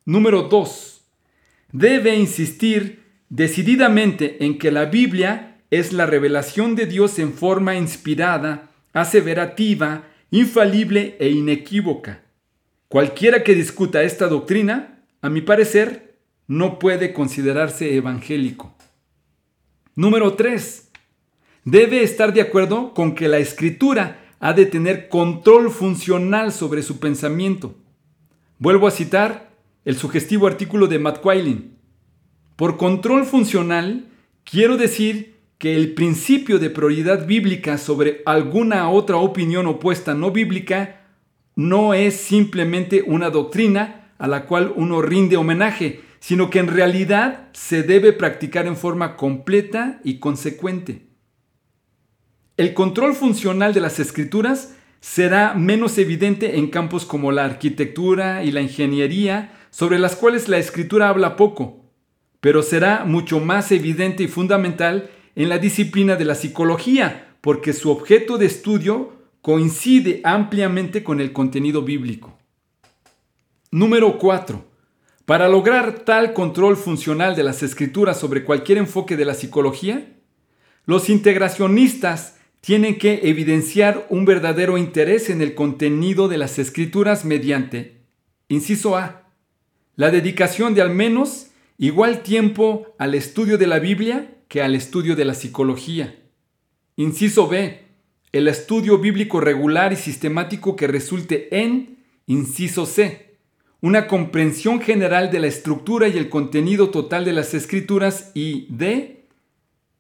Número 0.05 0.43
2. 0.43 1.01
Debe 1.73 2.15
insistir 2.15 3.03
decididamente 3.29 4.45
en 4.45 4.57
que 4.57 4.71
la 4.71 4.85
Biblia 4.85 5.61
es 5.69 5.93
la 5.93 6.07
revelación 6.07 6.77
de 6.77 6.87
Dios 6.87 7.19
en 7.19 7.33
forma 7.33 7.75
inspirada, 7.75 8.71
aseverativa, 8.93 10.05
infalible 10.31 11.17
e 11.19 11.31
inequívoca. 11.31 12.23
Cualquiera 12.87 13.43
que 13.43 13.57
discuta 13.57 14.05
esta 14.05 14.29
doctrina, 14.29 15.03
a 15.23 15.29
mi 15.29 15.41
parecer, 15.41 16.15
no 16.47 16.79
puede 16.79 17.13
considerarse 17.13 17.97
evangélico. 17.97 18.77
Número 19.97 20.35
3 20.35 20.87
debe 21.65 22.03
estar 22.03 22.33
de 22.33 22.41
acuerdo 22.41 22.95
con 22.95 23.15
que 23.15 23.29
la 23.29 23.39
escritura 23.39 24.20
ha 24.41 24.55
de 24.55 24.67
tener 24.67 25.09
control 25.09 25.71
funcional 25.71 26.51
sobre 26.51 26.83
su 26.83 26.99
pensamiento. 26.99 27.77
Vuelvo 28.59 28.87
a 28.87 28.91
citar 28.91 29.51
el 29.85 29.97
sugestivo 29.97 30.47
artículo 30.47 30.87
de 30.87 30.99
Matt 30.99 31.21
Quayling. 31.21 31.77
Por 32.57 32.79
control 32.79 33.27
funcional, 33.27 34.07
quiero 34.45 34.79
decir 34.79 35.37
que 35.59 35.77
el 35.77 35.93
principio 35.93 36.59
de 36.59 36.71
prioridad 36.71 37.27
bíblica 37.27 37.77
sobre 37.77 38.23
alguna 38.25 38.89
otra 38.91 39.19
opinión 39.19 39.67
opuesta 39.67 40.15
no 40.15 40.31
bíblica 40.31 41.03
no 41.55 41.93
es 41.93 42.17
simplemente 42.17 43.05
una 43.07 43.29
doctrina 43.29 44.13
a 44.19 44.27
la 44.27 44.47
cual 44.47 44.73
uno 44.75 45.03
rinde 45.03 45.37
homenaje, 45.37 46.01
sino 46.19 46.49
que 46.49 46.61
en 46.61 46.69
realidad 46.69 47.49
se 47.53 47.83
debe 47.83 48.15
practicar 48.15 48.67
en 48.67 48.77
forma 48.77 49.17
completa 49.17 50.01
y 50.03 50.19
consecuente. 50.19 51.10
El 52.61 52.75
control 52.75 53.15
funcional 53.15 53.73
de 53.73 53.81
las 53.81 53.99
escrituras 54.01 54.75
será 55.01 55.55
menos 55.55 55.97
evidente 55.97 56.59
en 56.59 56.69
campos 56.69 57.07
como 57.07 57.33
la 57.33 57.47
arquitectura 57.47 58.45
y 58.45 58.51
la 58.51 58.61
ingeniería, 58.61 59.59
sobre 59.71 59.99
las 59.99 60.15
cuales 60.15 60.47
la 60.47 60.59
escritura 60.59 61.09
habla 61.09 61.37
poco, 61.37 61.87
pero 62.43 62.63
será 62.63 63.07
mucho 63.07 63.41
más 63.41 63.73
evidente 63.73 64.25
y 64.25 64.29
fundamental 64.29 65.09
en 65.37 65.49
la 65.49 65.57
disciplina 65.57 66.17
de 66.17 66.27
la 66.27 66.35
psicología, 66.35 67.35
porque 67.41 67.73
su 67.73 67.91
objeto 67.91 68.37
de 68.37 68.45
estudio 68.45 69.15
coincide 69.41 70.21
ampliamente 70.23 71.03
con 71.03 71.23
el 71.23 71.33
contenido 71.33 71.81
bíblico. 71.81 72.37
Número 73.71 74.19
4. 74.19 74.63
Para 75.25 75.49
lograr 75.49 76.01
tal 76.01 76.35
control 76.35 76.77
funcional 76.77 77.35
de 77.35 77.43
las 77.43 77.63
escrituras 77.63 78.21
sobre 78.21 78.45
cualquier 78.45 78.77
enfoque 78.77 79.17
de 79.17 79.25
la 79.25 79.33
psicología, 79.33 80.13
los 80.85 81.09
integracionistas 81.09 82.37
tienen 82.61 82.99
que 82.99 83.21
evidenciar 83.25 84.07
un 84.11 84.25
verdadero 84.25 84.77
interés 84.77 85.31
en 85.31 85.41
el 85.41 85.55
contenido 85.55 86.29
de 86.29 86.39
las 86.39 86.59
escrituras 86.59 87.25
mediante, 87.25 88.03
inciso 88.49 88.97
A, 88.97 89.29
la 89.97 90.11
dedicación 90.11 90.75
de 90.75 90.83
al 90.83 90.91
menos 90.91 91.49
igual 91.79 92.23
tiempo 92.23 92.95
al 92.99 93.15
estudio 93.15 93.57
de 93.57 93.67
la 93.67 93.79
Biblia 93.79 94.37
que 94.49 94.63
al 94.63 94.75
estudio 94.75 95.17
de 95.17 95.25
la 95.25 95.35
psicología. 95.35 96.19
Inciso 96.97 97.49
B, 97.49 97.87
el 98.33 98.49
estudio 98.49 98.99
bíblico 98.99 99.41
regular 99.41 99.93
y 99.93 99.97
sistemático 99.97 100.77
que 100.77 100.87
resulte 100.87 101.49
en, 101.63 101.99
inciso 102.27 102.85
C, 102.85 103.39
una 103.81 104.07
comprensión 104.07 104.81
general 104.81 105.31
de 105.31 105.41
la 105.41 105.47
estructura 105.47 106.09
y 106.09 106.19
el 106.19 106.29
contenido 106.29 106.91
total 106.91 107.25
de 107.25 107.33
las 107.33 107.55
escrituras 107.55 108.31
y 108.35 108.67
D, 108.69 109.25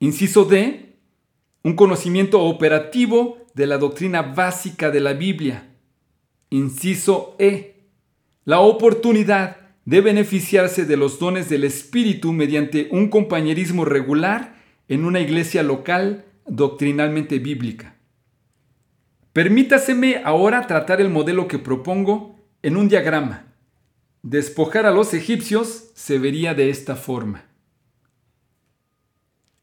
inciso 0.01 0.45
D, 0.45 0.90
un 1.63 1.75
conocimiento 1.75 2.41
operativo 2.43 3.39
de 3.55 3.67
la 3.67 3.79
doctrina 3.79 4.23
básica 4.23 4.91
de 4.91 5.01
la 5.01 5.13
Biblia. 5.13 5.69
Inciso 6.49 7.37
E. 7.39 7.85
La 8.45 8.61
oportunidad 8.61 9.59
de 9.85 10.01
beneficiarse 10.01 10.85
de 10.87 10.97
los 10.97 11.19
dones 11.19 11.49
del 11.49 11.65
Espíritu 11.65 12.33
mediante 12.33 12.89
un 12.91 13.09
compañerismo 13.09 13.85
regular 13.85 14.57
en 14.89 15.05
una 15.05 15.21
iglesia 15.21 15.63
local 15.63 16.25
doctrinalmente 16.47 17.39
bíblica. 17.39 17.97
Permítaseme 19.33 20.23
ahora 20.25 20.67
tratar 20.67 21.01
el 21.01 21.11
modelo 21.11 21.47
que 21.47 21.59
propongo 21.59 22.37
en 22.63 22.77
un 22.77 22.89
diagrama. 22.89 23.47
Despojar 24.23 24.87
a 24.87 24.91
los 24.91 25.15
egipcios 25.15 25.91
se 25.95 26.19
vería 26.19 26.55
de 26.55 26.71
esta 26.71 26.97
forma. 26.97 27.50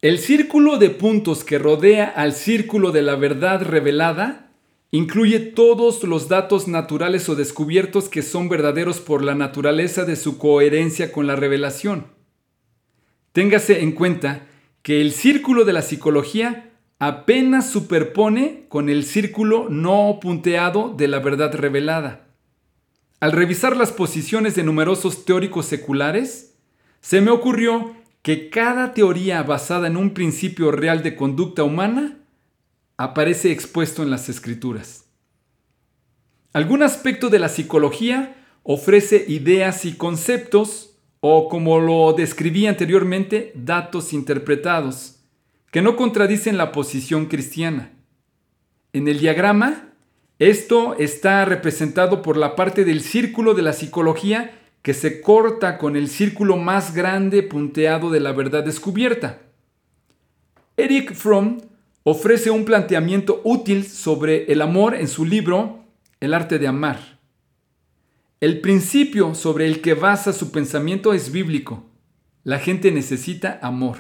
El 0.02 0.20
círculo 0.20 0.78
de 0.78 0.92
puntos 0.92 1.44
que 1.44 1.58
rodea 1.58 2.06
al 2.06 2.34
círculo 2.34 2.92
de 2.92 3.02
la 3.02 3.16
verdad 3.16 3.64
revelada 3.64 4.52
incluye 4.92 5.40
todos 5.40 6.04
los 6.04 6.30
datos 6.30 6.68
naturales 6.68 7.28
o 7.30 7.36
descubiertos 7.36 8.08
que 8.08 8.22
son 8.22 8.48
verdaderos 8.48 9.00
por 9.00 9.24
la 9.24 9.34
naturaleza 9.34 10.06
de 10.06 10.16
su 10.16 10.38
coherencia 10.38 11.12
con 11.12 11.26
la 11.26 11.36
revelación. 11.36 12.06
Téngase 13.32 13.82
en 13.82 13.94
cuenta 13.94 14.46
que 14.84 15.02
el 15.02 15.12
círculo 15.14 15.66
de 15.66 15.74
la 15.74 15.82
psicología 15.82 16.74
apenas 17.00 17.68
superpone 17.68 18.66
con 18.70 18.90
el 18.90 19.04
círculo 19.04 19.68
no 19.68 20.20
punteado 20.22 20.94
de 20.96 21.08
la 21.08 21.18
verdad 21.18 21.56
revelada. 21.56 22.28
Al 23.20 23.32
revisar 23.32 23.76
las 23.76 23.92
posiciones 23.92 24.54
de 24.54 24.64
numerosos 24.64 25.26
teóricos 25.26 25.66
seculares, 25.66 26.56
se 27.02 27.20
me 27.20 27.32
ocurrió 27.32 27.97
que 28.28 28.50
cada 28.50 28.94
teoría 28.94 29.42
basada 29.42 29.88
en 29.88 29.96
un 29.96 30.10
principio 30.10 30.70
real 30.70 31.02
de 31.02 31.16
conducta 31.16 31.64
humana 31.64 32.18
aparece 32.98 33.54
expuesto 33.54 34.04
en 34.04 34.10
las 34.10 34.28
escrituras. 34.28 35.06
Algún 36.52 36.84
aspecto 36.84 37.30
de 37.30 37.40
la 37.40 37.48
psicología 37.48 38.36
ofrece 38.64 39.24
ideas 39.30 39.86
y 39.86 39.94
conceptos 39.94 40.98
o, 41.22 41.48
como 41.48 41.80
lo 41.80 42.12
describí 42.12 42.68
anteriormente, 42.68 43.54
datos 43.56 44.12
interpretados, 44.12 45.22
que 45.72 45.82
no 45.82 45.96
contradicen 45.96 46.58
la 46.58 46.74
posición 46.74 47.28
cristiana. 47.28 47.94
En 48.92 49.08
el 49.08 49.20
diagrama, 49.20 49.94
esto 50.38 50.98
está 50.98 51.46
representado 51.46 52.22
por 52.22 52.36
la 52.36 52.58
parte 52.58 52.84
del 52.84 53.00
círculo 53.00 53.54
de 53.54 53.62
la 53.62 53.72
psicología 53.72 54.57
que 54.82 54.94
se 54.94 55.22
corta 55.22 55.78
con 55.78 55.96
el 55.96 56.08
círculo 56.08 56.58
más 56.58 56.94
grande 56.94 57.44
punteado 57.44 58.10
de 58.10 58.20
la 58.20 58.32
verdad 58.32 58.64
descubierta. 58.64 59.42
Eric 60.78 61.14
Fromm 61.14 61.58
ofrece 62.04 62.52
un 62.52 62.64
planteamiento 62.64 63.42
útil 63.44 63.86
sobre 63.86 64.52
el 64.52 64.62
amor 64.62 64.96
en 64.96 65.08
su 65.08 65.26
libro 65.26 65.84
El 66.20 66.34
arte 66.34 66.60
de 66.60 66.68
amar. 66.68 67.20
El 68.40 68.62
principio 68.62 69.36
sobre 69.36 69.68
el 69.68 69.82
que 69.82 69.94
basa 69.94 70.32
su 70.32 70.52
pensamiento 70.52 71.14
es 71.14 71.32
bíblico. 71.32 71.84
La 72.44 72.60
gente 72.60 72.92
necesita 72.92 73.60
amor. 73.62 73.98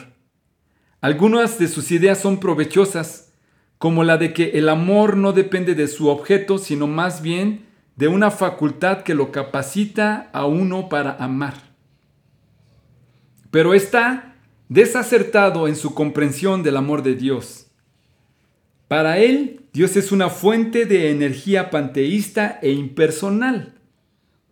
Algunas 1.01 1.59
de 1.59 1.67
sus 1.67 1.91
ideas 1.91 2.19
son 2.19 2.39
provechosas, 2.39 3.33
como 3.77 4.03
la 4.03 4.17
de 4.17 4.33
que 4.33 4.51
el 4.51 4.69
amor 4.69 5.17
no 5.17 5.33
depende 5.33 5.75
de 5.75 5.87
su 5.87 6.07
objeto, 6.07 6.57
sino 6.57 6.87
más 6.87 7.21
bien 7.21 7.66
de 7.97 8.07
una 8.07 8.31
facultad 8.31 9.03
que 9.03 9.13
lo 9.13 9.31
capacita 9.31 10.29
a 10.31 10.45
uno 10.45 10.87
para 10.87 11.17
amar. 11.17 11.55
Pero 13.51 13.73
está 13.73 14.35
desacertado 14.69 15.67
en 15.67 15.75
su 15.75 15.93
comprensión 15.93 16.63
del 16.63 16.77
amor 16.77 17.03
de 17.03 17.15
Dios. 17.15 17.67
Para 18.87 19.17
él, 19.17 19.65
Dios 19.73 19.97
es 19.97 20.13
una 20.13 20.29
fuente 20.29 20.85
de 20.85 21.11
energía 21.11 21.69
panteísta 21.69 22.59
e 22.61 22.71
impersonal 22.71 23.77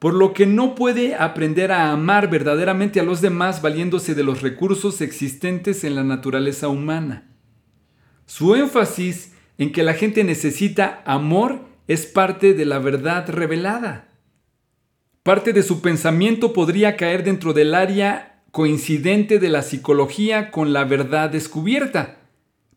por 0.05 0.13
lo 0.13 0.33
que 0.33 0.45
no 0.45 0.75
puede 0.75 1.15
aprender 1.15 1.71
a 1.71 1.91
amar 1.91 2.29
verdaderamente 2.29 2.99
a 2.99 3.03
los 3.03 3.21
demás 3.21 3.63
valiéndose 3.63 4.13
de 4.13 4.23
los 4.23 4.43
recursos 4.43 5.01
existentes 5.01 5.83
en 5.83 5.95
la 5.95 6.03
naturaleza 6.03 6.67
humana. 6.67 7.27
Su 8.27 8.53
énfasis 8.53 9.33
en 9.57 9.71
que 9.71 9.81
la 9.81 9.95
gente 9.95 10.23
necesita 10.23 11.01
amor 11.05 11.65
es 11.87 12.05
parte 12.05 12.53
de 12.53 12.65
la 12.65 12.79
verdad 12.79 13.29
revelada. 13.29 14.07
Parte 15.23 15.53
de 15.53 15.63
su 15.63 15.81
pensamiento 15.81 16.53
podría 16.53 16.97
caer 16.97 17.23
dentro 17.23 17.53
del 17.53 17.73
área 17.73 18.43
coincidente 18.51 19.39
de 19.39 19.49
la 19.49 19.61
psicología 19.61 20.51
con 20.51 20.71
la 20.71 20.85
verdad 20.85 21.29
descubierta, 21.29 22.19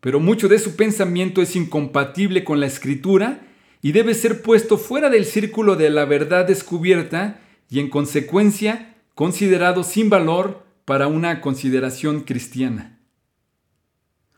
pero 0.01 0.19
mucho 0.19 0.47
de 0.47 0.59
su 0.59 0.75
pensamiento 0.75 1.41
es 1.41 1.55
incompatible 1.55 2.43
con 2.43 2.59
la 2.59 2.65
escritura 2.65 3.41
y 3.81 3.91
debe 3.91 4.13
ser 4.13 4.41
puesto 4.41 4.77
fuera 4.77 5.09
del 5.09 5.25
círculo 5.25 5.75
de 5.75 5.89
la 5.89 6.05
verdad 6.05 6.45
descubierta 6.45 7.39
y 7.69 7.79
en 7.79 7.89
consecuencia 7.89 8.95
considerado 9.15 9.83
sin 9.83 10.09
valor 10.09 10.65
para 10.85 11.07
una 11.07 11.39
consideración 11.41 12.21
cristiana. 12.21 12.99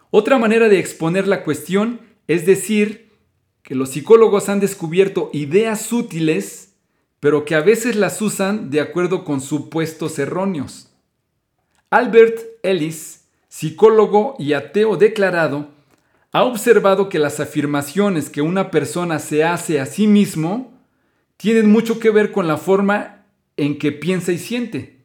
Otra 0.10 0.38
manera 0.38 0.68
de 0.70 0.80
exponer 0.80 1.28
la 1.28 1.44
cuestión 1.44 2.02
es 2.28 2.46
decir 2.46 3.11
que 3.64 3.76
los 3.76 3.90
psicólogos 3.90 4.50
han 4.50 4.60
descubierto 4.60 5.30
ideas 5.34 5.92
útiles, 5.94 6.74
pero 7.20 7.46
que 7.46 7.56
a 7.56 7.62
veces 7.62 7.96
las 7.96 8.22
usan 8.22 8.70
de 8.70 8.82
acuerdo 8.82 9.24
con 9.24 9.42
supuestos 9.42 10.18
erróneos. 10.20 10.90
Albert 11.90 12.40
Ellis, 12.64 13.26
psicólogo 13.48 14.36
y 14.40 14.54
ateo 14.54 14.98
declarado, 14.98 15.70
ha 16.32 16.44
observado 16.44 17.10
que 17.10 17.20
las 17.20 17.40
afirmaciones 17.40 18.30
que 18.30 18.42
una 18.42 18.72
persona 18.72 19.20
se 19.20 19.44
hace 19.44 19.80
a 19.80 19.86
sí 19.86 20.08
mismo 20.08 20.72
tienen 21.38 21.70
mucho 21.70 22.00
que 22.00 22.10
ver 22.10 22.32
con 22.32 22.48
la 22.48 22.58
forma 22.58 23.26
en 23.58 23.78
que 23.78 23.92
piensa 23.92 24.32
y 24.32 24.38
siente. 24.38 25.02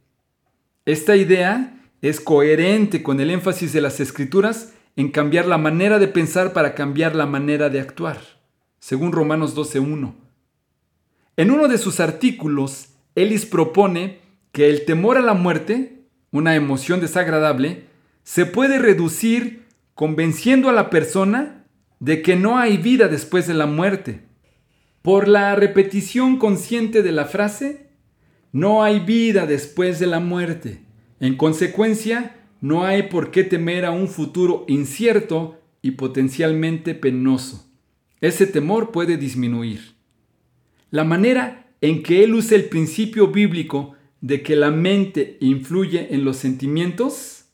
Esta 0.84 1.16
idea 1.16 1.76
es 2.00 2.20
coherente 2.20 3.02
con 3.02 3.20
el 3.20 3.30
énfasis 3.30 3.72
de 3.72 3.80
las 3.80 3.98
escrituras 3.98 4.72
en 4.94 5.11
cambiar 5.11 5.46
la 5.46 5.59
manera 5.59 5.98
de 5.98 6.09
pensar 6.09 6.52
para 6.52 6.74
cambiar 6.74 7.16
la 7.16 7.26
manera 7.26 7.68
de 7.68 7.80
actuar, 7.80 8.20
según 8.87 9.11
Romanos 9.11 9.57
12.1. 9.57 10.14
En 11.37 11.51
uno 11.51 11.66
de 11.66 11.76
sus 11.76 11.99
artículos, 11.99 12.91
Ellis 13.16 13.45
propone 13.45 14.20
que 14.53 14.70
el 14.70 14.84
temor 14.84 15.18
a 15.18 15.22
la 15.22 15.34
muerte, 15.34 16.05
una 16.30 16.55
emoción 16.55 17.01
desagradable, 17.01 17.87
se 18.22 18.47
puede 18.47 18.78
reducir 18.78 19.64
convenciendo 19.97 20.68
a 20.68 20.72
la 20.72 20.89
persona 20.89 21.64
de 21.99 22.22
que 22.22 22.37
no 22.37 22.59
hay 22.59 22.76
vida 22.76 23.09
después 23.09 23.49
de 23.49 23.55
la 23.55 23.66
muerte. 23.66 24.20
Por 25.03 25.26
la 25.26 25.57
repetición 25.57 26.39
consciente 26.39 27.03
de 27.03 27.11
la 27.11 27.24
frase, 27.24 27.89
no 28.53 28.84
hay 28.84 29.01
vida 29.01 29.47
después 29.47 29.99
de 29.99 30.07
la 30.07 30.20
muerte. 30.20 30.84
En 31.18 31.37
consecuencia, 31.37 32.37
no 32.61 32.84
hay 32.84 33.09
por 33.09 33.32
qué 33.32 33.43
temer 33.43 33.84
a 33.84 33.91
un 33.91 34.07
futuro 34.07 34.64
incierto 34.68 35.61
y 35.82 35.91
potencialmente 35.91 36.95
penoso. 36.95 37.65
Ese 38.20 38.46
temor 38.46 38.92
puede 38.92 39.16
disminuir. 39.16 39.94
La 40.90 41.04
manera 41.04 41.70
en 41.80 42.02
que 42.02 42.24
él 42.24 42.34
usa 42.34 42.56
el 42.56 42.66
principio 42.66 43.28
bíblico 43.28 43.94
de 44.20 44.42
que 44.42 44.56
la 44.56 44.70
mente 44.70 45.36
influye 45.40 46.14
en 46.14 46.24
los 46.24 46.36
sentimientos 46.36 47.44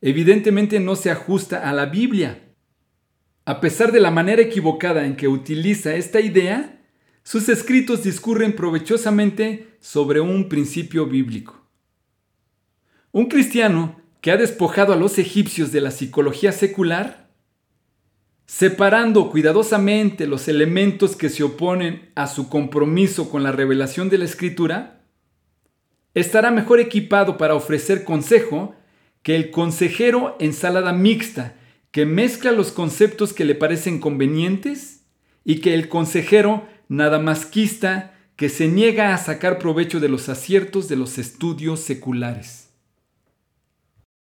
evidentemente 0.00 0.78
no 0.78 0.94
se 0.94 1.10
ajusta 1.10 1.68
a 1.68 1.72
la 1.72 1.86
Biblia. 1.86 2.42
A 3.44 3.60
pesar 3.60 3.92
de 3.92 4.00
la 4.00 4.10
manera 4.10 4.42
equivocada 4.42 5.04
en 5.06 5.16
que 5.16 5.28
utiliza 5.28 5.94
esta 5.94 6.20
idea, 6.20 6.80
sus 7.22 7.48
escritos 7.48 8.04
discurren 8.04 8.54
provechosamente 8.54 9.68
sobre 9.80 10.20
un 10.20 10.48
principio 10.48 11.06
bíblico. 11.06 11.66
Un 13.10 13.26
cristiano 13.26 14.00
que 14.20 14.30
ha 14.30 14.36
despojado 14.36 14.92
a 14.92 14.96
los 14.96 15.18
egipcios 15.18 15.72
de 15.72 15.80
la 15.80 15.90
psicología 15.90 16.52
secular, 16.52 17.25
separando 18.46 19.30
cuidadosamente 19.30 20.26
los 20.26 20.48
elementos 20.48 21.16
que 21.16 21.28
se 21.28 21.42
oponen 21.42 22.10
a 22.14 22.28
su 22.28 22.48
compromiso 22.48 23.28
con 23.28 23.42
la 23.42 23.52
revelación 23.52 24.08
de 24.08 24.18
la 24.18 24.24
escritura, 24.24 25.02
estará 26.14 26.50
mejor 26.50 26.80
equipado 26.80 27.36
para 27.36 27.54
ofrecer 27.54 28.04
consejo 28.04 28.74
que 29.22 29.34
el 29.34 29.50
consejero 29.50 30.36
ensalada 30.38 30.92
mixta, 30.92 31.56
que 31.90 32.06
mezcla 32.06 32.52
los 32.52 32.70
conceptos 32.70 33.32
que 33.32 33.44
le 33.44 33.54
parecen 33.54 33.98
convenientes, 33.98 35.02
y 35.44 35.60
que 35.60 35.74
el 35.74 35.88
consejero 35.88 36.66
nada 36.88 37.18
masquista, 37.18 38.14
que 38.36 38.48
se 38.48 38.68
niega 38.68 39.14
a 39.14 39.18
sacar 39.18 39.58
provecho 39.58 39.98
de 39.98 40.08
los 40.08 40.28
aciertos 40.28 40.88
de 40.88 40.96
los 40.96 41.18
estudios 41.18 41.80
seculares. 41.80 42.65